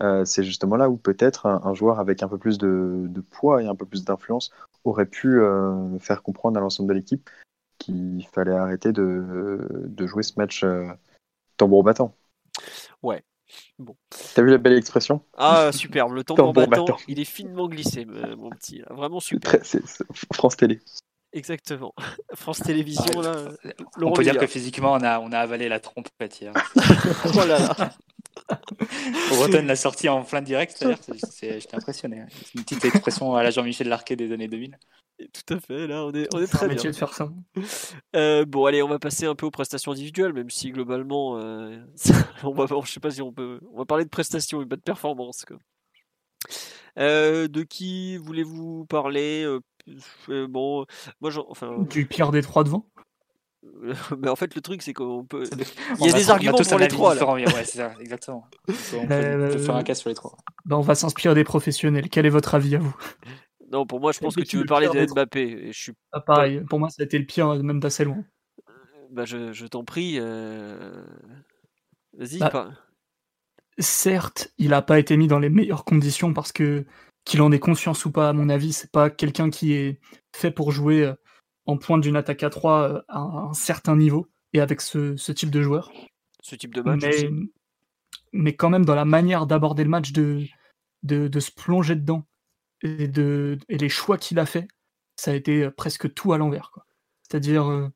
[0.00, 3.20] Euh, C'est justement là où peut-être un, un joueur avec un peu plus de, de
[3.20, 4.50] poids et un peu plus d'influence
[4.84, 7.28] aurait pu euh, faire comprendre à l'ensemble de l'équipe
[7.78, 10.86] qu'il fallait arrêter de, de jouer ce match euh,
[11.56, 12.14] tambour battant.
[13.02, 13.22] Ouais.
[13.78, 13.96] Bon.
[14.34, 15.22] T'as vu la belle expression?
[15.36, 16.12] Ah, superbe.
[16.12, 16.98] Le tambour Tambour battant, battant.
[17.08, 18.82] il est finement glissé, mon petit.
[18.88, 19.60] Vraiment super.
[19.60, 19.80] très-
[20.32, 20.80] France Télé.
[21.32, 21.94] Exactement.
[22.34, 23.34] France Télévisions, là.
[23.96, 24.50] On Laurent peut dire que Milliard.
[24.50, 26.52] physiquement, on a, on a avalé la trompette hier.
[27.26, 27.92] Oh là là.
[29.30, 30.98] Breton l'a sorti en plein direct, c'est-à-dire,
[31.30, 32.20] c'est- j'étais impressionné.
[32.20, 32.26] hein.
[32.30, 34.78] C'est une petite expression à la Jean-Michel Larquet des années 2000.
[35.32, 36.76] Tout à fait, là, on est, on est très bien.
[36.82, 37.30] de faire ça.
[38.16, 41.78] Euh, bon, allez, on va passer un peu aux prestations individuelles, même si globalement, euh,
[42.42, 44.76] on va, je sais pas si on peut, on va parler de prestations et pas
[44.76, 45.44] de performance.
[45.46, 45.56] quoi.
[46.98, 49.46] Euh, de qui voulez-vous parler
[49.88, 49.92] Euh,
[50.28, 50.86] euh, Bon,
[51.20, 52.86] moi, j'en- enfin, Du pire des trois devant.
[54.18, 55.44] mais en fait, le truc, c'est qu'on peut.
[56.00, 57.20] Il y a des arguments pour les trois, là.
[57.20, 58.44] différent, Ouais, c'est ça, exactement.
[58.68, 60.36] On peut, on peut- Euh, on peut faire un cas sur les trois.
[60.64, 62.08] Ben, on va s'inspirer des professionnels.
[62.08, 62.96] Quel est votre avis à vous?
[63.70, 65.42] Non, pour moi, je pense que tu veux le parler de Mbappé.
[65.42, 65.92] Et je suis.
[66.12, 68.24] Ah, Pareil, pour moi, ça a été le pire, même d'assez loin.
[69.10, 70.16] Bah, je, je t'en prie.
[70.18, 71.04] euh,
[72.18, 72.70] Vas-y, Bah, pas-
[73.78, 76.84] Certes, il n'a pas été mis dans les meilleures conditions parce que
[77.24, 80.00] qu'il en ait conscience ou pas, à mon avis, c'est pas quelqu'un qui est
[80.34, 81.14] fait pour jouer euh,
[81.66, 85.50] en pointe d'une attaque à 3 à un certain niveau et avec ce, ce type
[85.50, 85.90] de joueur.
[86.42, 87.02] ce type de match.
[87.02, 87.52] mais, aussi.
[88.32, 90.42] mais quand même dans la manière d'aborder le match, de,
[91.02, 92.24] de, de se plonger dedans
[92.82, 94.66] et, de, et les choix qu'il a fait,
[95.16, 96.72] ça a été euh, presque tout à l'envers.
[97.22, 97.88] C'est-à-dire euh,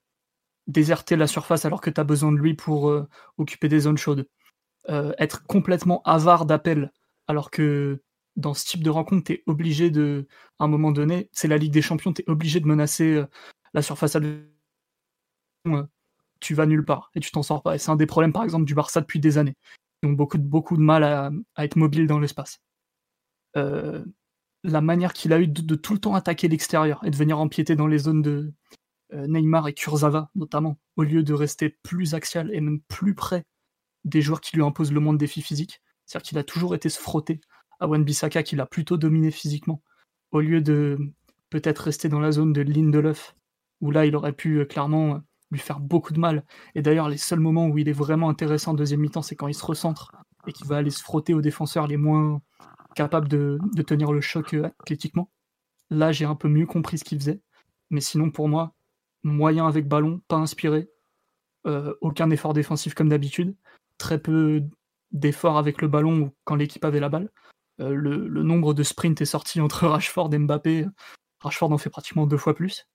[0.67, 3.09] déserter la surface alors que tu as besoin de lui pour euh,
[3.39, 4.29] occuper des zones chaudes.
[4.89, 6.93] Euh, être complètement avare d'appels
[7.27, 8.03] alors que
[8.37, 10.27] dans ce type de rencontre, tu es obligé de,
[10.59, 13.27] à un moment donné, c'est la Ligue des Champions, tu es obligé de menacer euh,
[13.75, 14.45] la surface adverse.
[15.69, 15.85] Euh,
[16.41, 17.75] Tu vas nulle part et tu t'en sors pas.
[17.75, 19.57] Et c'est un des problèmes, par exemple, du Barça depuis des années.
[20.03, 22.61] Ils ont beaucoup de, beaucoup de mal à, être mobiles dans l'espace.
[23.57, 24.05] Euh,
[24.63, 27.77] la manière qu'il a eu de, tout le temps attaquer l'extérieur et de venir empiéter
[27.77, 28.53] dans les zones de
[29.13, 33.45] Neymar et Kurzawa, notamment, au lieu de rester plus axial et même plus près
[34.05, 35.81] des joueurs qui lui imposent le moins de défis physiques.
[36.05, 37.41] C'est-à-dire qu'il a toujours été se frotter
[37.81, 39.83] à Wan-Bissaka, qu'il a plutôt dominé physiquement,
[40.31, 40.99] au lieu de
[41.51, 43.37] peut-être rester dans la zone de Lindelof,
[43.81, 45.19] où là, il aurait pu euh, clairement euh,
[45.51, 46.45] lui faire beaucoup de mal.
[46.75, 49.49] Et d'ailleurs, les seuls moments où il est vraiment intéressant en deuxième mi-temps, c'est quand
[49.49, 50.13] il se recentre
[50.47, 52.41] et qu'il va aller se frotter aux défenseurs les moins
[52.95, 55.31] capables de, tenir le choc euh, athlétiquement.
[55.91, 57.41] Là, j'ai un peu mieux compris ce qu'il faisait.
[57.91, 58.75] Mais sinon, pour moi,
[59.23, 60.89] moyen avec ballon, pas inspiré,
[62.01, 63.57] aucun effort défensif comme d'habitude,
[63.99, 64.63] très peu
[65.11, 67.31] d'efforts avec le ballon quand l'équipe avait la balle.
[67.81, 70.87] Euh, le, nombre de sprints est sorti entre Rashford et Mbappé.
[71.41, 72.87] Rashford en fait pratiquement deux fois plus.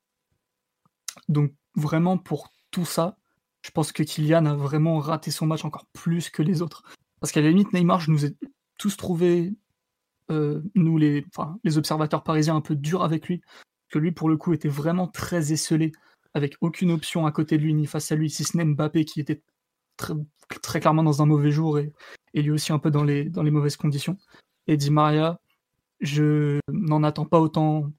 [1.28, 3.18] Donc vraiment pour tout ça,
[3.64, 6.84] je pense que Kylian a vraiment raté son match encore plus que les autres.
[7.20, 8.36] Parce qu'à la limite, Neymar, je nous ai
[8.78, 9.54] tous trouvé,
[10.32, 11.24] euh, nous les,
[11.78, 13.42] observateurs parisiens, un peu durs avec lui.
[13.90, 15.92] Que lui, pour le coup, était vraiment très esselé,
[16.34, 19.06] avec aucune option à côté de lui ni face à lui, si ce n'est Mbappé
[19.06, 19.44] qui était
[19.98, 21.94] très, clairement dans un mauvais jour et,
[22.34, 24.18] lui aussi un peu dans les mauvaises conditions.
[24.72, 25.38] Et Di Maria,
[26.00, 27.92] je n'en attends pas autant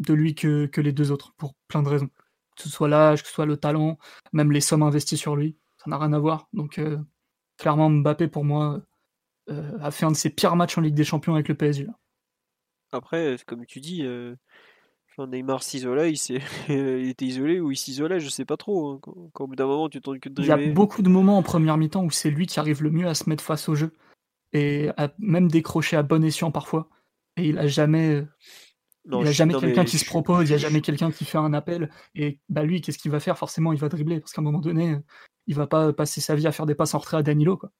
[0.00, 2.08] de lui que, que les deux autres, pour plein de raisons.
[2.56, 3.98] Que ce soit l'âge, que ce soit le talent,
[4.32, 6.48] même les sommes investies sur lui, ça n'a rien à voir.
[6.52, 6.98] Donc euh,
[7.56, 8.82] clairement, Mbappé, pour moi,
[9.48, 11.84] euh, a fait un de ses pires matchs en Ligue des Champions avec le PSG.
[11.84, 11.92] là.
[12.90, 14.34] Après, comme tu dis, euh,
[15.20, 16.18] Neymar s'isolait, il,
[16.68, 18.90] il était isolé ou il s'isolait, je sais pas trop.
[18.90, 18.98] hein.
[19.00, 21.08] Quand, quand au bout d'un moment, tu t'en que de Il y a beaucoup de
[21.08, 23.68] moments en première mi-temps où c'est lui qui arrive le mieux à se mettre face
[23.68, 23.92] au jeu
[24.52, 26.88] et à même décrocher à bon escient parfois.
[27.36, 28.26] Et il a jamais,
[29.04, 31.10] Non, il n'y a jamais quelqu'un mais qui se propose, il n'y a jamais quelqu'un
[31.10, 31.90] qui fait un appel.
[32.14, 33.38] Et bah lui, qu'est-ce qu'il va faire?
[33.38, 34.98] Forcément, il va dribbler parce qu'à un moment donné, euh,
[35.46, 37.56] il va pas passer sa vie à faire des passes en retrait à Danilo.
[37.56, 37.70] Quoi.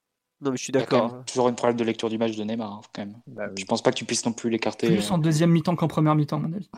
[0.40, 1.24] Non, mais je suis a d'accord.
[1.26, 3.16] toujours une problème de lecture du match de Neymar, hein, quand même.
[3.26, 3.60] Bah oui.
[3.60, 4.86] Je pense pas que tu puisses non plus l'écarter.
[4.86, 6.70] Plus euh, en deuxième mi-temps qu'en première mi-temps, à mon avis.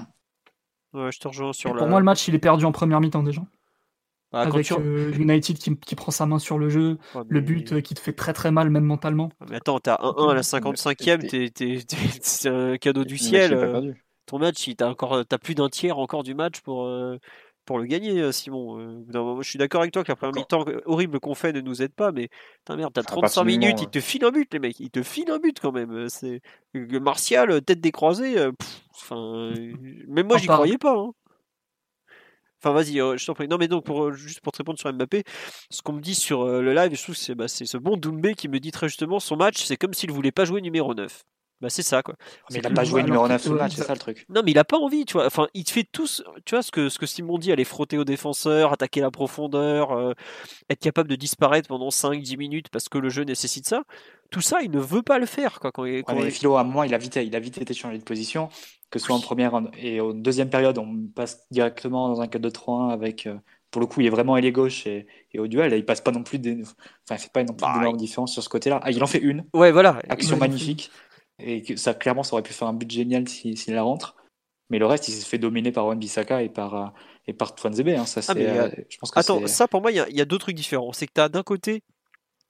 [0.94, 1.78] Ouais, je te rejoins sur la.
[1.78, 3.42] Pour moi, le match, il est perdu en première mi-temps déjà.
[4.32, 7.40] Ah, avec tu- euh, United qui, qui prend sa main sur le jeu, Ouais, le
[7.40, 9.30] mais- but euh, qui te fait très très mal, même mentalement.
[9.48, 13.22] Mais attends, t'as 1-1 à la 55e, t'es- t'es- t'es- c'est un cadeau du match
[13.22, 13.54] ciel.
[13.54, 13.92] euh,
[14.26, 17.18] ton match, t'as encore, t'as plus d'un tiers encore du match pour, euh,
[17.66, 18.78] pour le gagner, Simon.
[18.78, 21.60] Euh, moment, je suis d'accord avec toi que la première mi-temps horrible qu'on fait ne
[21.60, 22.28] nous aide pas, mais
[22.76, 24.78] merde, t'as À 35 partir du minutes, moment, il te file un but, les mecs,
[24.80, 26.08] il te file un but quand même.
[26.08, 26.40] C'est
[26.74, 29.52] Martial, tête décroisée, pff, enfin,
[30.08, 30.96] même moi j'y croyais pas.
[30.96, 31.10] hein.
[32.62, 33.48] Enfin, vas-y, euh, je t'en prie.
[33.48, 35.24] Non, mais donc, pour, euh, juste pour te répondre sur Mbappé,
[35.70, 37.96] ce qu'on me dit sur euh, le live, je trouve que c'est bah, ce bon
[37.96, 40.94] Doumbé qui me dit très justement son match, c'est comme s'il voulait pas jouer numéro
[40.94, 41.24] 9.
[41.60, 42.14] Bah, c'est ça, quoi.
[42.18, 43.82] Mais il C'est a que- pas joué numéro que- 9 tout le ouais, match, c'est
[43.84, 44.24] ça- le truc.
[44.30, 45.26] Non, mais il a pas envie, tu vois.
[45.26, 47.98] Enfin, il te fait tous, tu vois, ce que, ce que Simon dit, aller frotter
[47.98, 50.12] aux défenseurs, attaquer la profondeur, euh,
[50.70, 53.82] être capable de disparaître pendant 5-10 minutes parce que le jeu nécessite ça.
[54.30, 55.70] Tout ça, il ne veut pas le faire, quoi.
[55.72, 57.98] Quand il, quand il- Philo, à moment, il a vite, il a vite été changé
[57.98, 58.48] de position,
[58.90, 62.88] que ce soit en première et en deuxième période, on passe directement dans un 4-2-3-1
[62.88, 63.34] avec, euh,
[63.70, 66.00] pour le coup, il est vraiment ailier gauche et, et au duel, et il passe
[66.00, 68.48] pas non plus des, enfin, il fait pas non plus Bah, d'énormes différences sur ce
[68.48, 68.80] côté-là.
[68.82, 69.98] Ah, il en fait une, Ouais, voilà.
[70.08, 70.90] action magnifique,
[71.44, 74.16] et que ça, clairement, ça aurait pu faire un but génial si- s'il la rentre.
[74.70, 76.86] Mais le reste, il s'est fait dominer par Wan-Bissaka et par, euh,
[77.26, 77.88] et par Twanzebe.
[77.88, 78.06] Hein.
[78.06, 80.16] Ça, c'est, mais, euh, je pense que Attends, ça pour moi, il y a, il
[80.16, 80.92] y a deux trucs différents.
[80.92, 81.82] C'est que tu as d'un côté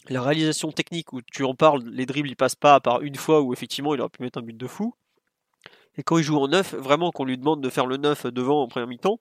[0.09, 3.17] la réalisation technique où tu en parles, les dribbles ils passent pas à part une
[3.17, 4.95] fois où effectivement il aurait pu mettre un but de fou.
[5.96, 8.62] Et quand il joue en neuf, vraiment qu'on lui demande de faire le neuf devant
[8.62, 9.18] en première mi-temps,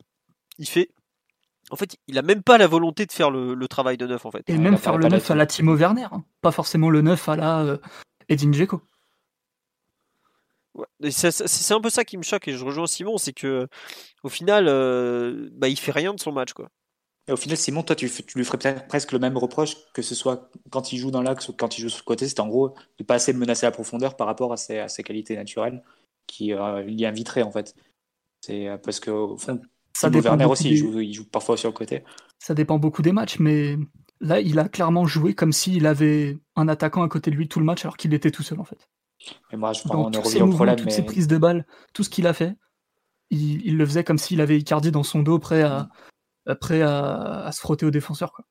[0.57, 0.89] il fait.
[1.71, 4.25] En fait, il a même pas la volonté de faire le, le travail de neuf
[4.25, 4.43] en fait.
[4.49, 6.23] Et même faire le 9 à la Timo Werner, hein.
[6.41, 7.77] pas forcément le 9 à la euh,
[8.27, 8.81] Edin Dzeko.
[10.79, 11.11] Ouais.
[11.11, 13.67] C'est un peu ça qui me choque et je rejoins Simon, c'est que
[14.23, 16.69] au final, euh, bah, il fait rien de son match quoi.
[17.27, 20.01] Et au final, Simon, toi, tu, tu lui ferais peut-être presque le même reproche que
[20.01, 22.27] ce soit quand il joue dans l'axe ou quand il joue sur le côté.
[22.27, 25.03] C'est en gros de pas assez menacer la profondeur par rapport à ses, à ses
[25.03, 25.83] qualités naturelles
[26.25, 27.75] qui euh, l'y inviteraient en fait.
[28.41, 29.61] C'est euh, parce que au fond,
[29.95, 32.03] Ça Werner aussi, des- il, joue, il joue parfois sur le côté.
[32.39, 33.77] Ça dépend beaucoup des matchs, mais
[34.21, 37.59] là, il a clairement joué comme s'il avait un attaquant à côté de lui tout
[37.59, 38.89] le match alors qu'il était tout seul en fait.
[39.51, 40.75] Mais moi, je prends, on tous revient ses au mouvements, problème.
[40.77, 40.91] toutes Mais...
[40.91, 42.55] ses prises de balles, tout ce qu'il a fait,
[43.29, 45.89] il, il le faisait comme s'il avait Icardi dans son dos, prêt à,
[46.59, 48.31] prêt à, à se frotter aux défenseurs.
[48.33, 48.45] Quoi.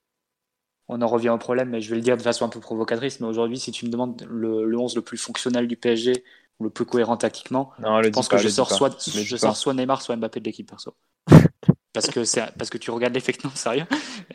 [0.89, 3.21] On en revient au problème, mais je vais le dire de façon un peu provocatrice.
[3.21, 6.25] Mais aujourd'hui, si tu me demandes le, le 11 le plus fonctionnel du PSG
[6.61, 9.75] ou le plus cohérent tactiquement, Non, je pense pas, que je sors, soit, je sors
[9.75, 10.95] Neymar, soit Mbappé de l'équipe perso.
[11.93, 13.87] parce, que c'est- parce que tu regardes l'effectif, non, sérieux,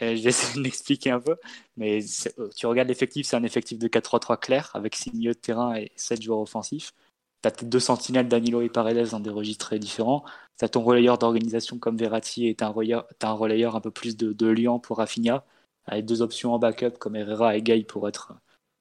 [0.01, 1.35] Euh, je vais essayer de l'expliquer un peu.
[1.77, 1.99] Mais
[2.39, 5.75] euh, tu regardes l'effectif, c'est un effectif de 4-3-3 clair, avec 6 milieux de terrain
[5.75, 6.93] et 7 joueurs offensifs.
[7.41, 10.23] Tu as tes deux sentinelles, Danilo et Paredes, dans des registres très différents.
[10.57, 13.75] Tu as ton relayeur d'organisation comme Verratti et tu as, un relayeur- t'as un relayeur
[13.75, 15.43] un peu plus de, de liant pour Rafinha,
[15.85, 18.33] avec deux options en backup comme Herrera et Gay pour être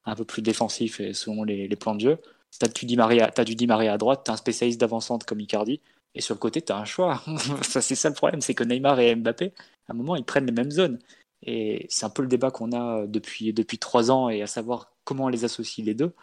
[0.05, 2.17] un peu plus défensif et selon les, les plans de jeu.
[2.59, 5.81] Tu as du Di Maria, t'as à droite, tu as un spécialiste d'avancante comme Icardi,
[6.15, 7.21] et sur le côté, tu as un choix.
[7.61, 9.53] c'est ça le problème, c'est que Neymar et Mbappé,
[9.87, 10.99] à un moment, ils prennent les mêmes zones.
[11.45, 14.93] Et c'est un peu le débat qu'on a depuis, depuis trois ans, et à savoir
[15.03, 16.13] comment on les associe les deux.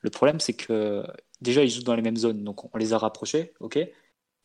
[0.00, 1.04] Le problème, c'est que
[1.40, 3.78] déjà, ils jouent dans les mêmes zones, donc on les a rapprochés, ok,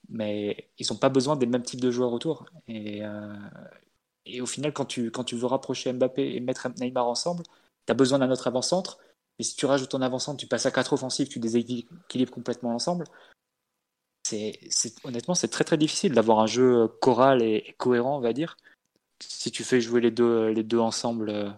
[0.09, 2.45] mais ils n'ont pas besoin des mêmes types de joueurs autour.
[2.67, 3.33] Et, euh,
[4.25, 7.43] et au final, quand tu, quand tu veux rapprocher Mbappé et mettre Neymar ensemble,
[7.85, 8.99] tu as besoin d'un autre avant-centre.
[9.39, 13.05] Et si tu rajoutes ton avant-centre, tu passes à quatre offensifs, tu déséquilibres complètement l'ensemble.
[15.03, 18.55] Honnêtement, c'est très très difficile d'avoir un jeu choral et, cohérent, on va dire,
[19.19, 21.49] si tu fais jouer les deux, les deux ensemble euh,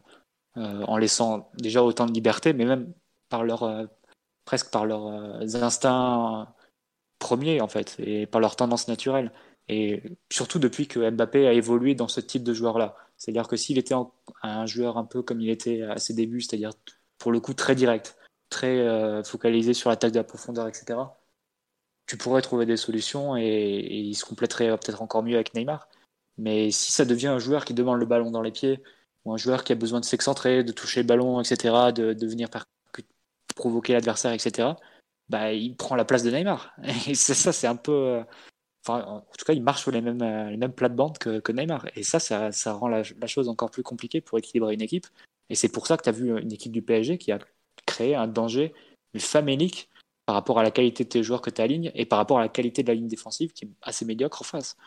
[0.58, 2.92] euh, en laissant déjà autant de liberté, mais même
[3.30, 3.86] par leur, euh,
[4.46, 6.54] presque par leurs euh, instincts
[7.20, 9.32] premiers, en fait, et par leur tendance naturelle.
[9.70, 12.96] Et surtout depuis que Mbappé a évolué dans ce type de joueur-là.
[13.18, 16.42] C'est-à-dire que s'il était en- un joueur un peu comme il était à ses débuts,
[16.42, 16.72] c'est-à-dire
[17.18, 18.18] pour le coup très direct,
[18.50, 21.00] très euh, focalisé sur l'attaque de la profondeur, etc.,
[22.06, 25.88] tu pourrais trouver des solutions et, il se compléterait euh, peut-être encore mieux avec Neymar.
[26.38, 28.84] Mais si ça devient un joueur qui demande le ballon dans les pieds,
[29.26, 32.28] ou un joueur qui a besoin de s'excentrer, de toucher le ballon, etc., de, de
[32.28, 32.50] venir
[33.56, 34.74] provoquer l'adversaire, etc.,
[35.30, 36.76] bah, il prend la place de Neymar.
[37.08, 37.92] Et ça, c'est un peu.
[37.92, 38.24] euh,
[38.88, 41.88] en tout cas, il marche sur les mêmes, plates-bandes que, Neymar.
[41.96, 45.08] Et ça, ça, rend la chose encore plus compliquée pour équilibrer une équipe.
[45.50, 47.40] Et c'est pour ça que tu as vu une équipe du PSG qui a
[47.86, 48.74] créé un danger
[49.18, 49.90] famélique
[50.26, 52.42] par rapport à la qualité de tes joueurs que tu alignes et par rapport à
[52.42, 54.78] la qualité de la ligne défensive qui est assez médiocre en face.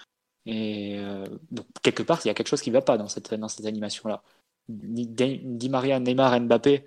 [0.46, 3.08] Et euh, donc, quelque part, il y a quelque chose qui ne va pas dans
[3.08, 4.22] cette, dans cette animation-là.
[4.68, 6.84] Di Maria, Neymar, Mbappé,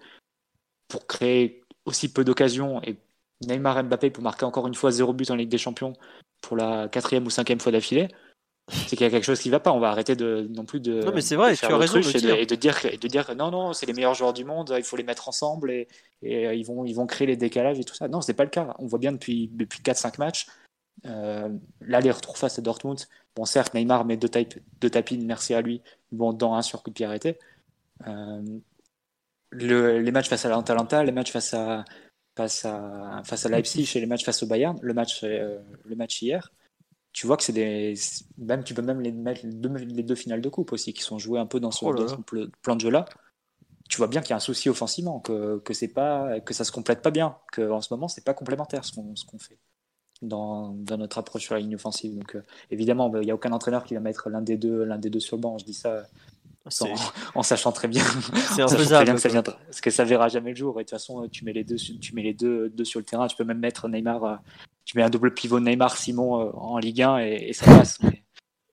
[0.88, 2.98] pour créer aussi peu d'occasions, et
[3.46, 5.94] Neymar, Mbappé pour marquer encore une fois zéro but en Ligue des Champions
[6.42, 8.08] pour la quatrième ou cinquième fois d'affilée,
[8.70, 9.72] c'est qu'il y a quelque chose qui ne va pas.
[9.72, 11.02] On va arrêter de, non plus de.
[11.04, 12.36] Non, mais c'est vrai, tu as raison de et de, dire.
[12.36, 14.46] et de dire que, et de dire que non, non, c'est les meilleurs joueurs du
[14.46, 15.88] monde, il faut les mettre ensemble et,
[16.22, 18.08] et euh, ils, vont, ils vont créer les décalages et tout ça.
[18.08, 18.76] Non, c'est pas le cas.
[18.80, 20.48] On voit bien depuis, depuis 4-5 matchs.
[21.06, 21.50] Euh,
[21.82, 23.00] là, les retours face à Dortmund.
[23.36, 25.82] Bon, certes, Neymar met deux, types, deux tapis, merci à lui.
[26.12, 27.40] Bon, dans un sur coup de pied arrêté.
[28.08, 28.42] Euh,
[29.52, 31.86] le- les matchs face à l'Atalanta, les matchs face à,
[32.36, 35.96] face à, face à Leipzig et les matchs face au Bayern, le match, euh, le
[35.96, 36.52] match hier,
[37.12, 37.94] tu vois que c'est des.
[38.38, 41.02] Même, tu peux même les mettre les deux, les deux finales de coupe aussi, qui
[41.04, 42.16] sont jouées un peu dans ce, Oh là dans là.
[42.18, 43.06] ce pl- plan de jeu-là.
[43.90, 46.64] Tu vois bien qu'il y a un souci offensivement, que, que, c'est pas, que ça
[46.64, 49.58] se complète pas bien, qu'en ce moment, c'est pas complémentaire ce qu'on ce qu'on fait
[50.22, 52.16] dans, dans notre approche sur la ligne offensive.
[52.16, 55.00] Donc, euh, évidemment, il n'y a aucun entraîneur qui va mettre l'un des, deux, l'un
[55.00, 55.58] des deux sur le banc.
[55.58, 56.04] Je dis ça
[56.68, 56.88] sans-
[57.36, 58.04] en sachant très bien
[58.56, 60.80] c'est très que ça viendra, parce que ça verra jamais le jour.
[60.80, 63.00] Et de toute façon, tu mets les deux, sur- tu mets les deux, deux sur
[63.00, 63.28] le terrain.
[63.28, 64.36] Tu peux même mettre Neymar, euh,
[64.90, 68.00] tu mets un double pivot Neymar Simon euh, en Ligue 1 et, et ça passe.
[68.02, 68.24] Mais,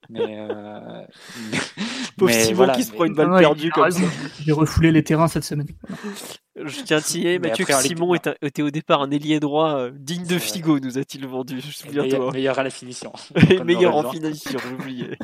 [0.09, 1.05] mais, euh,
[1.51, 1.57] mais-
[2.17, 4.01] Pauvre mais Simon voilà, qui se prend une balle perdue comme ça.
[4.43, 5.67] J'ai refoulé les terrains cette semaine.
[6.55, 10.25] Je tiens à Mathieu, après, que Simon était au départ un ailier droit euh, digne
[10.25, 10.39] de.
[10.39, 11.61] Figo, nous a-t-il vendu.
[11.61, 12.31] Je meilleur, souviens-toi.
[12.31, 13.13] meilleur à la finition.
[13.63, 15.19] Meilleur en j'ai oublié.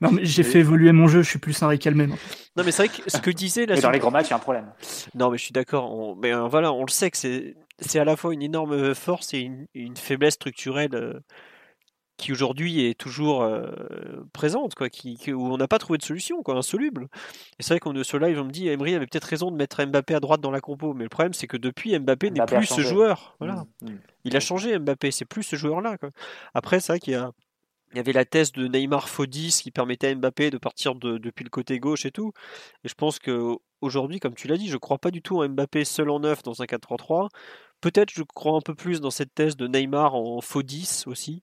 [0.00, 2.18] Non, mais j'ai fait évoluer mon jeu, je suis plus un Riquelme maintenant.
[2.56, 4.30] Non, mais c'est vrai que ce que disait la Mais dans les grands matchs, il
[4.30, 4.72] y a un problème.
[5.14, 5.92] Non, mais je suis d'accord.
[5.92, 6.14] On...
[6.16, 9.34] Mais euh, voilà, on le sait que c'est c'est à la fois une énorme force
[9.34, 11.20] et une, une faiblesse structurelle
[12.18, 13.66] qui aujourd'hui est toujours euh,
[14.32, 17.08] présente, quoi, qui, qui- où on n'a pas trouvé de solution, quoi, insoluble.
[17.58, 19.84] Et c'est vrai qu'on sur live, on me dit, Emery avait peut-être raison de mettre
[19.84, 22.56] Mbappé à droite dans la compo, mais le problème c'est que depuis Mbappé n'est Mbappé
[22.58, 23.34] plus ce joueur.
[23.40, 23.64] Voilà.
[23.82, 23.98] Mm, mm.
[24.24, 25.98] Il a changé Mbappé, c'est plus ce joueur-là.
[25.98, 26.10] quoi.
[26.54, 27.32] Après, c'est vrai qu'il y a.
[27.94, 31.18] Il y avait la thèse de Neymar 10 qui permettait à Mbappé de partir de-
[31.18, 32.32] depuis le côté gauche et tout.
[32.84, 35.48] Et je pense que aujourd'hui, comme tu l'as dit, je crois pas du tout en
[35.48, 37.28] Mbappé seul en neuf dans un 4-3-3.
[37.82, 41.42] Peut-être je crois un peu plus dans cette thèse de Neymar en faux 10 aussi.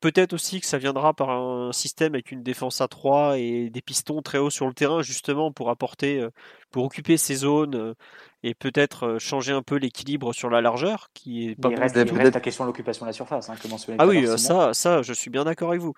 [0.00, 3.82] Peut-être aussi que ça viendra par un système avec une défense à 3 et des
[3.82, 6.30] pistons très hauts sur le terrain, justement pour apporter, euh,
[6.70, 7.94] pour occuper ces zones euh,
[8.42, 11.96] et peut-être euh, changer un peu l'équilibre sur la largeur, qui est pas il reste,
[11.96, 13.54] il la question de l'occupation de la surface, hein,
[13.98, 15.94] Ah oui, ça, ça, je suis bien d'accord avec vous.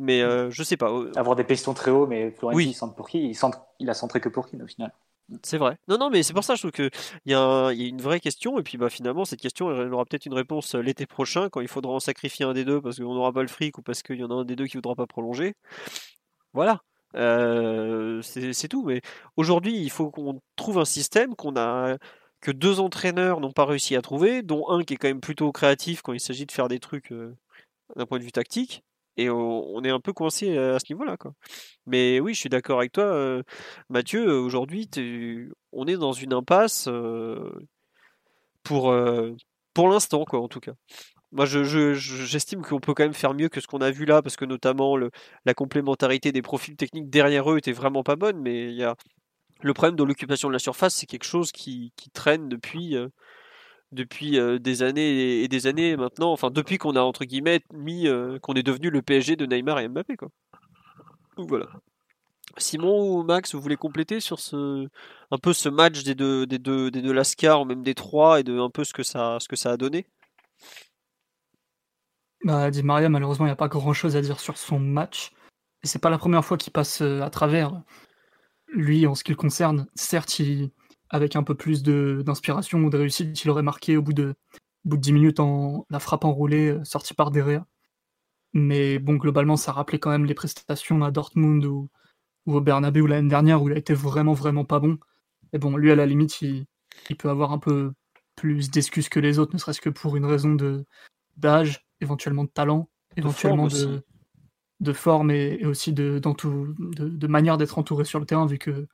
[0.00, 0.92] Mais euh, je sais pas.
[1.16, 2.66] Avoir des pistons très hauts, mais Florenzi, Oui.
[2.70, 3.18] il centre pour qui?
[3.20, 4.92] Il, centre, il a centré que pour qui au final?
[5.42, 5.76] C'est vrai.
[5.88, 6.90] Non, non, mais c'est pour ça, je trouve qu'il
[7.26, 10.34] y, a une vraie question, et puis bah, finalement, cette question, elle aura peut-être une
[10.34, 13.32] réponse euh, l'été prochain, quand il faudra en sacrifier un des deux parce qu'on n'aura
[13.32, 15.06] pas le fric ou parce qu'il y en a un des deux qui voudra pas
[15.06, 15.54] prolonger.
[16.54, 16.82] Voilà.
[17.16, 18.84] Euh, c'est c'est tout.
[18.84, 19.00] Mais
[19.36, 21.96] aujourd'hui, il faut qu'on trouve un système qu'on a
[22.40, 25.52] que deux entraîneurs n'ont pas réussi à trouver, dont un qui est quand même plutôt
[25.52, 27.36] créatif quand il s'agit de faire des trucs euh,
[27.96, 28.84] d'un point de vue tactique.
[29.18, 31.32] Et on, est un peu coincé à ce niveau-là, quoi.
[31.86, 33.42] Mais oui, je suis d'accord avec toi, euh,
[33.90, 34.28] Mathieu.
[34.28, 34.88] euh, Aujourd'hui,
[35.72, 37.50] on est dans une impasse euh,
[38.62, 38.94] pour,
[39.74, 40.72] pour l'instant, quoi, en tout cas.
[41.32, 43.90] Moi, je, je- je- j'estime qu'on peut quand même faire mieux que ce qu'on a
[43.90, 48.16] vu là, parce que notamment la complémentarité des profils techniques derrière eux était vraiment pas
[48.16, 48.40] bonne.
[48.40, 48.96] Mais il y a
[49.62, 52.96] le problème de l'occupation de la surface, c'est quelque chose qui, traîne depuis,
[53.92, 56.32] depuis euh, des années et des années maintenant.
[56.32, 59.78] Enfin, depuis qu'on a entre guillemets mis, euh, qu'on est devenu le PSG de Neymar
[59.80, 60.28] et Mbappé, quoi.
[61.36, 61.66] Donc voilà.
[62.56, 64.88] Simon ou Max, vous voulez compléter sur ce
[65.30, 68.40] un peu ce match des deux des deux des deux Lascar ou même des trois
[68.40, 70.06] et de un peu ce que ça ce que ça a donné?
[72.44, 75.32] Bah, Di Maria, malheureusement, il n'y a pas grand chose à dire sur son match.
[75.82, 77.82] Et c'est pas la première fois qu'il passe euh, à travers.
[78.68, 80.70] Lui, en ce qui le concerne, certes, il-
[81.10, 84.34] avec un peu plus de- d'inspiration ou de réussite, il aurait marqué au bout de,
[84.84, 87.66] au bout de 10 minutes en la frappe enroulée euh, sortie par Derrea.
[88.54, 91.88] Mais bon, globalement, ça rappelait quand même les prestations à Dortmund ou,
[92.46, 94.98] ou au Bernabeu l'année dernière où il a été vraiment, vraiment pas bon.
[95.52, 96.66] Et bon, lui, à la limite, il,
[97.10, 97.92] il peut avoir un peu
[98.36, 100.84] plus d'excuses que les autres, ne serait-ce que pour une raison de
[101.36, 104.00] d'âge, éventuellement de talent, éventuellement forme de, aussi.
[104.80, 108.46] de forme et, et aussi de, d'entou- de, de manière d'être entouré sur le terrain,
[108.46, 108.86] vu que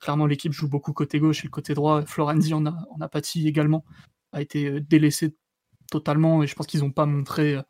[0.00, 2.04] clairement l'équipe joue beaucoup côté gauche et côté droit.
[2.06, 3.84] Florenzi en a, en a pâti également,
[4.32, 5.36] a été euh, délaissé
[5.90, 7.62] totalement et je pense qu'ils n'ont pas montré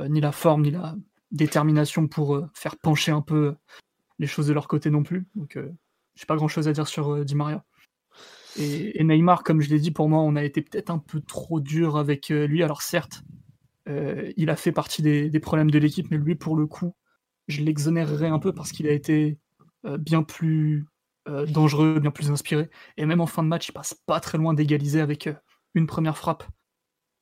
[0.00, 0.96] euh, ni la forme ni la
[1.30, 3.54] détermination pour euh, faire pencher un peu
[4.18, 5.26] les choses de leur côté non plus.
[5.34, 5.70] Donc euh,
[6.14, 7.64] j'ai pas grand chose à dire sur Di Maria.
[8.58, 11.60] Et, Neymar, comme je l'ai dit, pour moi, on a été peut-être un peu trop
[11.60, 12.64] dur avec lui.
[12.64, 13.22] Alors certes,
[13.86, 16.96] il a fait partie des, des problèmes de l'équipe, mais lui, pour le coup,
[17.46, 19.38] je l'exonérerais un peu parce qu'il a été
[20.00, 20.86] bien plus
[21.28, 22.70] euh, dangereux, bien plus inspiré.
[22.96, 25.34] Et même en fin de match, il passe pas très loin d'égaliser avec euh,
[25.74, 26.44] une première frappe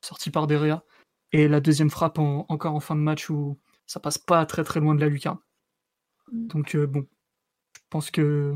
[0.00, 0.84] sortie par Derrea
[1.32, 4.64] et la deuxième frappe en- encore en fin de match où ça passe pas très
[4.64, 5.38] très loin de la lucarne.
[6.32, 7.06] Donc euh, bon,
[7.74, 8.54] je pense que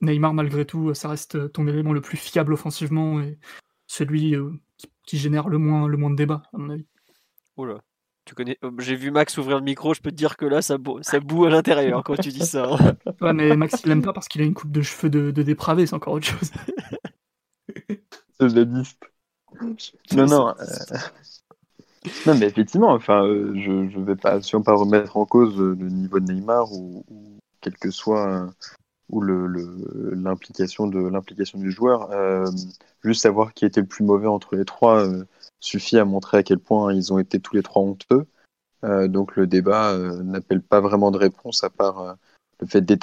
[0.00, 3.38] Neymar, malgré tout, ça reste ton élément le plus fiable offensivement et
[3.86, 6.86] celui euh, qui, qui génère le moins, le moins de débats, à mon avis.
[7.56, 7.80] Oula.
[8.24, 10.62] Tu connais euh, j'ai vu Max ouvrir le micro, je peux te dire que là
[10.62, 12.66] ça boue, ça boue à l'intérieur quand tu dis ça.
[12.72, 12.96] hein.
[13.20, 15.42] Ouais, mais Max, il l'aime pas parce qu'il a une coupe de cheveux de, de
[15.42, 16.50] dépravé, c'est encore autre chose.
[18.40, 18.98] Ce zadiste.
[20.12, 20.48] Non, non.
[20.48, 20.54] euh,
[22.26, 25.58] Non, mais effectivement, enfin, euh, je, je vais pas, si on pas remettre en cause
[25.58, 28.46] le niveau de Neymar ou, ou quel que soit euh,
[29.10, 32.10] ou le le- l'implication de l'implication du joueur.
[32.12, 32.46] euh,
[33.04, 35.24] juste savoir qui était le plus mauvais entre les trois euh,
[35.60, 38.26] suffit à montrer à quel point ils ont été tous les trois honteux.
[38.84, 42.14] Euh, donc le débat euh, n'appelle pas vraiment de réponse à part euh,
[42.60, 42.94] le fait de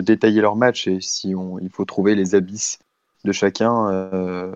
[0.00, 2.78] détailler, leur match et si on, il faut trouver les abysses
[3.24, 4.54] de chacun.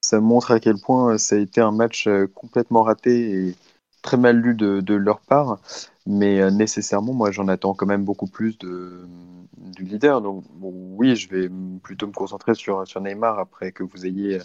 [0.00, 3.56] ça montre à quel point ça a été un match complètement raté et
[4.00, 5.58] très mal lu de, leur part.
[6.06, 10.22] Mais nécessairement, moi, j'en attends quand même beaucoup plus du leader.
[10.22, 11.50] Donc, oui, je vais
[11.82, 14.40] plutôt me concentrer sur Neymar après que vous ayez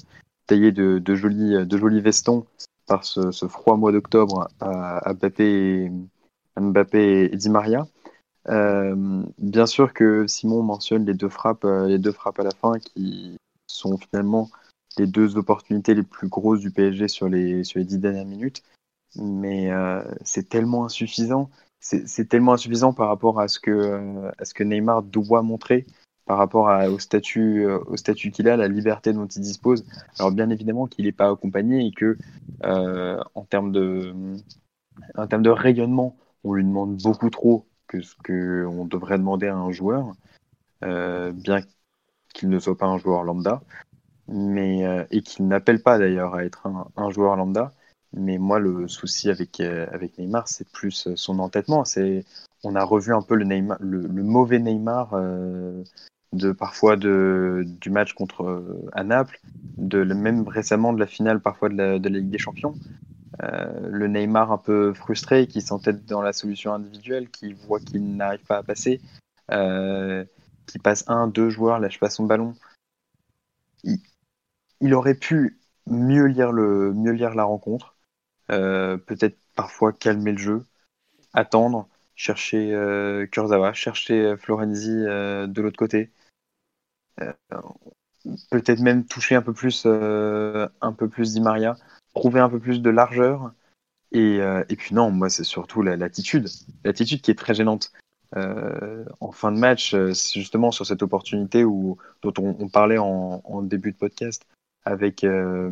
[0.48, 2.46] taillé de, jolis, vestons
[2.88, 5.92] par ce, froid mois d'octobre à, Mbappé, et,
[6.56, 7.86] à Mbappé Di Maria.
[8.50, 12.52] Euh, bien sûr que Simon mentionne les deux frappes, euh, les deux frappes à la
[12.52, 13.38] fin qui
[13.68, 14.50] sont finalement
[14.98, 18.64] les deux opportunités les plus grosses du PSG sur les, dix dernières minutes.
[19.16, 21.50] Mais euh, c'est tellement insuffisant.
[21.80, 25.86] C'est tellement insuffisant par rapport à ce que Neymar doit montrer,
[26.26, 29.86] par rapport au statut, euh, au statut qu'il a, la liberté dont il dispose.
[30.20, 32.18] Alors bien évidemment qu'il n'est pas accompagné et que
[32.64, 34.14] euh, en termes de,
[35.16, 39.56] en termes de rayonnement, on lui demande beaucoup trop que ce qu'on devrait demander à
[39.56, 40.14] un joueur,
[40.84, 41.60] euh, bien
[42.34, 43.62] qu'il ne soit pas un joueur lambda
[44.30, 47.74] mais et qu'il n'appelle pas d'ailleurs à être un, joueur lambda.
[48.14, 51.84] Mais moi, le souci avec, avec Neymar, c'est plus son entêtement.
[52.64, 55.14] On a revu un peu le, Neymar, le, mauvais Neymar
[56.34, 59.40] de parfois de, du match contre euh, à Naples,
[59.78, 62.76] de, même récemment de la finale parfois de la, de la Ligue des Champions.
[63.40, 68.46] le Neymar un peu frustré, qui s'entête dans la solution individuelle, qui voit qu'il n'arrive
[68.46, 69.02] pas à passer,
[70.68, 72.56] qui passe un, deux joueurs, lâche pas son ballon.
[74.82, 77.96] Il, aurait pu mieux lire, le, mieux lire la rencontre,
[78.48, 80.66] peut-être parfois calmer le jeu,
[81.34, 86.12] attendre, chercher euh, Kurzawa, chercher Florenzi de l'autre côté.
[88.50, 91.76] Peut-être même toucher un peu plus, un peu plus Di Maria
[92.14, 93.54] trouver un peu plus de largeur.
[94.12, 96.48] Et, euh, et puis non, moi c'est surtout l'attitude,
[96.84, 97.92] l'attitude qui est très gênante.
[98.36, 103.62] Euh, en fin de match, euh, justement sur cette opportunité où, dont on, parlait en,
[103.62, 104.46] début de podcast,
[104.86, 105.70] avec euh,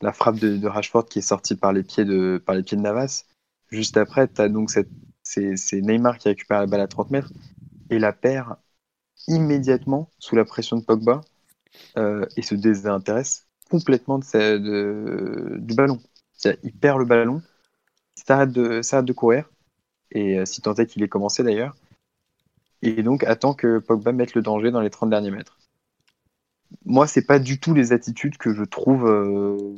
[0.00, 2.82] la frappe de, Rashford qui est sortie par les pieds de, par les pieds de
[2.82, 3.24] Navas.
[3.70, 7.32] Juste après, tu donc c'est, Neymar qui récupère la balle à 30 mètres
[7.90, 8.56] et la perd
[9.28, 11.22] immédiatement sous la pression de Pogba
[11.96, 16.00] et se désintéresse complètement de, du ballon.
[16.62, 17.42] Il perd le ballon,
[18.14, 19.50] s'arrête de, de courir,
[20.12, 21.74] et euh, si tant est qu'il ait commencé d'ailleurs,
[22.82, 25.58] et donc attend que Pogba mette le danger dans les 30 derniers mètres.
[26.84, 29.74] Moi, c'est pas du tout les attitudes que je trouve euh,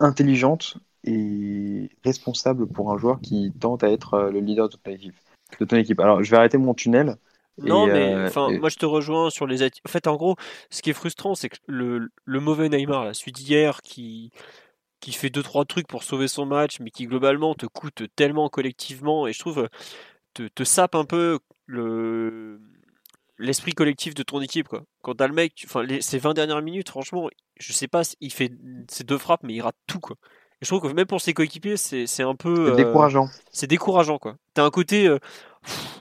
[0.00, 4.90] intelligentes et responsables pour un joueur qui tente à être euh, le leader de ton
[4.90, 5.14] équipe.
[5.60, 6.00] De ton équipe.
[6.00, 7.16] Alors, je vais arrêter mon tunnel
[7.58, 9.62] non, mais euh, enfin, moi je te rejoins sur les.
[9.62, 10.36] En fait, en gros,
[10.70, 14.30] ce qui est frustrant, c'est que le, le mauvais Neymar, là, celui d'hier, qui
[15.00, 18.48] qui fait deux trois trucs pour sauver son match, mais qui globalement te coûte tellement
[18.48, 19.68] collectivement, et je trouve
[20.34, 22.60] te, te sape un peu le
[23.38, 24.84] l'esprit collectif de ton équipe quoi.
[25.02, 28.52] Quand t'as le mec, enfin ces 20 dernières minutes, franchement, je sais pas, il fait
[28.88, 30.16] ses deux frappes, mais il rate tout quoi
[30.62, 32.70] je trouve que même pour ses coéquipiers, c'est un peu.
[32.70, 33.24] C'est décourageant.
[33.24, 34.36] Euh, c'est décourageant, quoi.
[34.54, 35.08] T'as un côté.
[35.08, 35.18] Euh,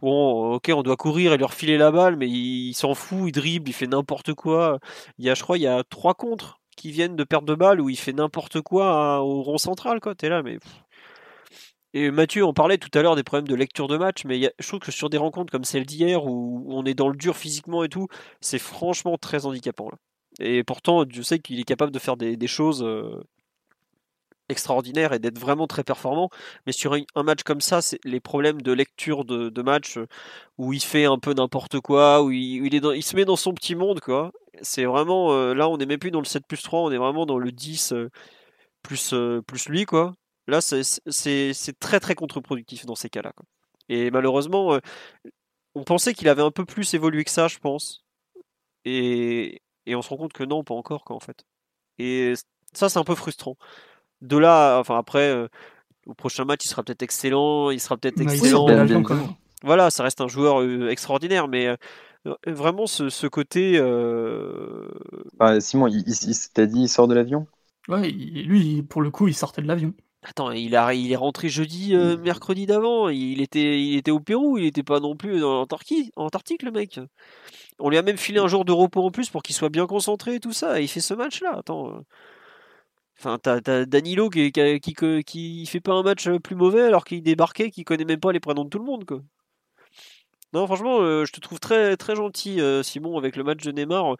[0.01, 3.31] bon, ok, on doit courir et leur filer la balle, mais il, s'en fout, il
[3.31, 4.79] dribble, il fait n'importe quoi.
[5.17, 7.55] Il y a, je crois, il y a trois contres qui viennent de perdre de
[7.55, 10.13] balle où il fait n'importe quoi au rond central, quoi.
[10.13, 10.59] T'es là, mais.
[11.93, 14.67] Et Mathieu, on parlait tout à l'heure des problèmes de lecture de match, mais je
[14.67, 17.83] trouve que sur des rencontres comme celle d'hier où on est dans le dur physiquement
[17.83, 18.07] et tout,
[18.39, 19.89] c'est franchement très handicapant.
[19.89, 19.97] Là.
[20.39, 23.21] Et pourtant, je sais qu'il est capable de faire des, choses euh,
[24.51, 26.29] extraordinaire et d'être vraiment très performant.
[26.65, 30.07] Mais sur un, match comme ça, c'est les problèmes de lecture de, match euh,
[30.57, 33.99] où il fait un peu n'importe quoi, où il, se met dans son petit monde,
[33.99, 34.31] quoi.
[34.61, 36.97] C'est vraiment euh, là, on n'est même plus dans le 7 plus 3, on est
[36.97, 38.09] vraiment dans le 10 euh,
[38.83, 39.13] plus,
[39.47, 40.13] plus lui, quoi.
[40.47, 43.33] Là, c'est très très contre-productif dans ces cas-là.
[43.89, 44.79] Et malheureusement,
[45.75, 48.03] on pensait qu'il avait un peu plus évolué que ça, je pense.
[48.85, 51.45] Et, on se rend compte que non, pas encore, en fait.
[51.97, 52.33] Et
[52.73, 53.57] ça, c'est un peu frustrant
[54.21, 55.47] de là, enfin après, euh,
[56.05, 58.67] au prochain match, il sera peut-être excellent, il sera peut-être excellent.
[59.63, 61.75] voilà, ça reste un joueur euh, extraordinaire, mais euh,
[62.45, 63.79] vraiment ce, côté.
[65.39, 66.03] Bah, Simon, il,
[66.53, 67.47] t'a dit, il sort de l'avion?
[67.87, 69.93] Ouais, lui, pour le coup, il sortait de l'avion.
[70.23, 73.09] Attends, il, a, il est rentré jeudi, mercredi d'avant.
[73.09, 76.61] Il était, il était au Pérou, il n'était pas non plus en Antarctique, en Antarctique,
[76.61, 76.99] le mec.
[77.79, 79.87] On lui a même filé un jour de repos en plus pour qu'il soit bien
[79.87, 80.79] concentré et tout ça.
[80.79, 81.55] Et il fait ce match-là.
[81.57, 82.03] Attends.
[83.23, 87.69] Enfin, t'as, Danilo qui, qui, qui, fait pas un match plus mauvais alors qu'il débarquait,
[87.69, 89.21] qui connaît même pas les prénoms de tout le monde, quoi.
[90.53, 93.71] Non, franchement, euh, je te trouve très, très gentil, euh, Simon, avec le match de
[93.71, 94.17] Neymar.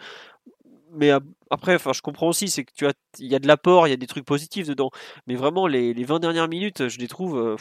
[0.91, 1.09] Mais
[1.49, 3.89] après, enfin, je comprends aussi, c'est que tu as, il y a de l'apport, il
[3.89, 4.91] y a des trucs positifs dedans.
[5.25, 7.39] Mais vraiment, les, les 20 dernières minutes, je les trouve.
[7.39, 7.55] Euh,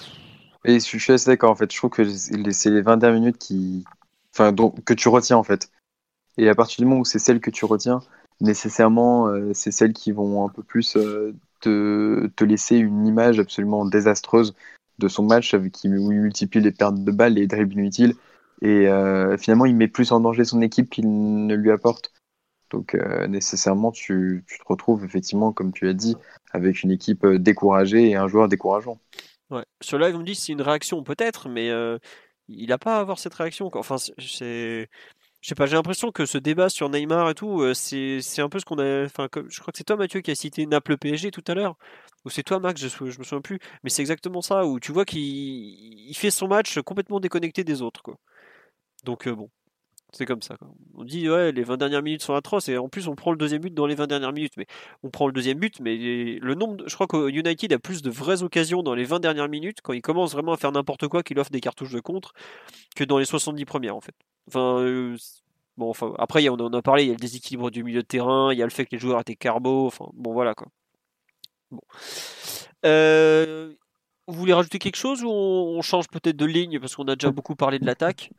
[0.67, 1.73] Et je suis assez d'accord, en fait.
[1.73, 3.85] Je trouve que c'est les 20 dernières minutes qui,
[4.35, 4.55] enfin,
[4.85, 5.71] que tu retiens, en fait.
[6.37, 8.03] Et à partir du moment où c'est celle que tu retiens,
[8.41, 13.39] nécessairement, euh, c'est celles qui vont un peu plus euh, te, te, laisser une image
[13.39, 14.55] absolument désastreuse
[14.99, 18.15] de son match, qui, où il multiplie les pertes de balles, les dribbles inutiles,
[18.62, 22.12] et euh, finalement il met plus en danger son équipe qu'il ne lui apporte.
[22.71, 22.95] Donc
[23.29, 26.17] nécessairement, tu, tu, te retrouves effectivement, comme tu as dit,
[26.53, 29.01] avec une équipe découragée et un joueur décourageant.
[29.51, 29.65] Ouais.
[29.83, 31.69] Sur live, on me dit c'est une réaction peut-être, mais
[32.47, 33.69] il n'a pas à avoir cette réaction.
[33.75, 34.89] Enfin, c'est
[35.41, 38.49] je sais pas, j'ai l'impression que ce débat sur Neymar et tout, euh, c'est, un
[38.51, 39.05] peu ce qu'on a.
[39.05, 41.77] Enfin, je crois que c'est toi, Mathieu, qui a cité Naples PSG tout à l'heure.
[42.27, 43.59] Ou c'est toi, Max, je, je me souviens plus.
[43.83, 47.81] Mais c'est exactement ça, où tu vois qu'il il fait son match complètement déconnecté des
[47.83, 48.03] autres.
[48.03, 48.19] Quoi.
[49.05, 49.51] Donc, euh, bon,
[50.12, 50.57] c'est comme ça.
[50.95, 53.39] On dit, ouais, les 20 dernières minutes sont atroces, et en plus, on prend le
[53.39, 54.55] deuxième but dans les 20 dernières minutes.
[54.59, 54.67] Mais
[55.03, 56.85] on prend le deuxième but, mais le nombre.
[56.87, 59.93] Je crois que United a plus de vraies occasions dans les 20 dernières minutes, quand
[59.95, 62.35] il commence vraiment à faire n'importe quoi, qu'il offre des cartouches de contre,
[62.97, 64.15] que dans les 70 premières, en fait.
[64.49, 65.17] Enfin, euh,
[65.77, 68.07] bon, enfin, après, on en a parlé, il y a le déséquilibre du milieu de
[68.07, 70.69] terrain, il y a le fait que les joueurs étaient carbo, enfin, bon, voilà, quoi.
[71.71, 71.83] Bon.
[72.85, 73.73] Euh,
[74.27, 77.31] vous voulez rajouter quelque chose ou on, change peut-être de ligne parce qu'on a déjà
[77.31, 78.31] beaucoup parlé de l'attaque?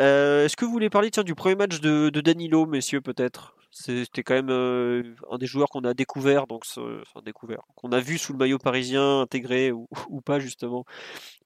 [0.00, 3.56] Euh, Est-ce que vous voulez parler tiens, du premier match de, Danilo, messieurs, peut-être?
[3.70, 8.16] C'était quand même un des joueurs qu'on a découvert, donc enfin découvert, qu'on a vu
[8.16, 9.86] sous le maillot parisien intégré ou,
[10.24, 10.86] pas justement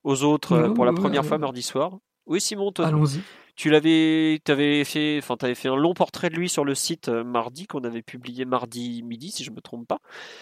[0.05, 1.99] aux autres pour la première fois mardi soir.
[2.27, 3.21] Oui, Simon, Allons-y.
[3.57, 7.67] Tu l'avais, avais fait, enfin, fait un long portrait de lui sur le site mardi
[7.67, 10.01] qu'on avait publié mardi midi, si je me trompe pas,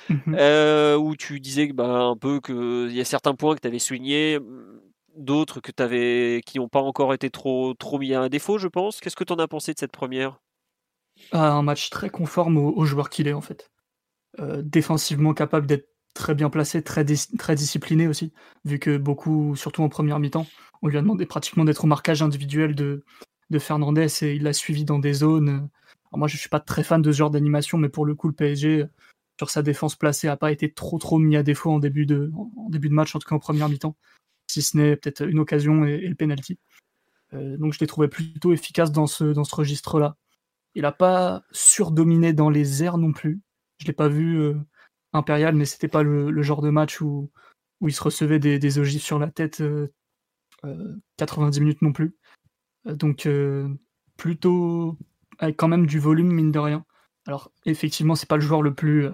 [0.08, 3.78] mmh où tu disais bah, un peu qu'il y a certains points que tu avais
[3.78, 4.38] soulignés,
[5.18, 8.68] d'autres que avais, qui n'ont pas encore été trop, trop mis à un défaut, je
[8.68, 9.00] pense.
[9.00, 10.40] Qu'est-ce que tu en as pensé de cette première?
[11.32, 13.70] Ah, Un match très conforme au, joueur qu'il est, en fait.
[14.38, 17.04] Euh, défensivement capable d'être très bien placé, très,
[17.38, 18.32] très discipliné aussi,
[18.64, 20.46] vu que beaucoup, surtout en première mi-temps,
[20.82, 23.04] on lui a demandé pratiquement d'être au marquage individuel de,
[23.50, 25.68] de Fernandez et il l'a suivi dans des zones.
[26.12, 28.34] moi, je suis pas très fan de ce genre d'animation, mais pour le coup, le
[28.34, 28.86] PSG,
[29.38, 32.30] sur sa défense placée, a pas été trop trop mis à défaut en début de,
[32.70, 33.96] début de match, en tout cas en première mi-temps
[34.48, 36.58] si ce n'est peut-être une occasion et, le penalty.
[37.34, 40.16] Euh, donc je l'ai trouvé plutôt efficace dans ce, dans ce registre-là.
[40.74, 43.40] Il n'a pas surdominé dans les airs non plus.
[43.78, 44.54] Je l'ai pas vu euh,
[45.12, 47.30] impérial, mais c'était pas le, genre de match où,
[47.80, 49.62] où il se recevait des, des ogives sur la tête
[51.16, 52.16] 90 euh, minutes non plus.
[52.86, 53.28] donc
[54.16, 54.96] plutôt
[55.38, 56.84] avec quand même du volume mine de rien.
[57.26, 59.08] Alors effectivement, c'est pas le joueur le plus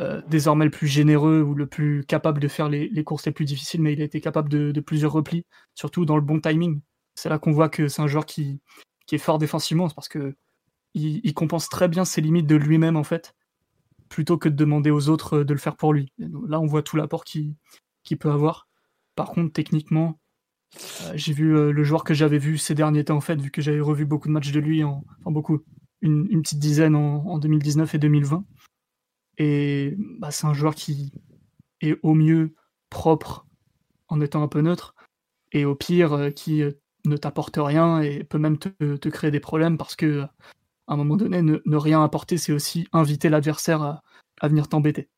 [0.00, 3.44] euh, désormais le plus généreux ou le plus capable de faire les, courses les plus
[3.44, 5.44] difficiles, mais il a été capable de, plusieurs replis,
[5.74, 6.80] surtout dans le bon timing.
[7.14, 8.60] C'est là qu'on voit que c'est un joueur qui,
[9.10, 10.34] est fort défensivement, parce que
[10.94, 13.34] il, compense très bien ses limites de lui-même en fait,
[14.08, 16.12] plutôt que de demander aux autres de le faire pour lui.
[16.18, 17.54] là, on voit tout l'apport qu'il
[18.18, 18.68] peut avoir.
[19.14, 20.21] Par contre, techniquement, euh,
[21.14, 23.62] j'ai vu euh, le joueur que j'avais vu ces derniers temps en fait, vu que
[23.62, 25.60] j'avais revu beaucoup de matchs de lui, en, enfin beaucoup,
[26.00, 28.44] une, petite dizaine en 2019 et 2020.
[29.38, 31.12] Et bah, c'est un joueur qui
[31.80, 32.54] est au mieux
[32.90, 33.46] propre
[34.08, 34.94] en étant un peu neutre,
[35.52, 36.72] et au pire euh, qui euh,
[37.04, 40.22] ne t'apporte rien et peut même te, créer des problèmes parce que
[40.88, 44.02] à un moment donné, ne, rien apporter, c'est aussi inviter l'adversaire à,
[44.48, 45.08] venir t'embêter.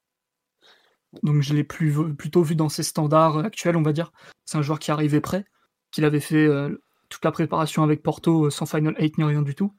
[1.22, 4.12] Donc je l'ai plutôt vu dans ses standards actuels, on va dire.
[4.44, 5.44] C'est un joueur qui arrivait prêt,
[5.90, 9.54] qu'il avait fait euh, toute la préparation avec Porto sans Final 8 ni rien du
[9.54, 9.74] tout.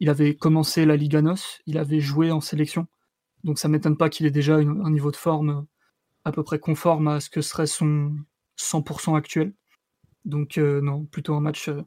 [0.00, 2.86] Il avait commencé la Liga NOS, il avait joué en sélection
[3.44, 5.66] donc ça m'étonne pas qu'il ait déjà un niveau de forme
[6.24, 8.16] à peu près conforme à ce que serait son
[8.58, 9.54] 100% actuel.
[10.24, 11.82] Donc euh, non, plutôt un match euh,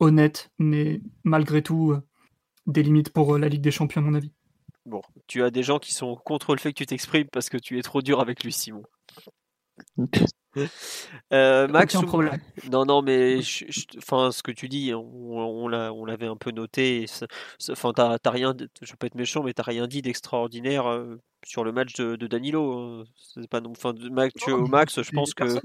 [0.00, 2.00] honnête, mais malgré tout euh,
[2.66, 4.32] des limites pour la Ligue des Champions à mon avis.
[4.86, 7.58] Bon, tu as des gens qui sont contre le fait que tu t'exprimes parce que
[7.58, 8.84] tu es trop dur avec lui, Simon.
[11.32, 12.40] Euh, Max, problème.
[12.70, 13.40] non, non, mais
[13.98, 17.04] enfin, ce que tu dis, on, on l'avait un peu noté.
[17.70, 21.94] Enfin, t'as rien, je être méchant, mais t'as rien dit d'extraordinaire euh, sur le match
[21.96, 22.72] de, Danilo.
[22.72, 23.04] Hein.
[23.16, 25.60] C'est pas non, enfin, Mathieu au Max, je pense que.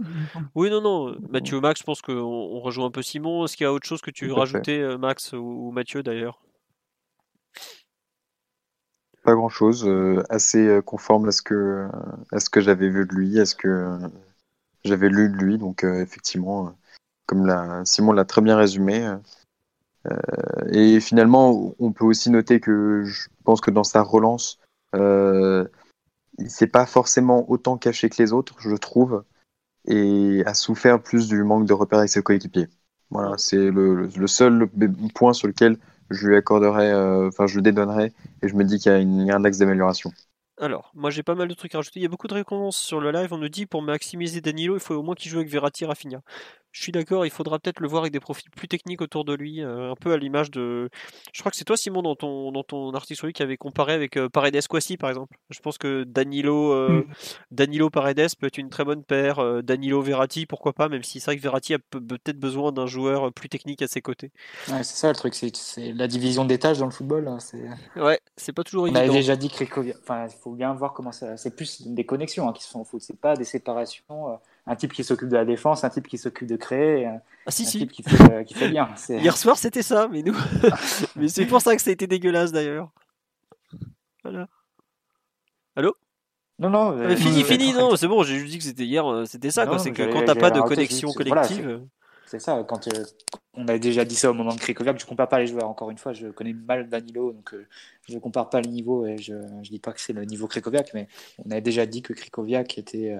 [0.56, 3.46] Oui, non, non, Mathieu au Max, je pense qu'on on rejoint un peu Simon.
[3.46, 6.42] Est-ce qu'il y a autre chose que tu veux rajouter, euh, Max ou, Mathieu d'ailleurs?
[9.24, 9.88] Pas grand chose,
[10.30, 11.88] assez conforme à ce que
[12.32, 14.00] à ce que j'avais vu de lui, à ce que
[14.84, 16.72] j'avais lu de lui, donc euh, effectivement, euh,
[17.26, 19.16] comme Simon l'a très bien résumé.
[20.08, 20.18] Euh,
[20.72, 24.60] et finalement, on peut aussi noter que je pense que dans sa relance,
[24.96, 25.68] euh,
[26.40, 29.24] il s'est pas forcément autant caché que les autres, je trouve,
[29.86, 32.68] et a souffert plus du manque de repères avec ses coéquipiers.
[33.12, 34.70] Voilà, c'est le, seul
[35.14, 35.78] point sur lequel
[36.12, 36.94] je lui accorderais,
[37.28, 40.12] enfin, je le dédonnerais, et je me dis qu'il y, y, a un axe d'amélioration.
[40.58, 42.00] Alors, moi j'ai pas mal de trucs à rajouter.
[42.00, 43.34] Il y a beaucoup de récompenses sur le live.
[43.34, 46.22] On nous dit pour maximiser Danilo, il faut au moins qu'il joue avec Verratti Rafinha.
[46.72, 49.34] Je suis d'accord, il faudra peut-être le voir avec des profils plus techniques autour de
[49.34, 50.90] lui, euh, un peu à l'image de.
[51.34, 53.58] Je crois que c'est toi, Simon, dans ton, dans ton article sur lui, qui avait
[53.58, 55.36] comparé avec euh, Paredes Kwasi, par exemple.
[55.50, 57.14] Je pense que Danilo, euh, mm.
[57.52, 59.64] Danilo Paredes peut être une très bonne paire.
[59.64, 63.34] Danilo Verratti, pourquoi pas, même si c'est vrai que Verratti a peut-être besoin d'un joueur
[63.34, 64.32] plus technique à ses côtés.
[64.70, 67.28] Ouais, c'est ça le truc, c'est la division des tâches dans le football.
[67.28, 67.40] Hein,
[67.98, 69.66] ouais, c'est pas toujours On avait déjà dit que
[70.02, 71.36] enfin, il faut bien voir comment ça.
[71.36, 74.40] C'est plus des connexions hein, qui se font au foot, c'est pas des séparations
[74.72, 77.52] un type qui s'occupe de la défense, un type qui s'occupe de créer, un, ah,
[77.52, 78.88] si, type qui fait, euh, qui fait bien.
[79.10, 80.38] Hier soir, c'était ça, mais nous.
[81.18, 82.90] mais c'est pour ça que ça a été dégueulasse d'ailleurs.
[84.24, 84.48] Voilà.
[85.76, 85.98] Allô?
[86.58, 86.96] Non, non.
[86.96, 89.68] Mais fini, fini, non, c'est bon, j'ai juste dit que c'était hier, euh, c'était ça,
[89.78, 91.82] C'est que quand t'as pas de connexion collective.
[92.26, 93.04] c'est ça, quand euh,
[93.56, 95.68] on avait déjà dit ça au moment de Krikoviak, je compare pas les joueurs.
[95.68, 97.54] Encore une fois, je connais mal Danilo, donc
[98.08, 100.48] je ne compare pas le niveau et je ne dis pas que c'est le niveau
[100.48, 101.10] Krikoviak, mais
[101.46, 103.18] on avait déjà dit que Krikoviak était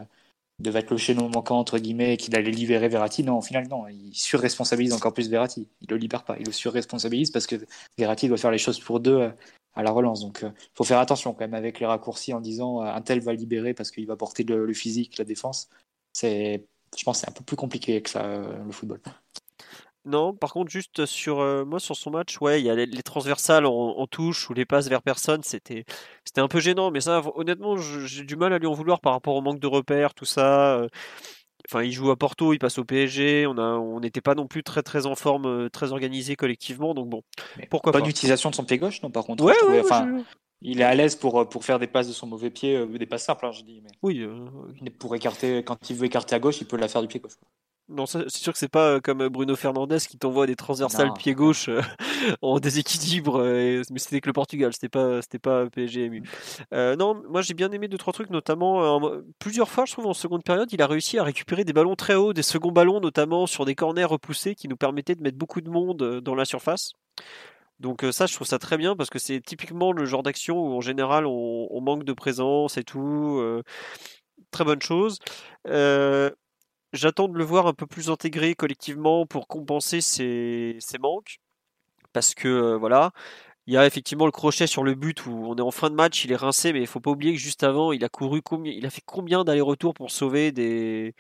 [0.62, 3.24] devait être le chaînon manquant entre guillemets et qu'il allait libérer Verratti.
[3.24, 3.88] Non, au final, non.
[3.88, 5.68] Il surresponsabilise encore plus Verratti.
[5.82, 6.38] Il le libère pas.
[6.40, 7.56] Il le surresponsabilise parce que
[7.98, 9.30] Verratti doit faire les choses pour deux euh,
[9.76, 10.22] à la relance.
[10.22, 13.02] Donc, il euh, faut faire attention quand même avec les raccourcis en disant euh, un
[13.02, 15.70] tel va libérer parce qu'il va porter le, physique, la défense.
[16.14, 16.66] C'est,
[16.98, 18.24] je pense, c'est un peu plus compliqué que ça
[18.66, 19.00] le football.
[20.04, 22.88] Non, par contre, juste sur euh, moi sur son match, ouais, il y a les,
[22.88, 25.86] les transversales en, en touche ou les passes vers personne, c'était
[26.26, 29.14] c'était un peu gênant, mais ça, honnêtement, j'ai du mal à lui en vouloir par
[29.14, 30.76] rapport au manque de repères, tout ça.
[30.78, 30.88] euh.
[31.70, 34.48] Enfin, il joue à Porto, il passe au PSG, on a, on n'était pas non
[34.48, 37.22] plus très très en forme, euh, très organisé collectivement, donc bon,
[37.58, 38.10] Mais pourquoi Bonne pas.
[38.10, 39.44] utilisation de son pied gauche, non, par contre.
[39.46, 40.24] Ouais, ouais, enfin, je-
[40.64, 43.06] Il est à l'aise pour, pour faire des passes de son mauvais pied, euh, des
[43.06, 43.82] passes simples, hein, je dis.
[43.84, 44.22] Mais oui.
[44.22, 44.46] euh,
[45.00, 47.36] pour écarter, quand il veut écarter à gauche, il peut la faire du pied gauche.
[47.36, 47.48] quoi.
[47.92, 51.14] Non, c'est sûr que c'est pas euh, comme Bruno Fernandes qui t'envoie des transversales Non.
[51.14, 51.82] pied gauche euh,
[52.42, 56.24] en déséquilibre, euh, mais c'était que le Portugal, c'était pas, c'était pas PSG MU.
[56.74, 60.08] Euh, non, moi j'ai bien aimé deux trois trucs, notamment euh, plusieurs fois, je trouve
[60.08, 63.00] en seconde période, il a réussi à récupérer des ballons très hauts, des seconds ballons
[63.00, 66.46] notamment sur des corners repoussés qui nous permettaient de mettre beaucoup de monde dans la
[66.46, 66.94] surface.
[67.80, 70.74] Donc ça, je trouve ça très bien parce que c'est typiquement le genre d'action où
[70.78, 73.38] en général on, on manque de présence et tout.
[73.40, 73.64] euh,
[74.52, 75.18] très bonne chose.
[75.68, 76.30] Euh,
[76.94, 81.40] J'attends de le voir un peu plus intégré collectivement pour compenser ses, manques.
[82.14, 83.12] Parce que euh, voilà,
[83.68, 85.96] il y a effectivement le crochet sur le but où on est en fin de
[85.96, 88.42] match, il est rincé, mais il faut pas oublier que juste avant, il a couru
[88.42, 91.14] combien, il a fait combien d'allers-retours pour sauver des,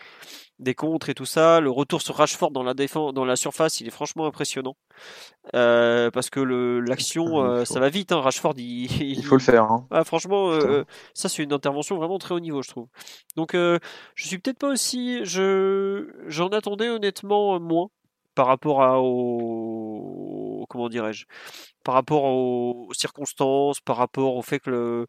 [0.60, 1.60] des contres et tout ça.
[1.60, 4.76] Le retour sur Rashford dans la défense, dans la surface, il est franchement impressionnant.
[5.56, 6.40] Euh, parce que
[6.88, 8.12] l'action, Il euh, ça va vite.
[8.12, 8.22] Hein.
[8.22, 9.64] Rashford, il, Il faut le faire.
[9.72, 9.86] Hein.
[9.92, 10.70] ah, franchement, Putain.
[10.70, 12.88] euh, ça c'est une intervention vraiment très haut niveau, je trouve.
[13.36, 13.80] Donc, euh,
[14.16, 17.88] je suis peut-être pas aussi, je j'en attendais honnêtement moins
[18.36, 20.21] par rapport à au
[20.72, 21.26] comment dirais-je,
[21.84, 25.08] par rapport aux, aux circonstances, par rapport au fait que le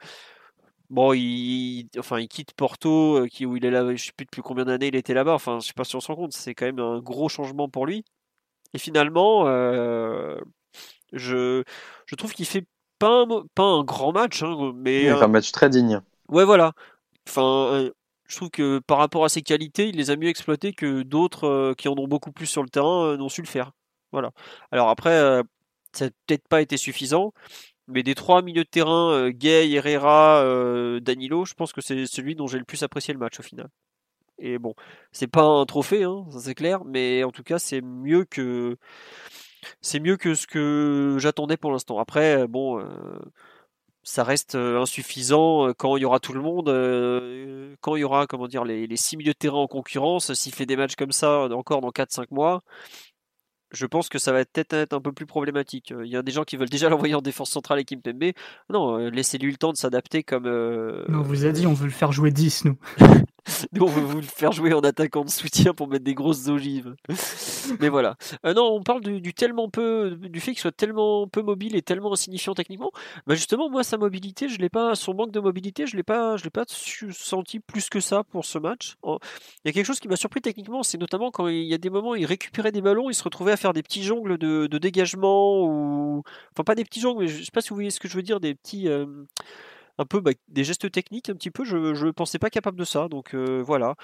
[0.90, 4.26] bon, il enfin il quitte Porto, euh, qui où il est là, je sais plus
[4.26, 5.34] depuis combien d'années il était là-bas.
[5.34, 7.68] Enfin, je sais pas si on se rend compte, c'est quand même un gros changement
[7.68, 8.04] pour lui.
[8.74, 10.36] Et finalement, euh,
[11.12, 11.62] je
[12.06, 12.66] je trouve qu'il fait
[12.98, 16.00] pas un, pas un grand match, hein, mais un- un match très digne.
[16.28, 16.72] Ouais, voilà.
[17.28, 17.90] Enfin,
[18.28, 21.46] je trouve que par rapport à ses qualités, il les a mieux exploitées que d'autres
[21.46, 23.72] euh, qui en ont beaucoup plus sur le terrain euh, n'ont su le faire.
[24.12, 24.30] Voilà.
[24.70, 25.42] Alors après,
[25.92, 27.32] ça n'a peut-être pas été suffisant,
[27.88, 32.06] mais des trois milieux de terrain, euh, Gay, Herrera, euh, Danilo, je pense que c'est
[32.06, 33.68] celui dont j'ai le plus apprécié le match au final.
[34.38, 34.74] Et bon,
[35.12, 38.76] c'est pas un trophée, hein, ça c'est clair, mais en tout cas, c'est mieux que
[39.80, 41.98] c'est mieux que ce que j'attendais pour l'instant.
[41.98, 42.84] Après, euh, bon.
[44.04, 46.66] ça reste insuffisant quand il y aura tout le monde,
[47.80, 50.54] quand il y aura comment dire les, les six milieux de terrain en concurrence, s'il
[50.54, 52.62] fait des matchs comme ça encore dans 4-5 mois,
[53.72, 55.92] je pense que ça va peut-être être un peu plus problématique.
[55.92, 58.32] Euh, Il y a des gens qui veulent déjà l'envoyer en défense centrale avec Kimpembe.
[58.70, 61.86] Non, euh, laissez-lui le temps de s'adapter comme euh, on vous a dit, on veut
[61.86, 62.76] le faire jouer 10, nous.
[63.72, 66.48] nous on veut vous le faire jouer en attaquant de soutien pour mettre des grosses
[66.48, 66.94] ogives.
[67.80, 68.16] Mais voilà.
[68.46, 71.82] Euh, non, on parle du, tellement peu, du fait qu'il soit tellement peu mobile et
[71.82, 72.90] tellement insignifiant techniquement.
[73.26, 76.36] Bah justement, moi, sa mobilité, je l'ai pas, son manque de mobilité, je l'ai pas,
[76.36, 78.96] je l'ai pas senti plus que ça pour ce match.
[79.04, 79.18] Il
[79.66, 81.90] y a quelque chose qui m'a surpris techniquement, c'est notamment quand il y a des
[81.90, 84.66] moments où il récupérait des ballons, il se retrouvait à faire des petits jongles de,
[84.66, 87.90] de dégagement ou, enfin pas des petits jongles, mais je sais pas si vous voyez
[87.90, 88.88] ce que je veux dire, des petits.
[88.88, 89.06] euh,
[89.98, 92.84] un peu bah, des gestes techniques un petit peu je ne pensais pas capable de
[92.84, 93.94] ça donc euh, voilà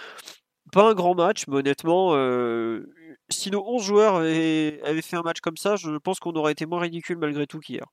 [0.72, 2.86] pas un grand match, mais honnêtement, euh,
[3.28, 6.52] si nos 11 joueurs avaient, avaient fait un match comme ça, je pense qu'on aurait
[6.52, 7.86] été moins ridicule malgré tout qu'hier.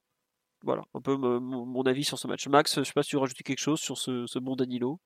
[0.63, 2.47] Voilà, un peu mon, avis sur ce match.
[2.47, 4.99] Max, je sais pas si tu veux rajouter quelque chose sur ce, ce bon Danilo.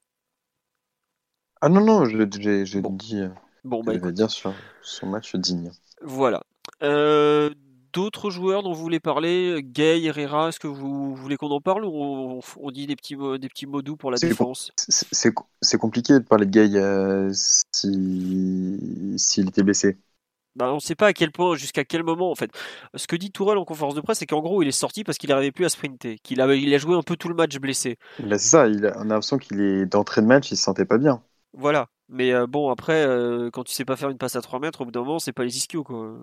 [1.61, 2.91] Ah non, non, je- j'ai Bon.
[2.91, 3.30] dit euh,
[3.66, 5.72] Bon, bah je vais dire sur son match digne.
[6.02, 6.41] voilà.
[6.82, 7.49] Euh,
[7.94, 11.86] D'autres joueurs dont vous voulez parler, Gay, Herrera, est-ce que vous voulez qu'on en parle
[11.86, 14.72] ou on, on dit des petits, mots, des petits mots doux pour la défense?
[14.78, 19.98] C'est compliqué de parler de Gay euh, si s'il était blessé.
[20.56, 22.52] Bah, on ne sait pas à quel point, jusqu'à quel moment en fait.
[22.95, 25.18] Ce que dit Tourelle en conférence de presse, c'est qu'en gros, il est sorti parce
[25.18, 27.57] qu'il n'arrivait plus à sprinter, qu'il a, il a joué un peu tout le match
[27.57, 27.98] blessé.
[28.20, 30.64] Là, c'est ça, il a, on a l'impression qu'il est d'entrée de match, il se
[30.64, 31.24] sentait pas bien.
[31.53, 31.88] Voilà.
[32.10, 34.82] Mais euh, bon, après, euh, quand tu sais pas faire une passe à 3 mètres,
[34.82, 36.18] au bout d'un moment, c'est pas les ischios, quoi.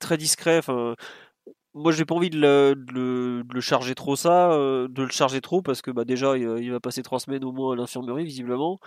[0.00, 0.58] Très discret.
[0.58, 0.94] Enfin,
[1.74, 5.90] moi, j'ai pas envie de le, charger trop ça, de le charger trop, parce que
[5.90, 8.80] bah, déjà, il, va passer 3 semaines au moins à l'infirmerie, visiblement.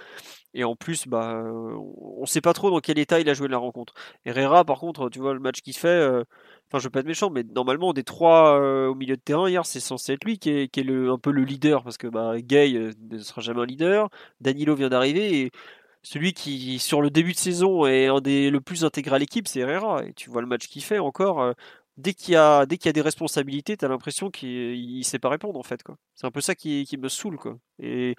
[0.54, 3.58] Et en plus, bah, on sait pas trop dans quel état il a joué la
[3.58, 3.94] rencontre.
[4.26, 5.88] Herrera, par contre, tu vois le match qu'il fait.
[5.90, 6.24] euh,
[6.72, 9.66] Enfin, je veux pas être méchant, mais normalement, des trois au milieu de terrain hier,
[9.66, 12.34] c'est censé être lui qui est, qui est un peu le leader, parce que bah,
[12.42, 14.10] Gay ne sera jamais un leader.
[14.42, 15.52] Danilo vient d'arriver et
[16.04, 19.48] celui qui, sur le début de saison, est un des le plus intégré à l'équipe,
[19.48, 20.06] c'est Herrera.
[20.06, 21.42] Et tu vois le match qu'il fait encore.
[21.42, 21.54] euh,
[21.98, 25.64] dès qu'il y a, a des responsabilités, t'as l'impression qu'il il sait pas répondre en
[25.64, 25.82] fait.
[26.16, 27.58] C'est un peu ça qui, qui me saoule quoi.
[27.80, 28.16] Et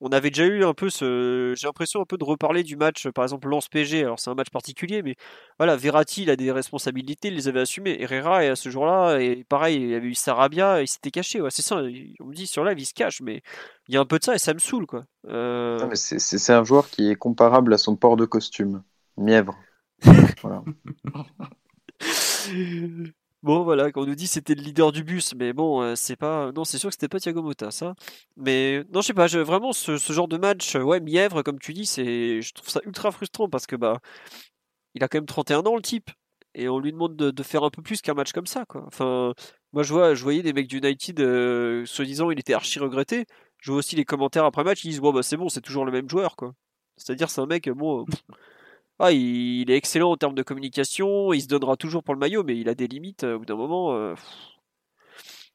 [0.00, 3.08] on avait déjà eu un peu ce, j'ai l'impression un peu de reparler du match,
[3.08, 4.00] par exemple Lens PSG.
[4.02, 5.14] Alors c'est un match particulier, mais
[5.58, 8.00] voilà, Verratti il a des responsabilités, il les avait assumées.
[8.02, 11.40] Herrera et à ce jour-là, et pareil, il y avait eu Sarabia, il s'était caché.
[11.40, 11.76] Ouais, c'est ça.
[11.76, 13.42] On me dit sur live il se cache, mais
[13.88, 15.04] il y a un peu de ça et ça me saoule quoi.
[15.28, 18.24] Euh, Non, mais c'est- c'est c'est un joueur qui est comparable à son port de
[18.26, 18.82] costume,
[19.16, 19.56] Mièvre.
[20.42, 20.62] Voilà.
[23.44, 26.16] Bon, voilà, quand on nous dit c'était le leader du bus, mais bon, euh, c'est
[26.16, 26.50] pas.
[26.52, 27.94] Non, c'est sûr que c'était pas Thiago Motta, ça.
[28.38, 31.74] Mais non, je sais pas, vraiment, ce, genre de match, euh, ouais, mièvre, comme tu
[31.74, 34.00] dis, c'est, je trouve ça ultra frustrant parce que, bah,
[34.94, 36.10] il a quand même 31 ans, le type,
[36.54, 38.84] et on lui demande de, faire un peu plus qu'un match comme ça, quoi.
[38.86, 39.34] Enfin,
[39.74, 43.26] moi, je vois, je voyais des mecs d'United, euh, soi-disant, il était archi regretté.
[43.60, 45.84] Je vois aussi les commentaires après match, ils disent, bon, bah, c'est bon, c'est toujours
[45.84, 46.54] le même joueur, quoi.
[46.96, 48.06] C'est-à-dire, c'est un mec, bon.
[48.98, 52.44] Ah, il est excellent en termes de communication, il se donnera toujours pour le maillot,
[52.44, 53.94] mais il a des limites euh, au bout d'un moment.
[53.94, 54.14] euh,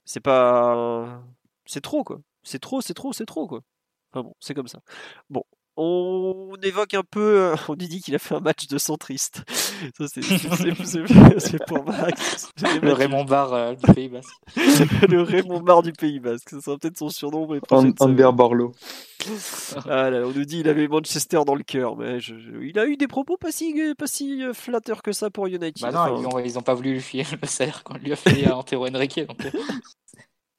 [0.05, 1.23] c'est pas.
[1.65, 2.19] C'est trop, quoi.
[2.43, 3.61] C'est trop, c'est trop, c'est trop, quoi.
[4.11, 4.81] Enfin bon, c'est comme ça.
[5.29, 5.43] Bon,
[5.81, 7.39] on évoque un peu.
[7.39, 9.43] euh, On dit qu'il a fait un match de centriste.
[9.97, 10.37] Ça, c'est- c'est
[10.83, 12.49] c'est- c'est- c'est pour Max.
[12.81, 12.91] Le.
[12.93, 14.29] Raymond Barre euh, du Pays Basque.
[15.09, 16.49] le Raymond Barre du Pays Basque.
[16.49, 17.93] Ce sera peut-être son surnom semaines.
[17.99, 18.73] Amber Borlo.
[19.89, 22.79] Ah là, on nous dit il avait Manchester dans le cœur, mais je- je- il
[22.79, 25.75] a eu des propos pas si, pas si euh, flatteurs que ça pour United.
[25.81, 28.11] Bah non, Enfin, ils, ont, ils ont pas voulu lui filer le salaire qu'on lui
[28.13, 29.19] a fait à Antero Henrique.
[29.27, 29.37] Donc,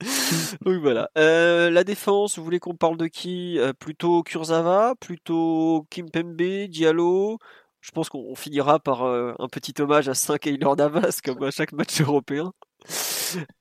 [0.61, 1.09] Donc voilà.
[1.17, 3.59] Euh, la défense, vous voulez qu'on parle de qui?
[3.59, 7.37] Euh, Plutôt Kurzawa, plutôt Kimpembe, Diallo?
[7.81, 11.41] Je pense qu'on on finira par euh, un petit hommage à 5 Keylor Navas comme
[11.43, 12.51] à chaque match européen.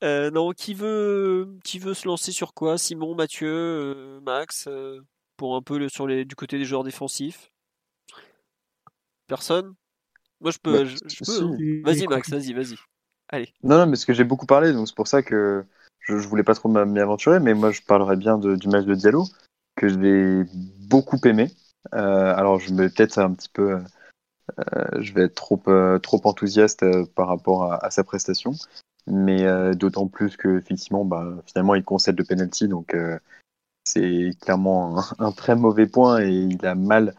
[0.02, 2.76] Euh, non, qui veut, qui veut se lancer sur quoi?
[2.78, 5.00] Simon, Mathieu, euh, Max, euh,
[5.36, 7.50] pour un peu le, sur les, du côté des joueurs défensifs?
[9.26, 9.74] Personne?
[10.40, 10.72] Moi je peux.
[10.72, 11.42] Bah, je, je peux, si.
[11.42, 11.56] hein.
[11.84, 12.76] Vas-y Max, vas-y, vas-y.
[13.28, 13.52] Allez.
[13.62, 15.64] Non, non, mais parce que j'ai beaucoup parlé, donc c'est pour ça que
[16.10, 18.94] je, je voulais pas trop m'y aventurer, mais moi je parlerais bien du match de
[18.94, 19.24] Diallo,
[19.76, 20.44] que j'ai
[20.88, 21.50] beaucoup aimé.
[21.94, 23.78] Euh, alors je me peut-être un petit peu,
[24.58, 26.84] euh, je vais être trop, euh, trop enthousiaste
[27.14, 28.52] par rapport à, sa prestation,
[29.06, 32.96] mais d'autant plus que effectivement, bah, finalement il concède le penalty, donc
[33.84, 37.14] c'est clairement un, très mauvais point et il a mal,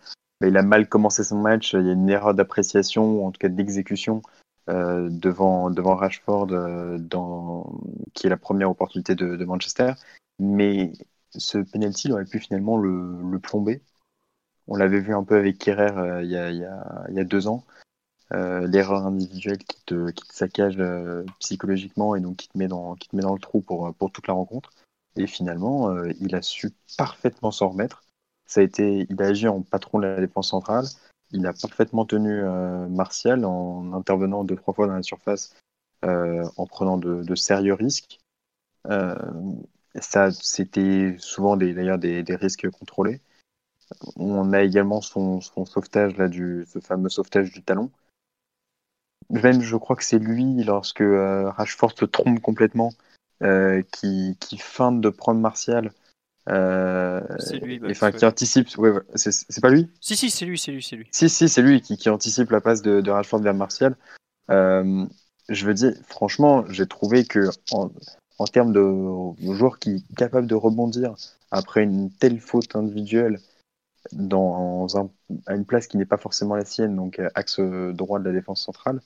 [0.46, 1.74] il a mal commencé son match.
[1.74, 4.22] Il y a une erreur d'appréciation en tout cas d'exécution
[4.70, 7.82] euh, devant, devant Rashford, euh, dans,
[8.14, 9.94] qui est la première opportunité de, Manchester.
[10.40, 10.94] Mais
[11.32, 13.82] ce penalty, il aurait pu finalement le, le plomber.
[14.68, 17.24] On l'avait vu un peu avec Kerrer euh, il, y a, y a, y a
[17.24, 17.66] deux ans.
[18.34, 20.82] L'erreur individuelle qui te, qui te saccage
[21.40, 24.10] psychologiquement et donc qui te met dans, qui te met dans le trou pour, pour
[24.10, 24.72] toute la rencontre.
[25.18, 28.06] Et finalement, il a su parfaitement s'en remettre.
[28.46, 30.86] Ça a été, il a agi en patron de la défense centrale.
[31.34, 35.56] Il a parfaitement tenu euh, Martial en intervenant deux trois fois dans la surface,
[36.04, 38.20] euh, en prenant de, sérieux risques.
[38.90, 39.16] Euh,
[39.96, 43.22] ça, c'était souvent d'ailleurs des, risques contrôlés.
[44.16, 47.92] On a également son, sauvetage là du, ce fameux sauvetage du talon.
[49.30, 52.92] Même, je crois que c'est lui lorsque Rashford se trompe complètement,
[53.92, 55.92] qui, qui feinte de prendre Martial.
[56.50, 58.76] Euh, C'est lui, et, enfin, qui anticipe.
[58.78, 59.90] Ouais, ouais, c'est, pas lui?
[60.00, 61.08] Si, si, c'est lui, c'est lui, c'est lui.
[61.12, 63.96] si, si, c'est lui qui, qui anticipe la passe de, de Rashford vers Martial.
[64.50, 65.06] Euh,
[65.50, 67.92] je veux dire, franchement, j'ai trouvé que en,
[68.40, 71.16] en termes de, joueur qui est capable de rebondir
[71.52, 73.40] après une telle faute individuelle
[74.12, 75.12] dans un,
[75.46, 78.32] à une place qui n'est pas forcément la sienne, donc euh, axe droit de la
[78.32, 79.00] défense centrale,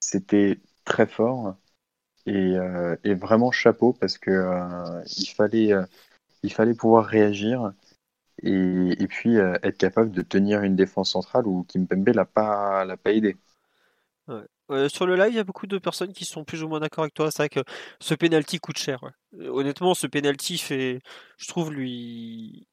[0.00, 1.56] c'était très fort
[2.26, 4.30] et, euh, et vraiment chapeau parce que
[5.16, 5.72] il fallait
[6.42, 7.72] il fallait pouvoir réagir
[8.42, 12.96] et, puis euh, être capable de tenir une défense centrale où Kimpembe l'a pas l'a
[12.96, 13.36] pas aidé.
[14.70, 16.78] Euh, sur le live, il y a beaucoup de personnes qui sont plus ou moins
[16.78, 17.30] d'accord avec toi.
[17.30, 17.60] C'est vrai que
[18.00, 19.02] ce penalty coûte cher.
[19.38, 21.00] Euh, Honnêtement, ce penalty fait,
[21.38, 22.68] je trouve lui,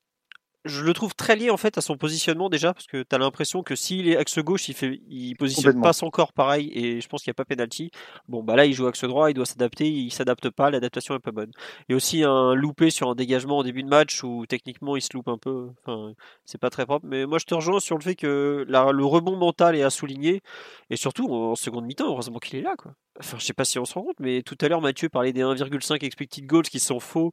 [0.68, 3.18] je le trouve très lié en fait à son positionnement déjà parce que tu as
[3.18, 7.02] l'impression que s'il est axe gauche, il fait, il positionne pas son corps pareil et
[7.02, 7.92] je pense qu'il n'y a pas penalty.
[8.28, 11.20] Bon bah là, il joue axe droit, il doit s'adapter, il s'adapte pas, l'adaptation est
[11.20, 11.52] pas bonne.
[11.88, 14.96] Il y a aussi un loupé sur un dégagement au début de match où techniquement
[14.96, 15.70] il se loupe un peu.
[15.86, 16.14] Enfin,
[16.46, 17.06] c'est pas très propre.
[17.08, 19.90] Mais moi, je te rejoins sur le fait que la- le rebond mental est à
[19.90, 20.42] souligner.
[20.90, 22.76] Et surtout, en seconde mi-temps, heureusement qu'il est là.
[22.78, 22.94] Quoi.
[23.20, 25.34] Enfin, je sais pas si on se rend compte, mais tout à l'heure, Mathieu parlait
[25.34, 27.32] des 1,5 expected goals qui sont faux.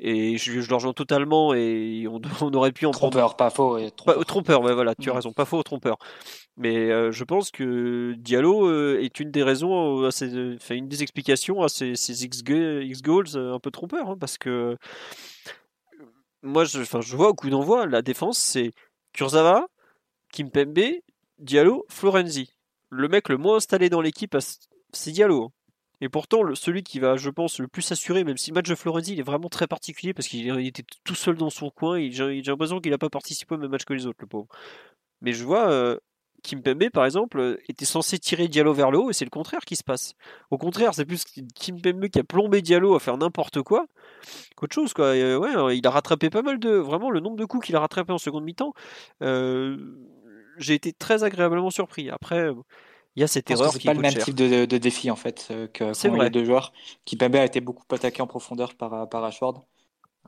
[0.00, 1.54] Et je, je le rejoins totalement.
[1.54, 3.12] Et on, on aurait pu en prendre.
[3.12, 3.78] trompeur, pas faux.
[3.78, 4.18] Et Pas- trompeur.
[4.20, 5.96] euh, trompeur, ouais, voilà, tu as raison, pas faux, trompeur.
[6.56, 10.74] Mais euh, je pense que Diallo euh, est une des raisons, euh, à ces- enfin,
[10.76, 14.38] une des explications à ces, ces X, X goals euh, un peu trompeurs, hein, parce
[14.38, 14.76] que euh,
[16.42, 18.72] moi, je, enfin, je vois au coup d'envoi, la défense, c'est
[19.12, 19.66] Kurzawa,
[20.32, 20.78] Kimpembe,
[21.38, 22.50] Diallo, Florenzi.
[22.90, 24.36] Le mec le moins installé dans l'équipe,
[24.92, 25.50] c'est Diallo.
[26.00, 26.04] Hein.
[26.04, 28.74] Et pourtant, celui qui va, je pense, le plus assurer, même si le match de
[28.74, 31.96] Florenzi il est vraiment très particulier parce qu'il il était tout seul dans son coin,
[31.96, 34.46] et j'ai l'impression qu'il n'a pas participé au même match que les autres, le pauvre.
[35.20, 35.98] Mais je vois, euh,
[36.42, 39.76] Kimpembe, par exemple, était censé tirer Diallo vers le haut, et c'est le contraire qui
[39.76, 40.14] se passe.
[40.50, 43.86] Au contraire, c'est plus Kimpembe qui a plombé Diallo à faire n'importe quoi
[44.56, 44.92] qu'autre chose.
[44.92, 45.06] Quoi.
[45.06, 46.70] Euh, ouais, il a rattrapé pas mal de.
[46.70, 48.72] Vraiment, le nombre de coups qu'il a rattrapé en seconde mi-temps.
[49.22, 49.76] euh,
[50.58, 52.10] j'ai été très agréablement surpris.
[52.10, 52.50] Après,
[53.18, 54.24] il y a cette erreur c'est qui pas le même cher.
[54.24, 56.24] type de, de défi en fait euh, que vrai.
[56.24, 56.72] les deux joueurs.
[57.04, 59.64] Kimpembe a été beaucoup attaqué en profondeur par, par Ashford,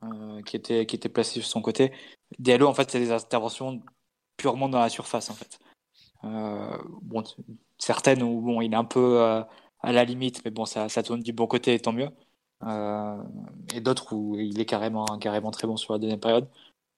[0.03, 1.93] euh, qui, était, qui était placé sur son côté.
[2.41, 3.81] Diallo, en fait, c'est des interventions
[4.37, 5.61] purement dans la surface en fait.
[6.25, 7.23] Euh, bon,
[7.79, 9.43] certaines où bon, il est un peu euh,
[9.83, 12.09] à la limite, mais bon, ça, ça tourne du bon côté, tant mieux.
[12.65, 13.23] Euh,
[13.73, 16.49] et d'autres où il est carrément, carrément très bon sur la deuxième période.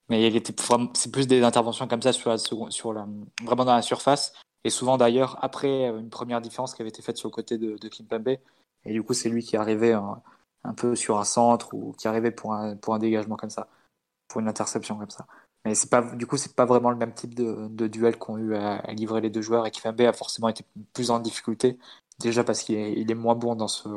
[0.08, 0.54] Mais il était
[0.94, 3.06] c'est plus des interventions comme ça sur la, sur la,
[3.44, 4.32] vraiment dans la surface.
[4.64, 7.58] Et souvent d'ailleurs, après euh, une première différence qui avait été faite sur le côté
[7.58, 8.36] de, de Kimpembe.
[8.84, 10.22] Et du coup, c'est lui qui arrivait un,
[10.64, 13.68] un peu sur un centre ou qui arrivait pour un, pour un dégagement comme ça,
[14.28, 15.26] pour une interception comme ça.
[15.64, 18.82] Mais pas, du coup, c'est pas vraiment le même type de, duel qu'ont eu à,
[18.92, 19.66] livrer les deux joueurs.
[19.66, 21.78] Et Kimpembe a forcément été plus en difficulté,
[22.18, 22.76] déjà parce qu'il
[23.10, 23.88] est, moins bon dans ce,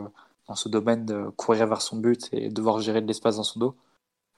[0.47, 3.59] dans ce domaine de courir vers son but et devoir gérer de l'espace dans son
[3.59, 3.75] dos.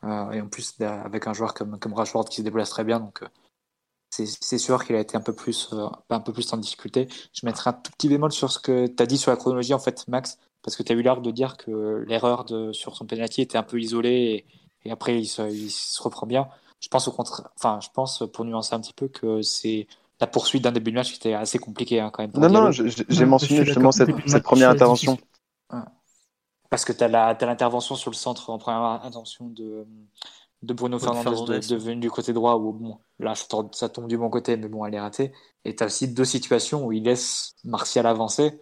[0.03, 2.99] Euh, et en plus, avec un joueur comme, comme Rashford qui se déplace très bien,
[2.99, 3.27] donc euh,
[4.09, 7.07] c'est sûr qu'il a été un peu plus euh, un peu plus en difficulté.
[7.33, 9.73] Je mettrai un tout petit bémol sur ce que tu as dit sur la chronologie
[9.73, 13.05] en fait Max parce que tu as eu l'air de dire que l'erreur sur son
[13.05, 14.45] penalty était un peu isolée
[14.83, 16.47] et, et après il se, il se reprend bien.
[16.79, 19.87] Je pense au contraire enfin je pense pour nuancer un petit peu que c'est
[20.19, 22.49] la poursuite d'un début de match qui était assez compliqué hein, quand même pour Non,
[22.49, 24.09] non, j'ai mentionné justement cette,
[24.43, 25.13] première intervention.
[25.13, 25.27] difficile.
[26.69, 29.85] Parce que tu as l'intervention sur le centre en première intention de,
[30.63, 31.61] de Bruno Bruno Fernandes, Fernandes.
[31.61, 34.29] de, de venu du côté droit, où bon, là ça tombe, ça tombe du bon
[34.29, 35.31] côté, mais bon, elle est ratée.
[35.65, 38.59] Et tu as aussi deux situations où il laisse Martial avancer,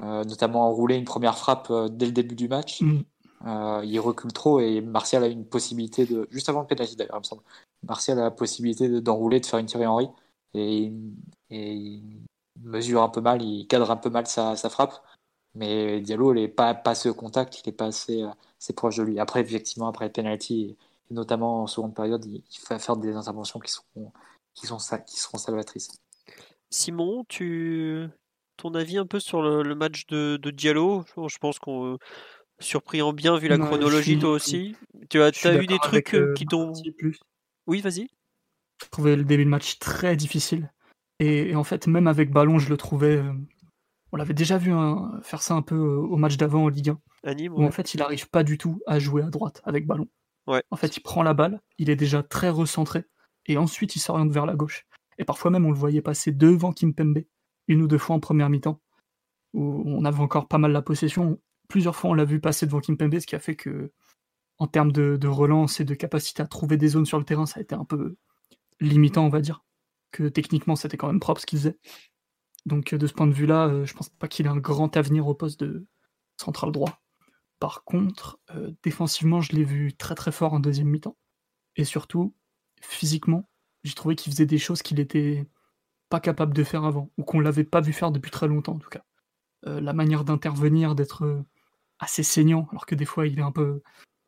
[0.00, 2.80] euh, notamment enrouler une première frappe euh, dès le début du match.
[2.82, 3.00] Mm.
[3.46, 6.26] Euh, il recule trop et Martial a une possibilité de.
[6.30, 7.42] Juste avant le penalty d'ailleurs, il me semble.
[7.86, 10.08] Martial a la possibilité de- d'enrouler, de faire une Thierry Henry.
[10.54, 10.92] Et,
[11.50, 12.22] et il
[12.62, 15.02] mesure un peu mal, il cadre un peu mal sa, sa frappe.
[15.56, 18.22] Mais Diallo, il n'est pas passé au contact, il n'est pas assez,
[18.60, 19.20] assez proche de lui.
[19.20, 20.76] Après, effectivement, après le penalty,
[21.14, 24.12] notamment en seconde période, il, il faut faire des interventions qui seront,
[24.54, 25.88] qui sont, qui seront salvatrices.
[26.70, 28.06] Simon, tu
[28.56, 31.04] ton avis un peu sur le, le match de, de Diallo?
[31.16, 31.98] Je pense qu'on
[32.60, 34.76] surpris en bien vu la chronologie suis- toi aussi.
[35.10, 36.72] Tu as, t'as eu des trucs avec, euh, euh, qui t'ont.
[37.66, 38.08] Oui, vas-y.
[38.82, 40.72] Je trouvais le début de match très difficile.
[41.20, 43.16] Et, et en fait, même avec ballon, je le trouvais.
[43.16, 43.32] euh,
[44.12, 46.90] on l'avait déjà vu hein, faire ça un peu euh, au match d'avant en Ligue
[46.90, 47.54] 1, Anime.
[47.54, 50.08] où en fait, il n'arrive pas du tout à jouer à droite avec ballon.
[50.70, 53.04] En fait, il prend la balle, il est déjà très recentré,
[53.46, 54.86] et ensuite il s'oriente vers la gauche.
[55.18, 57.24] Et parfois même, on le voyait passer devant Kimpembe,
[57.68, 58.80] une ou deux fois en première mi-temps,
[59.54, 61.40] où on avait encore pas mal la possession.
[61.68, 63.92] Plusieurs fois, on l'a vu passer devant Kimpembe, ce qui a fait que,
[64.58, 67.46] en termes de, de relance et de capacité à trouver des zones sur le terrain,
[67.46, 68.16] ça a été un peu
[68.80, 69.64] limitant, on va dire.
[70.10, 71.78] Que techniquement, c'était quand même propre ce qu'il faisait.
[72.66, 74.96] Donc, euh, de ce point de vue-là, euh, je pense pas qu'il ait un grand
[74.96, 75.86] avenir au poste de
[76.36, 77.00] central droit.
[77.64, 81.16] Par contre, euh, défensivement, je l'ai vu très très fort en deuxième mi-temps.
[81.76, 82.34] Et surtout,
[82.82, 83.48] physiquement,
[83.84, 85.48] j'ai trouvé qu'il faisait des choses qu'il était
[86.10, 88.78] pas capable de faire avant, ou qu'on l'avait pas vu faire depuis très longtemps en
[88.78, 89.02] tout cas.
[89.66, 91.42] Euh, la manière d'intervenir, d'être euh,
[91.98, 93.80] assez saignant, alors que des fois il est un peu,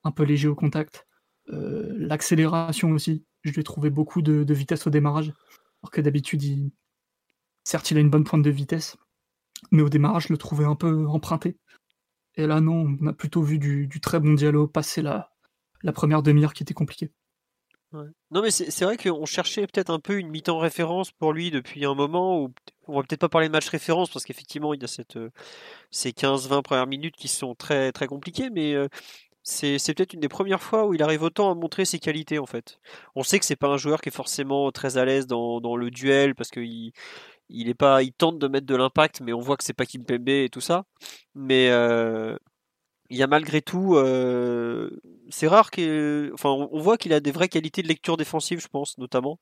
[0.02, 1.06] un peu léger au contact.
[1.48, 5.34] L'accélération aussi, je lui ai trouvé beaucoup de, vitesse au démarrage,
[5.82, 6.72] alors que d'habitude,
[7.64, 8.96] certes il a une bonne pointe de vitesse,
[9.72, 11.58] mais au démarrage je le trouvais un peu emprunté.
[12.36, 15.30] Et là non, on a plutôt vu du, très bon dialogue passer la,
[15.94, 17.10] première demi-heure qui était compliquée.
[18.30, 21.86] Non, mais c'est vrai qu'on cherchait peut-être un peu une mi-temps référence pour lui depuis
[21.86, 22.42] un moment.
[22.42, 22.52] Où
[22.88, 25.30] on va peut-être pas parler de match référence parce qu'effectivement, il y a euh,
[25.90, 28.88] ces 15-20 premières minutes qui sont très, très compliquées, mais euh,
[29.42, 32.46] c'est peut-être une des premières fois où il arrive autant à montrer ses qualités en
[32.46, 32.80] fait.
[33.14, 35.76] On sait que c'est pas un joueur qui est forcément très à l'aise dans, dans
[35.76, 36.92] le duel parce qu'il
[37.48, 39.86] il est pas, il tente de mettre de l'impact, mais on voit que c'est pas
[39.86, 40.84] Kimpembe et tout ça.
[41.34, 42.36] Mais euh,
[43.10, 44.90] il y a malgré tout, euh,
[45.30, 48.68] c'est rare que, enfin, on voit qu'il a des vraies qualités de lecture défensive, je
[48.68, 49.38] pense notamment,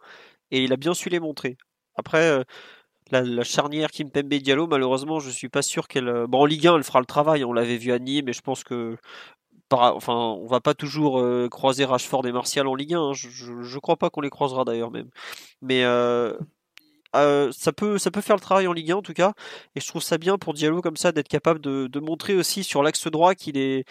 [0.51, 1.56] et il a bien su les montrer.
[1.97, 2.44] Après, euh,
[3.12, 6.26] la, la charnière Kimpembe Diallo, malheureusement, je suis pas sûr qu'elle.
[6.28, 7.44] Bon, en Ligue 1, elle fera le travail.
[7.44, 8.97] On l'avait vu à Nîmes, et je pense que,
[9.70, 13.01] enfin, on va pas toujours croiser Rashford et Martial en Ligue 1.
[13.01, 13.12] hein.
[13.14, 15.10] Je, je, crois pas qu'on les croisera d'ailleurs même.
[15.62, 15.85] Mais
[17.15, 19.32] euh, ça peut, faire le travail en Ligue 1 en tout cas,
[19.74, 22.82] et je trouve ça bien pour Diallo comme ça d'être capable de, montrer aussi sur
[22.82, 23.85] l'axe droit qu'il est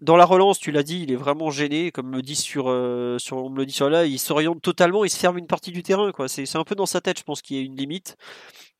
[0.00, 3.18] dans la relance, tu l'as dit, il est vraiment gêné, comme me dit sur, euh,
[3.30, 5.84] on me le dit sur là, il s'oriente totalement, il se ferme une partie du
[5.84, 8.16] terrain, c'est un peu dans sa tête, je pense qu'il y a une limite.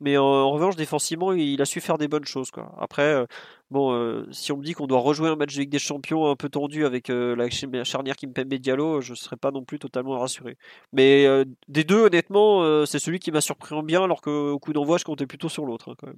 [0.03, 2.74] Mais en, en revanche, défensivement, il a su faire des bonnes choses, quoi.
[2.79, 3.27] Après, euh,
[3.70, 6.37] bon, euh, si on me dit qu'on doit rejouer un match de des Champions un
[6.37, 10.19] peu tendu avec euh, la ch- charnière Kimpembe Diallo, je serais pas non plus totalement
[10.19, 10.57] rassuré.
[10.93, 14.59] Mais euh, des deux, honnêtement, euh, c'est celui qui m'a surpris en bien, alors qu'au
[14.59, 16.12] coup d'envoi, je comptais plutôt sur l'autre, hein.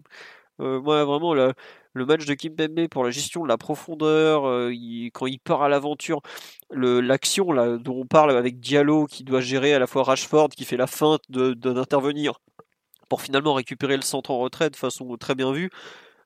[0.60, 1.52] Euh, moi, vraiment, le,
[1.94, 4.72] match de Kimpembe pour la gestion de la profondeur, euh,
[5.12, 6.20] quand il part à l'aventure,
[6.70, 7.46] l'action
[7.78, 10.86] dont on parle avec Diallo qui doit gérer à la fois Rashford qui fait la
[10.86, 12.40] feinte d'intervenir
[13.14, 15.70] pour finalement récupérer le centre en retrait de façon très bien vue.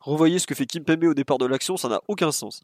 [0.00, 2.62] Revoyez ce que fait Kimpembe au départ de l'action, ça n'a aucun sens.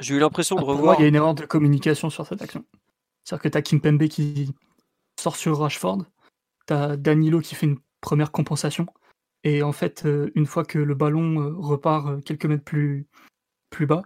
[0.00, 0.96] J'ai eu l'impression Ah, de moi, revoir.
[0.98, 2.64] il y a une erreur de communication sur cette action.
[3.22, 4.50] C'est-à-dire que tu as Kimpembe qui
[5.20, 6.06] sort sur Rashford,
[6.66, 8.86] tu as Danilo qui fait une première compensation,
[9.42, 13.06] et en fait, euh, une fois que le ballon euh, repart euh, quelques mètres plus,
[13.68, 14.04] plus bas,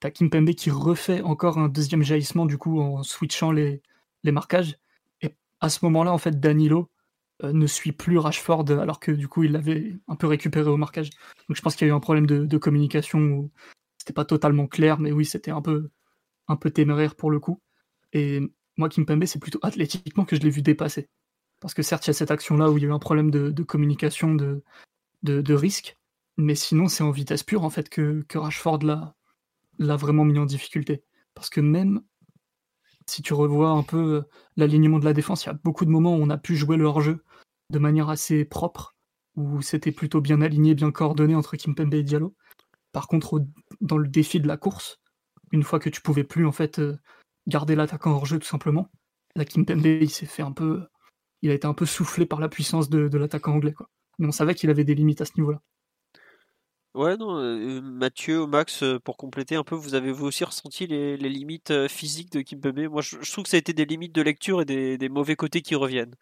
[0.00, 3.80] tu as Kimpembe qui refait encore un deuxième jaillissement du coup en switchant les,
[4.24, 4.76] les marquages.
[5.20, 6.88] Et à ce moment-là, en fait, Danilo
[7.42, 11.10] ne suit plus Rashford alors que du coup il l'avait un peu récupéré au marquage.
[11.48, 13.50] Donc je pense qu'il y a eu un problème de, communication où
[13.98, 15.90] c'était pas totalement clair, mais oui, c'était un peu,
[16.48, 17.60] un peu téméraire pour le coup.
[18.12, 18.40] Et
[18.76, 21.08] moi, Kimpembe, c'est plutôt athlétiquement que je l'ai vu dépasser.
[21.60, 23.30] Parce que certes, il y a cette action-là où il y a eu un problème
[23.30, 24.62] de, communication, de,
[25.22, 25.96] de, risque,
[26.36, 29.14] mais sinon, c'est en vitesse pure en fait que, que Rashford l'a,
[29.78, 31.04] l'a vraiment mis en difficulté.
[31.34, 32.02] Parce que même
[33.06, 34.22] si tu revois un peu euh,
[34.56, 36.76] l'alignement de la défense, il y a beaucoup de moments où on a pu jouer
[36.76, 37.24] le hors-jeu
[37.72, 38.94] de manière assez propre,
[39.34, 42.36] où c'était plutôt bien aligné, bien coordonné entre Kimpembe et Diallo.
[42.92, 43.44] Par contre,
[43.80, 45.00] dans le défi de la course,
[45.50, 46.96] une fois que tu pouvais plus en fait euh,
[47.46, 48.90] garder l'attaquant hors jeu tout simplement,
[49.34, 50.86] la Kimpembe il s'est fait un peu,
[51.40, 53.88] il a été un peu soufflé par la puissance de, l'attaquant anglais quoi.
[54.18, 55.60] On savait qu'il avait des limites à ce niveau-là.
[56.94, 60.86] Ouais, non, euh, Mathieu, Max, euh, pour compléter un peu, vous avez vous aussi ressenti
[60.86, 64.14] les, limites euh, physiques de Kimpembe Moi, je, trouve que ça a été des limites
[64.14, 66.14] de lecture et des mauvais côtés qui reviennent.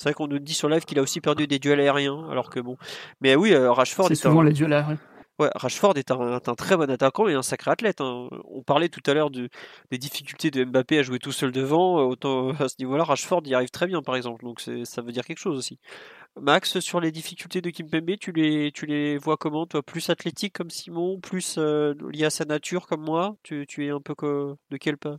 [0.00, 2.48] C'est vrai qu'on nous dit sur live qu'il a aussi perdu des duels aériens, alors
[2.48, 2.78] que bon.
[3.20, 4.96] Mais oui, euh, Rashford C'est est un, souvent les duels aériens.
[5.38, 8.00] ouais, Rashford est un, très bon attaquant et un sacré athlète.
[8.00, 8.30] hein.
[8.50, 9.50] On parlait tout à l'heure de-
[9.90, 11.98] des difficultés de Mbappé à jouer tout seul devant.
[11.98, 14.42] euh, Autant euh, à ce niveau-là, Rashford y arrive très bien, par exemple.
[14.42, 15.78] Donc ça veut dire quelque chose aussi.
[16.40, 19.82] Max, sur les difficultés de Kimpembe, tu les, tu les vois comment, toi?
[19.82, 23.36] Plus athlétique comme Simon, plus euh, lié à sa nature comme moi?
[23.42, 25.18] Tu, tu es un peu que, de quel pas?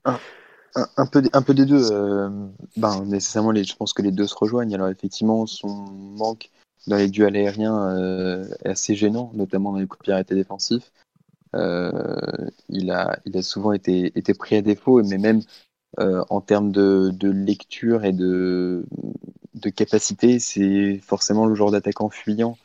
[0.76, 1.92] Un, peu, un peu des deux.
[1.92, 2.30] euh,
[2.78, 4.74] ben, nécessairement, je pense que les deux se rejoignent.
[4.74, 6.50] Alors, effectivement, son manque
[6.88, 10.92] dans les duels aériens euh, est assez gênant, notamment dans les coups de défensifs.
[11.56, 12.12] Euh,
[12.70, 15.42] il, a, il a souvent été, été pris à défaut, mais même
[16.00, 18.86] euh, en termes de, de lecture et de,
[19.56, 22.58] de capacité, c'est forcément le genre d'attaquant fuyant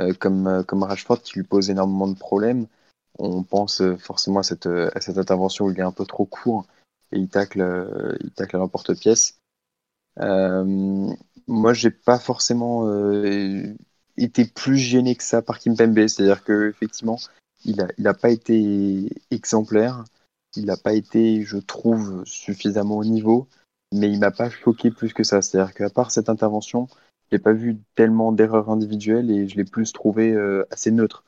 [0.00, 2.66] euh, comme, comme Rashford qui lui pose énormément de problèmes.
[3.18, 6.24] On pense euh, forcément à cette, à cette intervention où il est un peu trop
[6.24, 6.64] court
[7.12, 9.38] et il tacle, euh, il tacle à l'emporte-pièce.
[10.20, 10.64] Euh,
[11.46, 13.74] moi, j'ai pas forcément euh,
[14.16, 17.18] été plus gêné que ça par Kimpembe, c'est-à-dire que effectivement,
[17.64, 20.04] il a, il a pas été exemplaire,
[20.56, 23.48] il n'a pas été, je trouve, suffisamment au niveau,
[23.92, 25.42] mais il m'a pas choqué plus que ça.
[25.42, 26.88] C'est-à-dire qu'à part cette intervention,
[27.30, 30.34] j'ai pas vu tellement d'erreurs individuelles et je l'ai plus trouvé
[30.70, 31.24] assez neutre.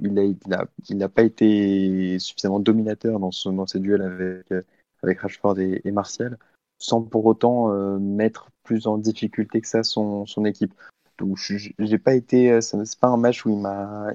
[0.00, 4.02] Il a, il a, il n'a pas été suffisamment dominateur dans, son, dans ses duels
[4.02, 4.64] avec,
[5.02, 6.38] avec Rashford et, Martial,
[6.78, 10.74] sans pour autant euh, mettre plus en difficulté que ça son, équipe.
[11.18, 11.38] Donc
[11.78, 14.12] j'ai pas été, euh, c'est pas un match où il m'a,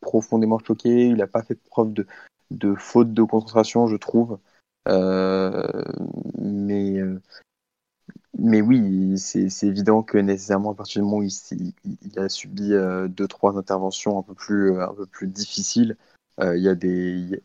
[0.00, 1.06] profondément choqué.
[1.06, 1.94] Il n'a pas fait preuve
[2.50, 4.38] de, faute de concentration, je trouve.
[4.86, 5.66] Euh,
[8.38, 13.08] mais oui, c'est évident que nécessairement à partir du moment où il, a subi euh,
[13.08, 15.96] deux trois interventions un peu plus difficiles,
[16.42, 16.90] il y a des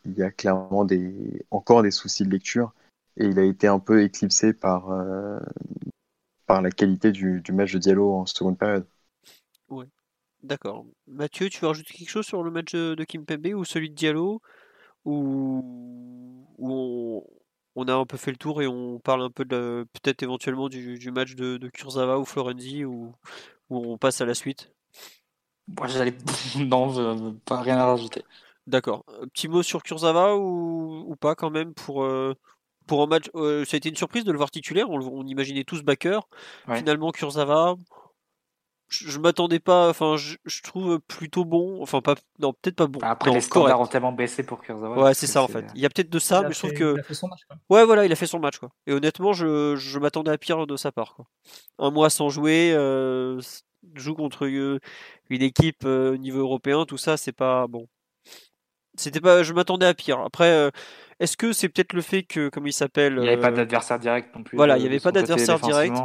[0.05, 2.73] il y a- y a clairement des encore des soucis de lecture
[3.17, 5.39] et il a été un peu éclipsé par euh,
[6.47, 8.85] par la qualité du, du match de Diallo en seconde période.
[10.43, 10.85] D'accord.
[11.07, 14.41] Mathieu, tu veux rajouter quelque chose sur le match de, Kimpembe ou celui de Diallo?
[15.05, 17.23] Ou, ou on,
[17.75, 20.69] on a un peu fait le tour et on parle un peu de peut-être éventuellement
[20.69, 23.13] du, du match de, de Kurzawa ou Florenzi ou,
[23.69, 24.71] ou on passe à la suite?
[25.67, 26.13] Moi, j'allais.
[26.59, 28.23] non, je- pas rien à rajouter.
[28.69, 29.03] D'accord.
[29.21, 32.35] Un petit mot sur Kurzawa ou, ou pas quand même pour, euh,
[32.85, 33.25] pour un match.
[33.35, 34.89] euh, ça a été une surprise de le voir titulaire.
[34.91, 36.27] On, imaginait tous backer.
[36.67, 36.77] Ouais.
[36.77, 37.75] Finalement, Kurzawa,
[38.87, 39.89] je, je m'attendais pas.
[39.89, 41.81] Enfin, je, je trouve plutôt bon.
[41.81, 42.13] Enfin, pas.
[42.37, 42.99] Non, peut-être pas bon.
[43.01, 43.87] Après, Non, les standards correct.
[43.87, 45.01] ont tellement baissé pour Kurzawa.
[45.03, 45.65] Ouais, c'est ça en fait.
[45.73, 46.93] Il y a peut-être de ça, mais je trouve que.
[46.93, 47.41] il a fait son match.
[47.47, 47.57] Quoi.
[47.75, 48.69] Ouais, voilà, il a fait son match quoi.
[48.85, 51.25] Et honnêtement, je, je m'attendais à pire de sa part quoi.
[51.79, 53.41] Un mois sans jouer, euh,
[53.95, 54.79] joue contre euh,
[55.31, 57.87] une équipe euh, au niveau européen, tout ça, c'est pas bon.
[58.99, 60.19] C'était pas, je m'attendais à pire.
[60.19, 60.69] Après, euh,
[61.19, 63.55] est-ce que c'est peut-être le fait que, comme il s'appelle, Il n'y avait pas euh,
[63.55, 64.55] d'adversaire direct non plus.
[64.57, 65.95] voilà, il y avait pas d'adversaire direct.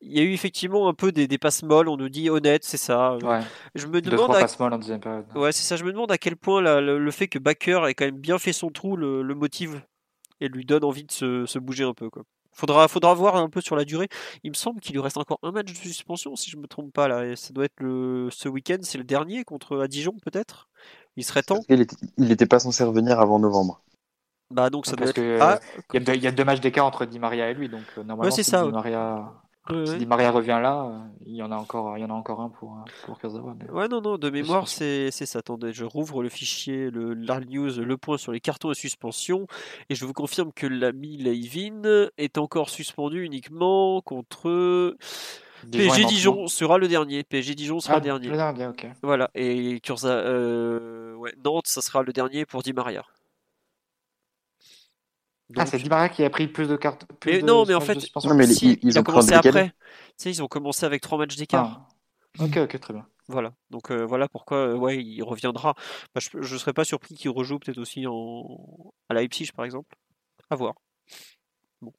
[0.00, 1.88] il y a eu effectivement un peu des, des passes molles.
[1.88, 3.16] On nous dit honnête, c'est ça.
[3.22, 3.40] Ouais,
[3.74, 5.24] Je me deux, demande trois à passes molles en deuxième période.
[5.34, 5.76] Ouais, c'est ça.
[5.76, 8.18] Je me demande à quel point la- le, le fait que Baker ait quand même
[8.20, 9.80] bien fait son trou le, le motive
[10.40, 12.10] et lui donne envie de se, se bouger un peu.
[12.10, 12.24] Quoi.
[12.52, 14.08] Faudra, faudra voir un peu sur la durée.
[14.44, 16.92] Il me semble qu'il lui reste encore un match de suspension, si je me trompe
[16.92, 17.24] pas là.
[17.26, 20.68] Et ça doit être le, ce week-end, c'est le dernier contre à Dijon peut-être?
[21.16, 21.60] Il serait temps.
[21.68, 23.80] Il était, il était pas censé revenir avant novembre.
[24.50, 25.16] Bah donc ça doit Parce être.
[25.16, 25.58] que Ah,
[25.92, 27.68] il y, a deux- il y a deux matchs d'écart entre Di Maria et lui,
[27.68, 28.72] donc euh, normalement, c'est si, ça, Di ouais.
[28.72, 29.32] Maria,
[29.70, 29.98] ouais, si ouais.
[29.98, 32.40] Di Maria revient là, euh, il y en a encore, il y en a encore
[32.40, 33.54] un pour, euh, pour Kurzawa.
[33.58, 35.38] mais- Ouais, non, non, de mémoire, c'est c'est ça.
[35.38, 39.46] Attendez, je rouvre le fichier, le la news, le point sur les cartons de suspension,
[39.88, 44.94] et je vous confirme que l'ami Leivin est encore suspendu uniquement contre
[45.70, 47.22] PSG Dijon sera le dernier.
[47.24, 48.28] PSG Dijon sera Ah, le dernier.
[48.28, 48.86] le dernier, ok.
[49.02, 53.04] Voilà, et Kurza, euh, ouais, Nantes, ça sera le dernier pour Di Maria.
[55.56, 57.06] Ah, c'est Di Maria qui a pris plus de cartes.
[57.20, 57.98] plus Mais de non, mais en fait.
[58.24, 59.68] Non, mais si, ils- ont commencé après.
[59.70, 59.74] Tu
[60.16, 61.86] sais, ils ont commencé avec trois matchs d'écart.
[62.38, 62.44] Ah.
[62.44, 63.06] Ok, ok, très bien.
[63.26, 65.74] Voilà, donc euh, voilà pourquoi euh, ouais, il reviendra.
[66.14, 68.92] Bah, je ne serais pas surpris qu'il rejoue peut-être aussi en...
[69.08, 69.96] à Leipzig par exemple.
[70.50, 70.74] À voir.
[71.80, 71.92] Bon.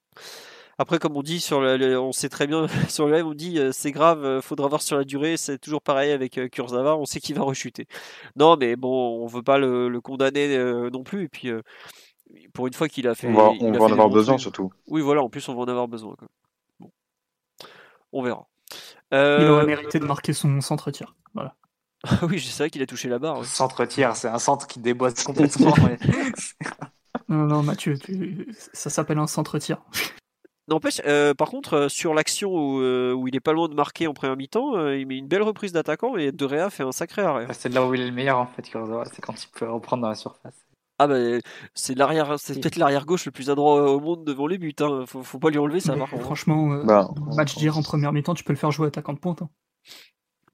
[0.77, 3.33] Après, comme on dit sur le, le- on sait très bien sur le live, on
[3.33, 5.37] dit euh, c'est grave, euh, faudra voir sur la durée.
[5.37, 7.87] C'est toujours pareil avec euh, Kurzawa, on sait qu'il va rechuter.
[8.35, 11.23] Non, mais bon, on veut pas le, le condamner euh, non plus.
[11.23, 11.61] Et puis, euh,
[12.53, 14.41] pour une fois qu'il a fait, On va, on va fait en avoir besoin trucs.
[14.41, 14.71] surtout.
[14.87, 15.21] Oui, voilà.
[15.23, 16.15] En plus, on va en avoir besoin.
[16.15, 16.27] quoi.
[16.79, 16.91] Bon.
[18.11, 18.47] On verra.
[19.11, 21.15] Il aurait mérité de marquer son centre-tir.
[21.33, 21.55] Voilà.
[22.23, 23.39] oui, c'est vrai qu'il a touché la barre.
[23.39, 23.45] ouais.
[23.45, 25.73] Centre tir, c'est un centre qui déboîte complètement.
[25.77, 25.97] mais-
[27.29, 29.81] Non, non, Mathieu, tu- ça s'appelle un centre-tir.
[30.67, 33.75] N'empêche, euh, par contre, euh, sur l'action où, euh, où il est pas loin de
[33.75, 36.81] marquer en première mi-temps, euh, il met une belle reprise d'attaquant et De Réa fait
[36.83, 37.45] un sacré arrêt.
[37.51, 40.01] c'est là où il est le meilleur en fait, Kurzawa, c'est quand il peut reprendre
[40.01, 40.55] dans la surface.
[40.97, 41.15] Ah bah
[41.73, 44.73] c'est l'arrière, c'est peut-être l'arrière gauche le plus adroit au monde devant les buts.
[44.79, 45.03] Hein.
[45.05, 45.91] Faut, faut pas lui enlever ça.
[45.93, 46.23] Mais par contre.
[46.23, 49.11] franchement, euh, Bah, le match d'hier en première mi-temps, tu peux le faire jouer attaquant
[49.13, 49.41] de pointe.
[49.41, 49.49] hein.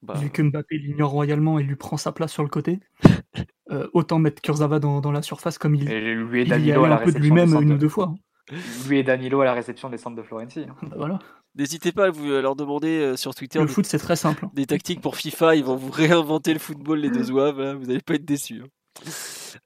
[0.02, 2.80] Bah, Vu que Mbappé l'ignore royalement et lui prend sa place sur le côté,
[3.70, 6.72] euh, autant mettre Kurzawa dans, dans la surface comme il, Et lui et il y
[6.72, 8.06] la un peu de lui-même une ou de- deux fois.
[8.12, 8.14] hein.
[8.88, 10.66] Lui et Danilo à la réception des centres de Florentie.
[10.68, 10.76] hein.
[10.82, 11.18] Bah voilà.
[11.54, 14.16] N'hésitez pas à vous à leur demander euh, sur Twitter Le des, foot, c'est très
[14.16, 14.46] simple.
[14.54, 15.54] des tactiques pour FIFA.
[15.56, 17.60] Ils vont vous réinventer le football les deux zouaves.
[17.60, 17.74] hein.
[17.74, 18.62] Vous n'allez pas être déçus.
[18.62, 19.10] hein.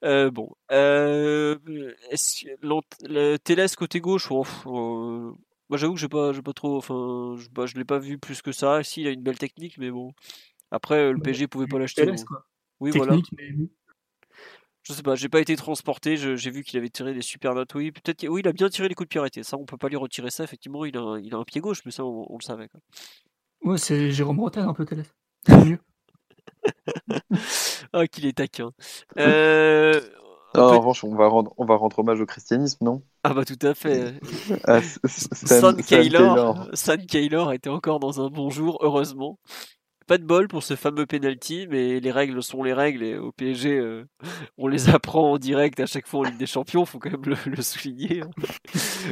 [0.03, 5.31] Euh, bon, euh, le Télès côté gauche, oh, euh,
[5.69, 8.41] moi j'avoue que j'ai pas, pas trop, enfin, je, bah, je l'ai pas vu plus
[8.41, 8.83] que ça.
[8.83, 10.11] Si, il a une belle technique, mais bon.
[10.71, 12.01] Après, euh, le Bah, PSG pouvait pas l'acheter.
[12.03, 12.45] Télès, donc- quoi.
[12.79, 13.13] Oui, voilà.
[13.15, 13.67] Technique, mais
[14.87, 16.15] Je sais pas, j'ai pas été transporté.
[16.15, 17.73] J'ai vu qu'il avait tiré des super notes.
[17.75, 18.17] Oui, peut-être.
[18.19, 19.43] qu'il- Oui, il a bien tiré les coups de pied arrêtés.
[19.43, 20.43] Ça, on peut pas lui retirer ça.
[20.45, 22.69] Effectivement, il a, un, il a un pied gauche, mais ça, on, on le savait.
[22.69, 22.79] quoi.
[23.65, 25.07] ouais, c'est Jérôme Bretagne un peu Télès.
[25.45, 25.79] C'est mieux.
[27.93, 28.71] Ah, qu'il est taquin.
[29.17, 29.99] Euh,
[30.55, 33.03] en revanche, on va rendre, on va rendre hommage au christianisme, non?
[33.23, 34.15] Ah bah tout à fait.
[34.65, 34.79] Ah,
[35.85, 36.69] Kaylor.
[36.73, 39.39] San Kaylor était encore dans un bon jour, heureusement.
[40.07, 43.31] Pas de bol pour ce fameux penalty, mais les règles sont les règles et au
[43.33, 44.05] PSG, euh,
[44.57, 47.25] on les apprend en direct à chaque fois en Ligue des Champions, faut quand même
[47.25, 48.21] le, le souligner.
[48.21, 48.29] hein.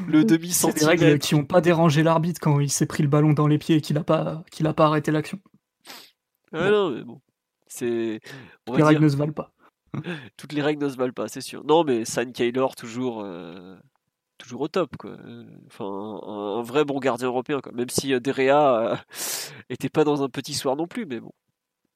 [0.07, 1.27] Le demi C'est des règles centimètre.
[1.27, 3.81] qui n'ont pas dérangé l'arbitre quand il s'est pris le ballon dans les pieds et
[3.81, 5.39] qu'il n'a pas, qu'il a pas arrêté l'action.
[6.53, 7.21] Ah non, mais bon.
[7.67, 8.21] C'est.
[8.77, 9.51] Les dire, règles ne se valent pas.
[10.37, 11.63] toutes les règles ne se valent pas, c'est sûr.
[11.65, 13.75] Non, mais San Kaylor, toujours, euh,
[14.45, 15.11] toujours au top, quoi.
[15.11, 17.71] Euh, Enfin, un, un vrai bon gardien européen, quoi.
[17.73, 18.95] Même si euh, Derea euh,
[19.69, 21.31] était pas dans un petit soir non plus, mais bon.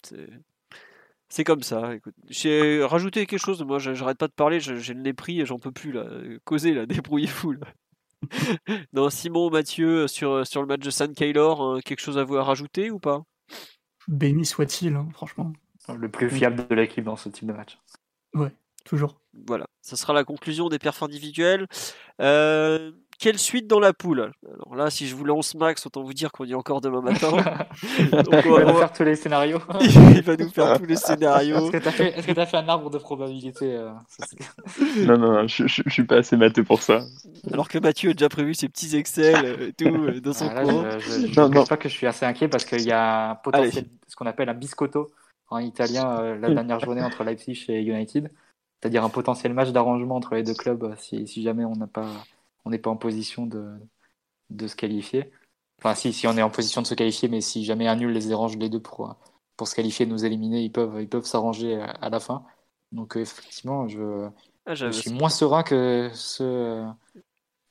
[0.04, 1.44] C'est.
[1.46, 1.92] Comme ça.
[2.30, 3.62] J'ai rajouté quelque chose.
[3.64, 4.60] Moi, je- j'arrête pas de parler.
[4.60, 6.06] je- J'ai le nez pris et j'en peux plus là.
[6.44, 7.68] Causer là, débrouillez-vous là.
[8.94, 12.36] non, Simon, Mathieu, sur sur le match de San Kaylor, hein, quelque chose à vous
[12.38, 13.22] à rajouter ou pas?
[14.08, 15.54] Béni soit-il, hein, franchement.
[15.98, 17.78] Le plus fiable de l'équipe dans ce type de match.
[18.86, 19.20] Toujours.
[19.48, 21.68] Voilà, ça sera la conclusion des perfs individuels.
[22.22, 24.32] Euh, quelle suite dans la poule?
[24.53, 27.02] Alors là, si je vous lance Max, autant vous dire qu'on y est encore demain
[27.02, 27.32] matin.
[28.11, 29.60] Donc, on On va va- nous faire tous les scénarios.
[29.82, 31.70] il va nous faire tous les Est-ce scénarios.
[31.70, 33.90] que t'as fait, est-ce que t'as fait un arbre de probabilité euh,
[35.06, 37.02] Non, non, non, je, je, je suis pas assez matheux pour ça.
[37.52, 40.64] Alors que Mathieu a déjà prévu ses petits Excel et tout euh, dans son Ah,
[40.64, 41.52] là, je, je, Non, non.
[41.61, 44.28] cache pas que je suis assez inquiet parce qu'il y a un potentiel, ce qu'on
[44.28, 45.10] appelle un biscotto
[45.49, 48.32] en italien euh, la dernière journée entre Leipzig et United,
[48.82, 51.88] c'est-à-dire un potentiel match d'arrangement entre les deux clubs euh, si, si jamais on n'a
[51.88, 52.10] pas,
[52.66, 53.78] on n'est pas en position de,
[54.50, 55.32] de se qualifier.
[55.80, 58.12] Enfin, si, si on est en position de se qualifier, mais si jamais un nul
[58.12, 59.16] les dérange les deux pour,
[59.58, 62.46] pour se qualifier, nous éliminer, ils peuvent, ils peuvent s'arranger à, à la fin.
[62.92, 64.30] Donc euh, effectivement, je,
[64.66, 66.86] Ah, je suis moins serein que ce euh,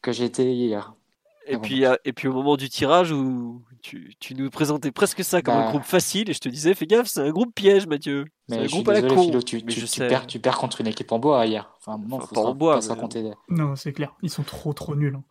[0.02, 0.94] que été hier.
[1.50, 5.24] Et puis, euh, et puis au moment du tirage où tu, tu nous présentais presque
[5.24, 5.70] ça comme un Bah.
[5.70, 8.26] groupe facile et je te disais fais gaffe c'est un groupe piège Mathieu.
[8.48, 9.22] Mais un je suis groupe à la désolé, con.
[9.26, 10.08] Philo, tu, Mais tu, je tu sais.
[10.08, 11.70] perds, tu perds contre une équipe en bois hier.
[11.78, 14.14] Enfin, non, Enfin, faut pas en bois, pas mais- raconter des- Non, c'est clair.
[14.22, 15.16] Ils sont trop, trop nuls.
[15.16, 15.22] hein.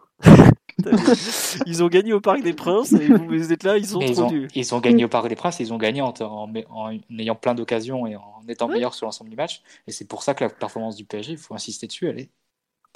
[1.65, 4.09] Ils ont gagné au Parc des Princes et vous, vous êtes là, ils sont Mais
[4.09, 4.47] ils, trop ont, nuls.
[4.53, 7.55] ils ont gagné au Parc des Princes, ils ont gagné en, en- en ayant plein
[7.55, 8.75] d'occasions et en étant Ouais.
[8.75, 9.61] meilleurs sur l'ensemble du match.
[9.87, 12.29] Et c'est pour ça que la performance du PSG, il faut insister dessus, elle est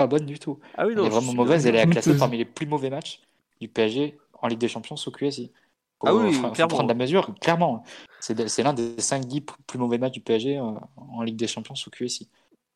[0.01, 0.59] pas bonne du tout.
[0.75, 1.65] Ah oui, non, elle est vraiment mauvaise.
[1.67, 3.21] Elle est classée parmi les plus mauvais matchs
[3.59, 5.51] du PSG en Ligue des Champions sous QSI.
[5.99, 6.75] Faut, Ah oui, faut- faut clairement.
[6.75, 7.83] prendre la mesure, clairement.
[8.19, 10.63] C'est de- c'est l'un des 5-10 plus mauvais matchs du PSG euh,
[10.97, 12.27] en Ligue des Champions sous QSI.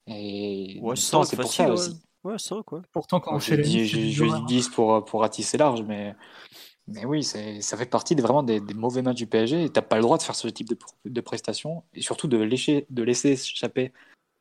[0.07, 2.01] Et Ouais, c'est pour facile, ça aussi.
[2.23, 2.81] Ouais, 5 quoi.
[2.91, 6.15] Pourtant, quand on Je fait les dis, je, dis 10 pour, pour ratisser large, mais,
[6.87, 9.77] mais oui, c'est- ça fait partie vraiment des, des mauvais matchs du PSG et tu
[9.79, 12.85] n'as pas le droit de faire ce type de, de prestations et surtout de laisser,
[12.89, 13.91] de laisser échapper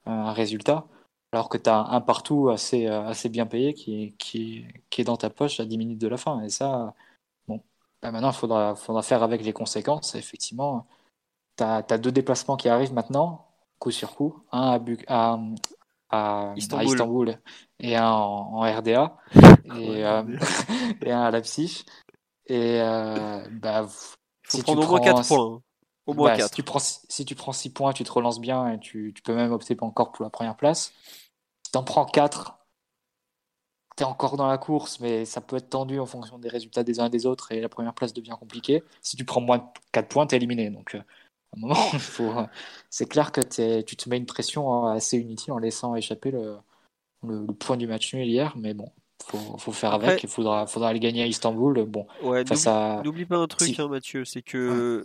[0.06, 0.86] euh, un résultat
[1.35, 5.05] alors que tu as un partout assez, euh, assez bien payé qui, qui, qui est
[5.05, 6.40] dans ta poche à 10 minutes de la fin.
[6.43, 6.94] Et ça,
[7.48, 7.61] bon,
[8.01, 10.15] bah maintenant, il faudra, faudra faire avec les conséquences.
[10.15, 10.86] Et effectivement,
[11.56, 13.48] tu as, deux déplacements qui arrivent maintenant,
[13.81, 14.44] coup sur coup.
[14.52, 15.39] Un à, à,
[16.11, 16.86] à- à Istanbul.
[16.86, 17.39] Istanbul
[17.81, 19.16] et un en, en RDA
[19.65, 20.23] et, euh,
[21.05, 21.85] et un à Leipzig.
[22.47, 25.55] Et euh, bah, Faut si prendre tu au moins prends- 4 points.
[25.56, 25.61] hein.
[26.06, 26.48] Au moins bah, 4.
[26.51, 29.23] Si tu, prends, si tu prends 6 points, tu te relances bien et tu, tu
[29.23, 30.93] peux même opter encore pour la première place.
[31.74, 32.56] Si tu en prends 4,
[33.96, 36.84] tu es encore dans la course, mais ça peut être tendu en fonction des résultats
[36.84, 38.84] des uns et des autres et la première place devient compliquée.
[39.02, 40.70] Si tu prends moins de 4 points, tu es éliminé.
[40.70, 42.46] Donc, euh, à un moment, il faut, euh,
[42.90, 46.59] c'est clair que t'es- tu te mets une pression assez inutile en laissant échapper le,
[47.26, 48.56] le, le point du match nul hier.
[48.56, 48.92] Mais bon,
[49.24, 50.22] faut, faut faire avec.
[50.22, 51.84] Il faudra, faudra aller gagner à Istanbul.
[51.86, 53.02] Bon, Ouais, n'oublie- à.
[53.26, 53.80] Pas un truc, Si.
[53.80, 55.05] hein, Mathieu, c'est que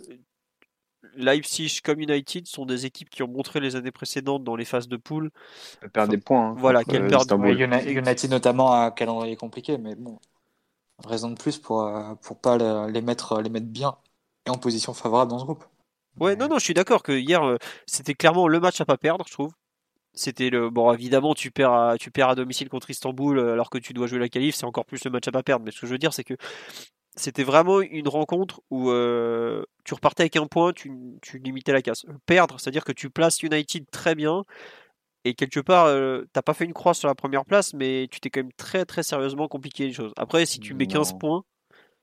[1.16, 4.88] Leipzig comme United sont des équipes qui ont montré les années précédentes dans les phases
[4.88, 5.30] de poule.
[5.82, 6.50] Elle perd des points.
[6.50, 7.48] hein, Voilà, contre, qu'elle euh, perd- Istanbul.
[7.56, 10.18] Ouais, Uni- United notamment a un calendrier compliqué, mais bon,
[11.04, 13.96] raison de plus pour euh, pour pas le- les mettre les mettre bien
[14.46, 15.64] et en position favorable dans ce groupe.
[16.18, 17.56] Ouais, non, non, je suis d'accord que hier, euh,
[17.86, 19.52] c'était clairement le match à pas perdre, je trouve.
[20.14, 23.78] C'était le bon, évidemment, tu perds à, tu perds à domicile contre Istanbul alors que
[23.78, 25.64] tu dois jouer la qualif, c'est encore plus le match à pas perdre.
[25.64, 26.34] Mais ce que je veux dire, c'est que
[27.16, 30.92] c'était vraiment une rencontre où euh, tu repartais avec un point, tu,
[31.22, 32.04] tu limitais la casse.
[32.26, 34.44] Perdre, c'est-à-dire que tu places United très bien
[35.24, 38.20] et quelque part, euh, t'as pas fait une croix sur la première place, mais tu
[38.20, 40.12] t'es quand même très très sérieusement compliqué les choses.
[40.16, 41.18] Après, si tu mets 15 Non.
[41.18, 41.44] points,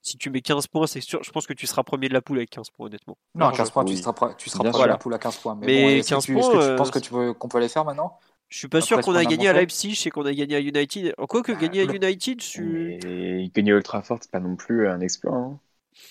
[0.03, 2.21] si tu mets 15 points, c'est sûr, je pense que tu seras premier de la
[2.21, 3.17] poule avec 15 points, honnêtement.
[3.33, 3.57] Non, à Large.
[3.57, 5.55] 15 points, tu seras tu seras premier de la poule à 15 points.
[5.55, 7.09] Mais, Mais bon, est-ce que 15 tu, est-ce que points, tu euh, penses que tu
[7.11, 8.19] peux qu'on peut les faire maintenant?
[8.49, 9.53] Je suis pas Après sûr qu'on a a gagné à.
[9.53, 11.15] Leipzig et qu'on a gagné à United.
[11.27, 12.61] Quoique Bah, gagner à United, je...
[12.61, 15.35] Mais gagner Old Trafford, c'est pas non plus un exploit.
[15.35, 15.59] hein.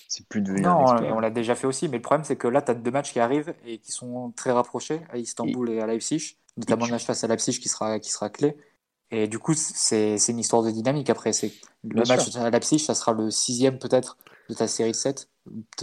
[0.07, 1.13] C'est plus devenu un Non, exploit.
[1.13, 3.13] on l'a déjà fait aussi, mais le problème c'est que là, tu as deux matchs
[3.13, 7.05] qui arrivent et qui sont très rapprochés à Istanbul et, à Leipzig, notamment le match
[7.05, 8.55] face à Leipzig qui sera, qui sera clé.
[9.11, 11.31] Et du coup, c'est c'est une histoire de dynamique après.
[11.33, 11.53] C'est
[11.83, 14.17] Le Bien match à Leipzig, ça sera le sixième peut-être
[14.49, 15.29] de ta série de 7,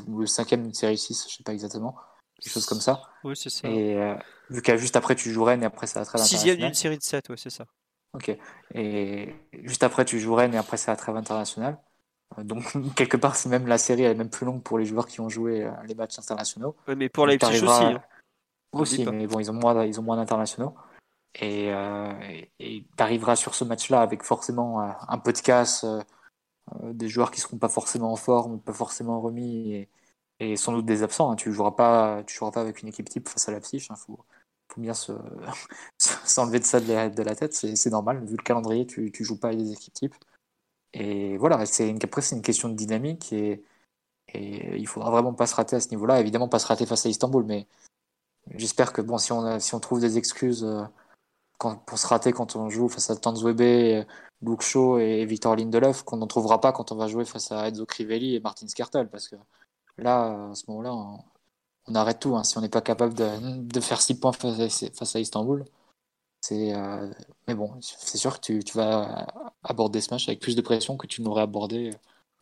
[0.09, 1.97] ou le cinquième d'une série de 6, je sais pas exactement,
[2.41, 3.03] quelque chose comme ça.
[3.23, 3.69] Oui, c'est ça.
[3.69, 4.15] Et euh,
[4.51, 6.99] vu qu'à juste après tu joues Rennes et après c'est la trêve Sixième d'une série
[6.99, 7.67] de 7, ouais, c'est ça.
[8.15, 8.37] Ok.
[8.75, 9.35] Et
[9.65, 11.79] juste après tu joues Rennes et après c'est la trêve internationale.
[12.39, 12.65] Euh, Donc
[12.97, 15.21] quelque part c'est même la série elle est même plus longue pour les joueurs qui
[15.21, 16.77] ont joué euh, les matchs internationaux.
[16.89, 17.85] Ouais, mais pour Leipzig aussi.
[17.85, 18.03] hein.
[18.73, 20.75] Aussi, mais bon, ils ont moins, ils ont moins d'internationaux.
[21.37, 22.13] Et euh,
[22.59, 26.01] tu arriveras sur ce match-là avec forcément euh, un peu de casse, euh,
[26.93, 29.89] des joueurs qui seront pas forcément en forme, pas forcément remis, et,
[30.53, 31.31] et sans doute des absents.
[31.31, 31.37] hein.
[31.37, 33.89] Tu joueras joueras pas avec une équipe type face à la psyche.
[33.91, 34.19] Il faut,
[34.73, 35.13] faut bien se
[35.99, 37.55] s'enlever de ça de la, tête.
[37.55, 40.15] C'est normal, vu le calendrier, tu, tu joues pas avec des équipes types.
[40.93, 43.65] Et voilà, après c'est une question de dynamique et,
[44.29, 46.21] et il faudra vraiment pas se rater à ce niveau-là.
[46.21, 47.67] Évidemment, pas se rater face à Istanbul, mais
[48.51, 50.83] J'espère que bon, si on, trouve des excuses euh,
[51.59, 54.05] pour se rater quand on joue face à Tanzwebe, euh,
[54.43, 57.69] Luke Shaw et Victor Lindelof, qu'on n'en trouvera pas quand on va jouer face à
[57.69, 59.37] Enzo Crivelli et Martin Skertel, parce que
[59.99, 62.37] là, à ce moment-là, on, arrête tout.
[62.37, 62.45] hein.
[62.45, 65.65] Si on n'est pas capable de, faire 6 points face à, Istanbul,
[66.41, 66.75] c'est.
[66.75, 67.11] euh,
[67.49, 69.27] mais bon, c'est sûr que tu, vas
[69.63, 71.99] aborder ce match avec plus de pression que tu n'aurais abordé euh,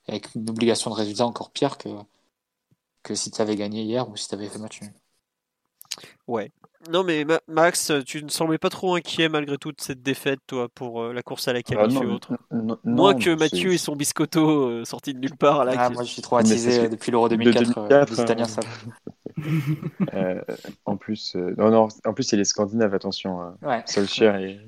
[0.08, 4.28] avec une obligation de résultat encore pire que, si tu avais gagné hier ou si
[4.28, 4.80] tu avais fait match.
[6.26, 6.50] Ouais.
[6.90, 10.68] Non, mais Ma- Max, tu ne semblais pas trop inquiet malgré toute cette défaite, toi,
[10.74, 12.32] pour euh, la course à la Ah, qualif et non, autres.
[12.84, 15.74] Moins que c'est- Mathieu et son biscotto euh, sorti de nulle part là.
[15.76, 17.78] Ah, qui- moi, je suis Mais traumatisé c'est que- depuis l'Euro de 2004.
[17.78, 18.88] euh, 2004, les Italiens euh, savent.
[20.14, 20.40] Euh,
[20.84, 23.40] en plus, euh, non, non, en plus, il est scandinave, attention.
[23.40, 23.56] hein.
[23.62, 23.82] Ouais.
[23.86, 24.60] Solskjaer et...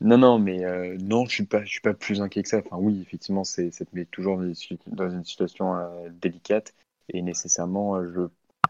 [0.00, 2.58] Non, non, mais euh, non, je suis pas, je suis pas plus inquiet que ça.
[2.64, 6.08] Enfin, oui, effectivement, c'est, ça te met toujours dans une, situ- dans une situation euh,
[6.12, 6.74] délicate
[7.12, 8.20] et nécessairement, euh, je,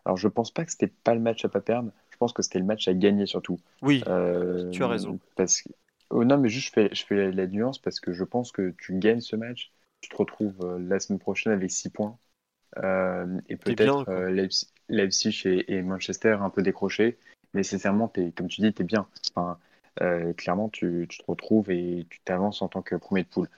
[0.08, 1.92] alors je pense pas que c'était pas le match à pas perdre.
[2.10, 3.58] Je pense que c'était le match à gagner surtout.
[3.82, 5.18] Oui, Euh, Tu as raison.
[5.36, 5.68] Parce que,
[6.08, 8.74] oh, non, mais juste je fais, je fais la, nuance parce que je pense que
[8.78, 9.70] tu gagnes ce match,
[10.00, 12.16] tu te retrouves euh, la semaine prochaine avec 6 points
[12.78, 17.18] euh, et peut-être euh, Leipzig, Leipzig et, et Manchester un peu décrochés.
[17.52, 19.06] Nécessairement, es, comme tu dis, tu es bien.
[19.34, 19.58] Enfin,
[20.00, 23.48] euh, clairement, tu, tu te retrouves et tu t'avances en tant que premier de poule.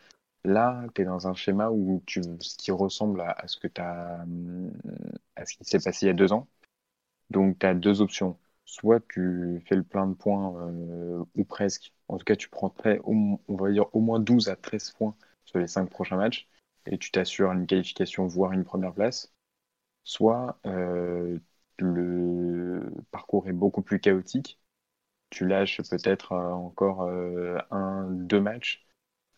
[0.44, 4.22] Là, tu es dans un schéma où tu, ce qui ressemble à, ce que t'as,
[4.22, 4.72] hum,
[5.36, 6.48] à ce qui s'est passé il y a deux ans.
[7.30, 8.38] Donc, tu as deux options.
[8.64, 13.00] Soit tu fais le plein de points, euh, ou presque, en tout cas, tu prendrais,
[13.04, 16.48] on va dire, au moins 12 à 13 points sur les 5 prochains matchs
[16.86, 19.32] et tu t'assures une qualification, voire une première place.
[20.04, 21.38] Soit euh,
[21.78, 24.60] le parcours est beaucoup plus chaotique.
[25.30, 27.02] Tu lâches peut-être euh, encore
[27.70, 28.86] un, deux matchs.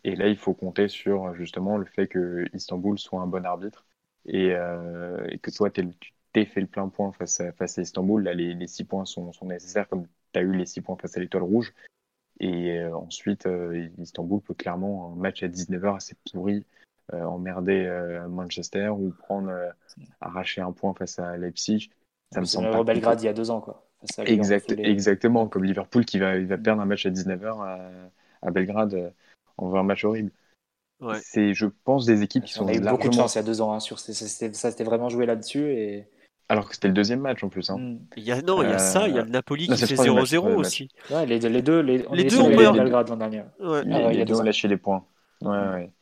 [0.05, 3.87] Et là, il faut compter sur justement le fait que Istanbul soit un bon arbitre
[4.27, 4.51] et,
[5.43, 5.89] que toi, tu
[6.33, 8.23] t'es fait le plein point face à, face à Istanbul.
[8.23, 10.97] Là, les, les six points sont, sont nécessaires comme tu as eu les six points
[10.97, 11.73] face à l'Étoile Rouge.
[12.41, 16.65] Et euh, ensuite, euh, Istanbul peut clairement, un match à 19h assez pourri,
[17.13, 19.53] euh, emmerder Manchester ou prendre,
[20.21, 21.91] arracher un point face à Leipzig.
[22.33, 23.87] Ça me semble pas Belgrade il y a deux ans, quoi.
[24.25, 27.91] Exact, Exactement, comme Liverpool qui va, il va perdre un match à 19h à,
[28.43, 29.13] à Belgrade.
[29.59, 30.33] On voit un match horrible.
[31.21, 32.65] C'est, je pense, des équipes qui sont.
[32.65, 33.73] On a eu beaucoup de chance il y a deux ans.
[33.73, 35.73] Hein, sur, ça s'était vraiment joué là-dessus.
[35.73, 36.07] Et...
[36.49, 37.71] Alors que c'était le deuxième match en plus.
[37.71, 37.79] Hein.
[37.79, 37.99] Hmm.
[38.17, 39.95] Il y a, non, il y a ça, il y a le Napoli qui fait
[39.95, 40.89] 0-0 aussi.
[41.11, 42.79] Ouais, les, les, deux, les, les deux ont perdu.
[42.79, 43.43] Belgrade l'an dernier.
[43.59, 43.85] Ouais.
[43.85, 45.05] Les, ah, les deux ont lâché les points.
[45.41, 45.93] Ouais, ouais.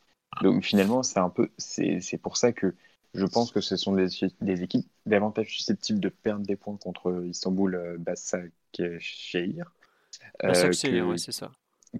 [0.41, 2.75] Donc finalement, c'est un peu, c'est pour ça que
[3.13, 4.07] je pense que ce sont des,
[4.39, 9.71] des, équipes davantage susceptibles de perdre des points contre Istanbul, euh, Basaksehir.
[10.43, 11.51] Euh, que, c'est ça.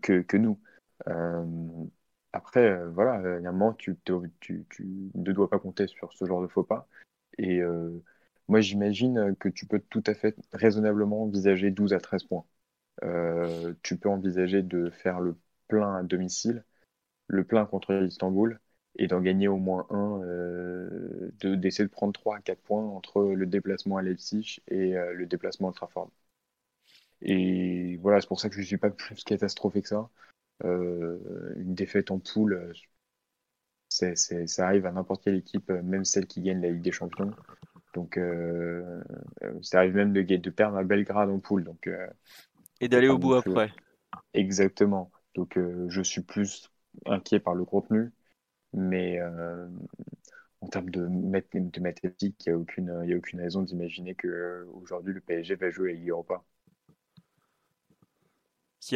[0.02, 0.58] Que, que nous.
[1.08, 1.46] Euh,
[2.34, 3.98] après, euh, voilà, il y a un moment, tu,
[4.40, 4.66] tu,
[5.16, 6.88] ne dois pas compter sur ce genre de faux pas.
[7.38, 8.04] Et euh,
[8.48, 12.46] moi, j'imagine que tu peux tout à fait raisonnablement envisager 12 à 13 points.
[13.04, 15.36] Euh, tu peux envisager de faire le
[15.68, 16.64] plein à domicile,
[17.28, 18.60] le plein contre Istanbul,
[18.98, 23.24] et d'en gagner au moins un, euh, d'essayer de, prendre 3 à 4 points entre
[23.24, 26.12] le déplacement à Leipzig et euh, le déplacement à Trafford.
[27.22, 30.10] Et voilà, c'est pour ça que je ne suis pas plus catastrophé que ça.
[30.64, 32.74] Une défaite en poule,
[33.90, 37.32] ça arrive à n'importe quelle équipe, même celle qui gagne la Ligue des Champions.
[37.94, 39.02] Donc, euh,
[39.44, 41.64] euh, ça arrive même de, de perdre à Belgrade en poule.
[41.64, 42.08] Donc, euh,
[42.82, 43.72] et d'aller au bout après.
[44.34, 45.12] Exactement.
[45.36, 45.58] Donc,
[45.90, 46.70] je suis plus
[47.06, 48.12] inquiet par le contenu,
[48.74, 49.20] mais
[50.62, 55.22] en termes de, de mathématiques, il n'y a, aucune, a aucune raison d'imaginer qu'aujourd'hui le
[55.22, 56.44] PSG va jouer à Ligue Europa.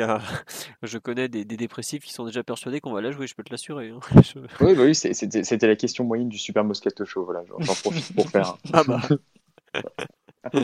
[0.01, 0.19] A...
[0.83, 3.51] Je connais des, dépressifs qui sont déjà persuadés qu'on va la jouer, je peux te
[3.51, 3.89] l'assurer.
[3.89, 3.99] Hein.
[4.61, 7.25] Oui, bah oui c'était la question moyenne du Super Moscato Show.
[7.25, 8.57] Voilà, j'en profite pour faire.
[8.73, 9.01] ah bah.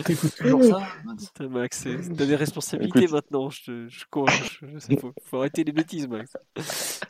[0.06, 0.88] T'écoutes toujours ça
[1.18, 3.50] Putain, Max, t'as des responsabilités maintenant.
[3.50, 6.34] Je, je, je, faut, arrêter les bêtises, Max.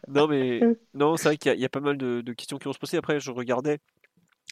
[0.08, 0.62] Non, mais
[0.94, 2.98] non, c'est vrai qu'il y, a pas mal de, questions qui vont se poser.
[2.98, 3.80] Après, je regardais.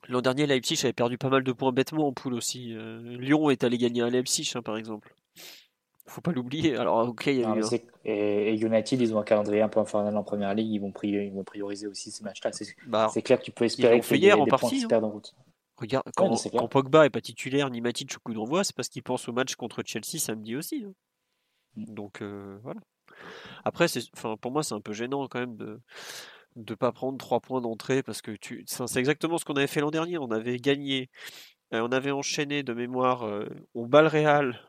[0.08, 2.74] L'an dernier, Leipzig avait perdu pas mal de points bêtement en poule aussi.
[2.74, 5.14] Euh, Lyon est allé gagner à Leipzig, hein, par exemple
[6.10, 6.76] faut pas l'oublier.
[6.78, 7.56] Alors, ok, il y a
[8.06, 10.72] et, United, ils ont un calendrier un peu infernal en première ligue.
[10.72, 12.52] Ils vont, ils vont prioriser aussi ces matchs-là.
[12.52, 14.86] C'est bah, clair que tu peux espérer que hier en partie.
[14.92, 15.04] Hein.
[15.04, 15.34] en route.
[15.78, 19.30] Regarde, quand, Pogba est pas titulaire ni Matic au coup d'envoi, c'est parce qu'il pense
[19.30, 20.84] au match contre Chelsea samedi aussi.
[20.86, 20.94] Hein.
[21.76, 21.94] Mm.
[21.94, 22.82] Donc euh, voilà.
[23.64, 25.80] Après, enfin, pour moi, c'est un peu gênant quand même de
[26.56, 29.80] ne pas prendre trois points d'entrée parce que tu, c'est exactement ce qu'on avait fait
[29.80, 30.18] l'an dernier.
[30.18, 31.10] On avait gagné,
[31.74, 33.26] euh, on avait enchaîné de mémoire,
[33.74, 34.60] on bat le Real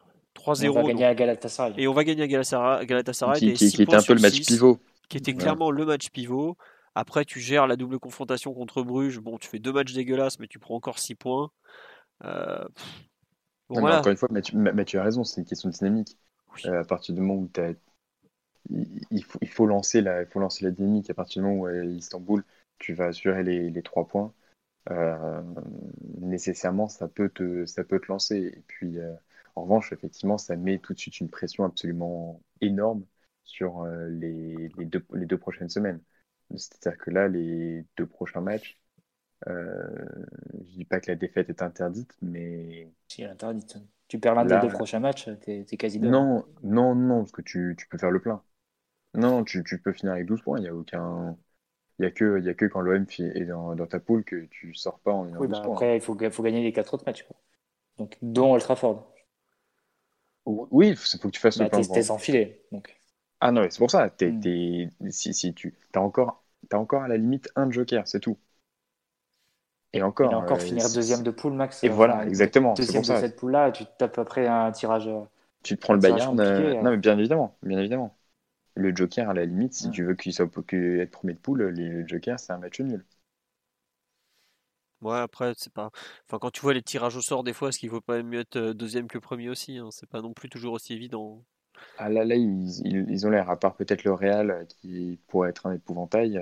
[0.41, 0.71] 3-0.
[0.71, 1.75] On va gagner à Galatasaray.
[1.77, 3.39] Et on va gagner à Galatasaray.
[3.39, 4.79] Qui, qui, était un peu le match pivot.
[5.09, 6.57] Qui était clairement le match pivot.
[6.95, 9.21] Après, tu gères la double confrontation contre Bruges.
[9.21, 11.51] Bon, tu fais deux matchs dégueulasses, mais tu prends encore 6 points.
[12.25, 12.65] Euh,
[13.69, 14.29] encore une fois,
[14.85, 16.19] tu as raison, c'est une question de dynamique.
[16.67, 17.75] Euh, à partir du moment où as...
[18.69, 21.09] il, faut, il, faut lancer la, il faut lancer la dynamique.
[21.11, 22.43] À partir du moment où à Istanbul,
[22.79, 24.33] tu vas assurer les, les 3 points,
[24.91, 25.43] euh,
[26.19, 28.53] nécessairement, ça peut, te, ça peut te lancer.
[28.57, 28.97] Et puis,
[29.61, 33.05] en revanche, effectivement, ça met tout de suite une pression absolument énorme
[33.45, 36.01] sur euh, les, deux, les deux prochaines semaines.
[36.57, 38.81] C'est-à-dire que là, les deux prochains matchs,
[39.49, 39.87] euh,
[40.55, 42.91] je dis pas que la défaite est interdite, mais.
[43.09, 43.77] Si, elle est interdite.
[44.09, 47.43] Tu perds l'un des deux prochains matchs, t'es es quasi Non, non, non, parce que
[47.43, 48.43] tu, tu peux faire le plein.
[49.15, 51.37] Non, tu, tu, peux finir avec 12 points, il n'y a aucun.
[51.99, 54.75] Il n'y a, que, a que quand l'OM est dans, dans, ta poule que tu
[54.75, 57.27] sors pas en oui, bah Après, il faut, faut gagner les quatre autres matchs.
[57.99, 59.13] Donc, dont Old Trafford.
[60.47, 61.83] Oui, il faut que tu fasses bah, le plan.
[61.83, 62.63] T'es sans filet.
[62.73, 62.97] Donc.
[63.41, 64.11] Ah non, c'est pour ça.
[64.21, 64.91] Hmm.
[65.11, 68.39] si, si, tu as encore, as encore à la limite un joker, c'est tout.
[69.93, 70.31] Et encore.
[70.31, 71.83] Et encore euh, finir deuxième de poule, Max.
[71.83, 72.75] Et voilà, exactement.
[72.75, 75.09] Deuxième de cette poule-là, tu tapes après un tirage.
[75.09, 75.21] Euh,
[75.63, 76.39] tu te prends le Bayern.
[76.39, 78.17] Euh, non, mais bien évidemment, bien évidemment.
[78.75, 79.93] Le joker, à la limite, si hmm.
[79.93, 83.05] tu veux qu'il soit être premier de poule, le joker, c'est un match nul.
[85.03, 85.91] Ouais, après, c'est pas.
[86.27, 88.41] Enfin, quand tu vois les tirages au sort, des fois, est-ce qu'il vaut pas mieux
[88.41, 91.43] être deuxième que premier aussi hein C'est pas non plus toujours aussi évident.
[91.97, 95.67] Ah là, là, ils, ils, ont l'air, à part peut-être le Real qui pourrait être
[95.67, 96.39] un épouvantail.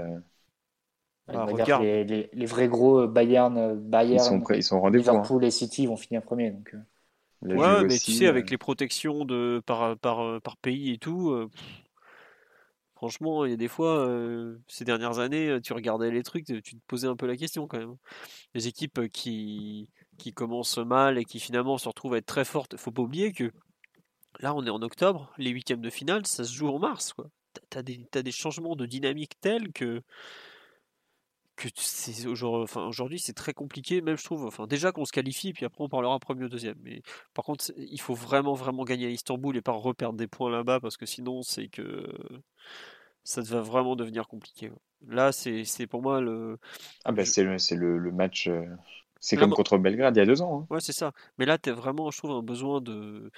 [1.28, 1.46] Ah,
[1.80, 5.04] les, les, les, vrais gros Bayern, Bayern ils sont, ils sont rendez-vous.
[5.04, 5.46] Liverpool hein.
[5.46, 6.50] et City vont finir premier.
[6.50, 6.74] Donc...
[7.42, 11.48] Ouais, mais tu sais, avec les protections de, par, par, par pays et tout,
[12.98, 14.12] Franchement, il y a des fois,
[14.66, 17.78] ces dernières années, tu regardais les trucs, tu te posais un peu la question quand
[17.78, 17.94] même.
[18.54, 19.88] Les équipes qui,
[20.18, 23.32] qui commencent mal et qui finalement se retrouvent à être très fortes, faut pas oublier
[23.32, 23.52] que
[24.40, 27.12] là, on est en octobre, les huitièmes de finale, ça se joue en mars.
[27.12, 27.30] Quoi.
[27.70, 30.02] T'as, t'as des changements de dynamique tels que
[31.58, 34.46] que c'est aujourd'hui, enfin, aujourd'hui c'est très compliqué, même je trouve.
[34.46, 36.78] Enfin, déjà qu'on se qualifie, puis après on parlera premier ou deuxième.
[36.82, 37.02] Mais
[37.34, 40.80] par contre, il faut vraiment vraiment gagner à Istanbul et pas reperdre des points là-bas
[40.80, 42.06] parce que sinon c'est que
[43.24, 44.70] ça va vraiment devenir compliqué.
[45.06, 46.58] Là, c'est, c'est pour moi le.
[47.04, 48.48] Ah ben c'est le, c'est le, le match.
[48.48, 48.64] euh,
[49.20, 50.60] C'est comme contre Belgrade il y a deux ans.
[50.62, 50.74] hein.
[50.74, 51.12] Ouais, c'est ça.
[51.38, 53.30] Mais là, tu as vraiment, je trouve, un besoin de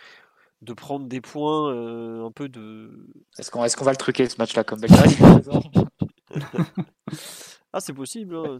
[0.62, 2.90] de prendre des points, euh, un peu de.
[3.38, 5.10] Est-ce qu'on est qu'on va le truquer ce match-là comme Belgrade
[7.72, 8.34] Ah, c'est possible.
[8.36, 8.58] hein,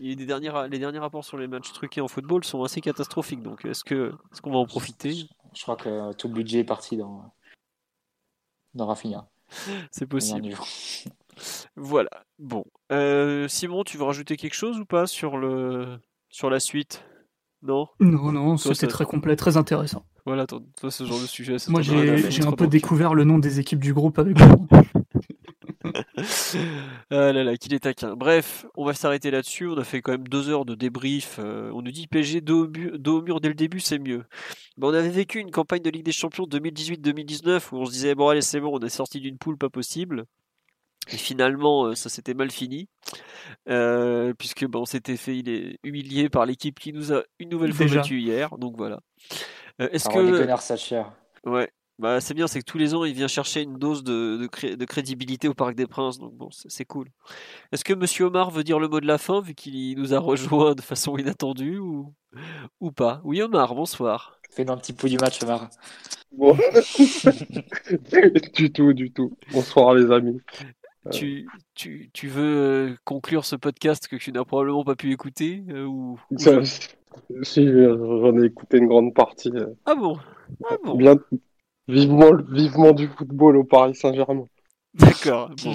[0.00, 3.42] des derniers, les derniers rapports sur les matchs truqués en football sont assez catastrophiques.
[3.42, 5.12] Donc, est-ce que, est-ce qu'on va en profiter?
[5.54, 7.34] Je crois que tout le budget est parti dans,
[8.74, 9.28] dans Rafinha.
[9.90, 10.54] C'est possible.
[11.74, 12.10] Voilà.
[12.38, 12.64] Bon.
[12.92, 15.98] Euh, Simon, tu veux rajouter quelque chose ou pas sur le,
[16.28, 17.02] sur la suite?
[17.62, 17.86] Non?
[17.98, 20.04] Non, non, c'était très complet, très intéressant.
[20.26, 21.56] Voilà, toi, toi, ce genre de sujet.
[21.68, 24.68] Moi, j'ai un peu découvert le nom des équipes du groupe avec vous.
[27.10, 28.14] ah là là, qu'il est taquin.
[28.16, 29.66] Bref, on va s'arrêter là-dessus.
[29.68, 31.38] On a fait quand même deux heures de débrief.
[31.38, 33.98] Euh, on nous dit PSG dos au, bu- dos au mur dès le début, c'est
[33.98, 34.24] mieux.
[34.76, 38.14] Ben, on avait vécu une campagne de Ligue des Champions 2018-2019 où on se disait
[38.14, 40.24] bon allez c'est bon, on est sorti d'une poule pas possible.
[41.12, 42.88] Et finalement, euh, ça s'était mal fini,
[43.68, 47.48] euh, puisque ben, on s'était fait il est humilié par l'équipe qui nous a une
[47.48, 48.56] nouvelle fois battu hier.
[48.58, 49.00] Donc voilà.
[49.80, 51.02] Euh, Est-ce les que connards Sacher.
[51.44, 51.70] Ouais,
[52.00, 54.46] bah c'est bien, c'est que tous les ans il vient chercher une dose de, de,
[54.46, 57.08] cré- de crédibilité au Parc des Princes, donc bon, c'est cool.
[57.72, 60.18] Est-ce que Monsieur Omar veut dire le mot de la fin vu qu'il nous a
[60.18, 62.12] rejoint de façon inattendue ou,
[62.80, 63.20] ou pas?
[63.24, 64.38] Oui Omar, bonsoir.
[64.50, 65.68] Fais-nous un petit pouls du match, Omar.
[66.32, 66.56] Bon.
[68.54, 69.32] du tout, du tout.
[69.52, 70.40] Bonsoir les amis.
[71.06, 71.10] Euh.
[71.10, 72.56] Tu, tu, tu veux
[72.90, 76.58] euh, conclure ce podcast que tu n'as probablement pas pu écouter euh, ou, ou Ça,
[76.58, 76.64] pas?
[77.42, 79.50] si j'en ai écouté une grande partie.
[79.54, 80.18] euh, Ah bon?
[80.68, 80.96] Ah bon?
[80.96, 81.16] Bien,
[81.90, 84.46] vivement, vivement du football au Paris Saint-Germain.
[84.94, 85.72] D'accord, bon.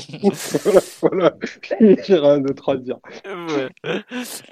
[1.01, 1.37] voilà.
[1.79, 2.97] J'ai rien d'autre à dire.
[3.25, 3.69] Ouais.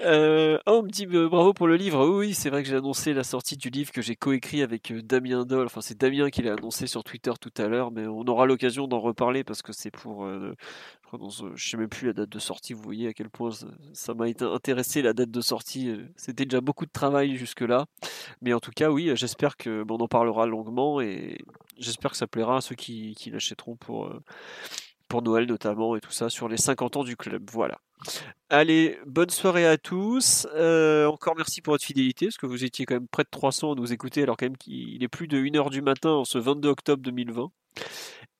[0.00, 2.06] Euh, oh, on me dit euh, bravo pour le livre.
[2.08, 4.90] Oui, oui, c'est vrai que j'ai annoncé la sortie du livre que j'ai coécrit avec
[4.90, 5.66] euh, Damien Doll.
[5.66, 8.88] Enfin, c'est Damien qui l'a annoncé sur Twitter tout à l'heure, mais on aura l'occasion
[8.88, 10.24] d'en reparler parce que c'est pour.
[10.24, 10.54] euh,
[11.30, 12.72] je je sais même plus la date de sortie.
[12.74, 13.50] Vous voyez à quel point
[13.92, 15.88] ça- m'a été intéressé la date de sortie.
[15.90, 17.86] euh, C'était déjà beaucoup de travail jusque-là,
[18.42, 21.38] mais en tout cas, oui, j'espère que bon, on en parlera longuement et
[21.78, 24.06] j'espère que ça plaira à ceux qui, qui l'achèteront pour.
[24.06, 24.20] euh,
[25.08, 27.48] pour Noël notamment et tout ça sur les 50 ans du club.
[27.52, 27.78] Voilà.
[28.48, 30.46] Allez, bonne soirée à tous.
[30.54, 33.72] Euh, encore merci pour votre fidélité, parce que vous étiez quand même près de 300
[33.72, 36.38] à nous écouter, alors quand même qu'il est plus de 1h du matin en ce
[36.38, 37.50] 22 octobre 2020.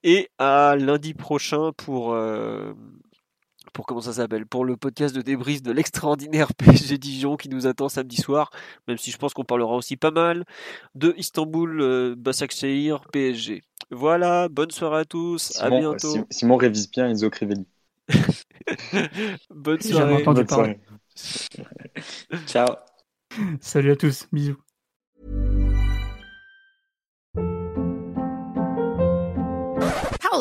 [0.05, 2.13] Et à lundi prochain pour...
[2.13, 2.73] euh,
[3.73, 4.47] pour comment ça s'appelle?
[4.47, 8.51] Pour le podcast de débrief de l'extraordinaire PSG Dijon qui nous attend samedi soir,
[8.87, 10.45] même si je pense qu'on parlera aussi pas mal
[10.95, 13.63] de Istanbul, euh, Başakşehir, PSG.
[13.91, 16.13] Voilà, bonne soirée à tous, à Simon, bientôt.
[16.13, 17.67] Sim- Simon révise bien Enzo Crivelli.
[19.51, 20.15] bonne Jamais soirée.
[20.23, 20.79] entendu Bonne parler.
[21.15, 21.69] soirée.
[22.47, 22.77] Ciao.
[23.61, 24.57] Salut à tous, bisous.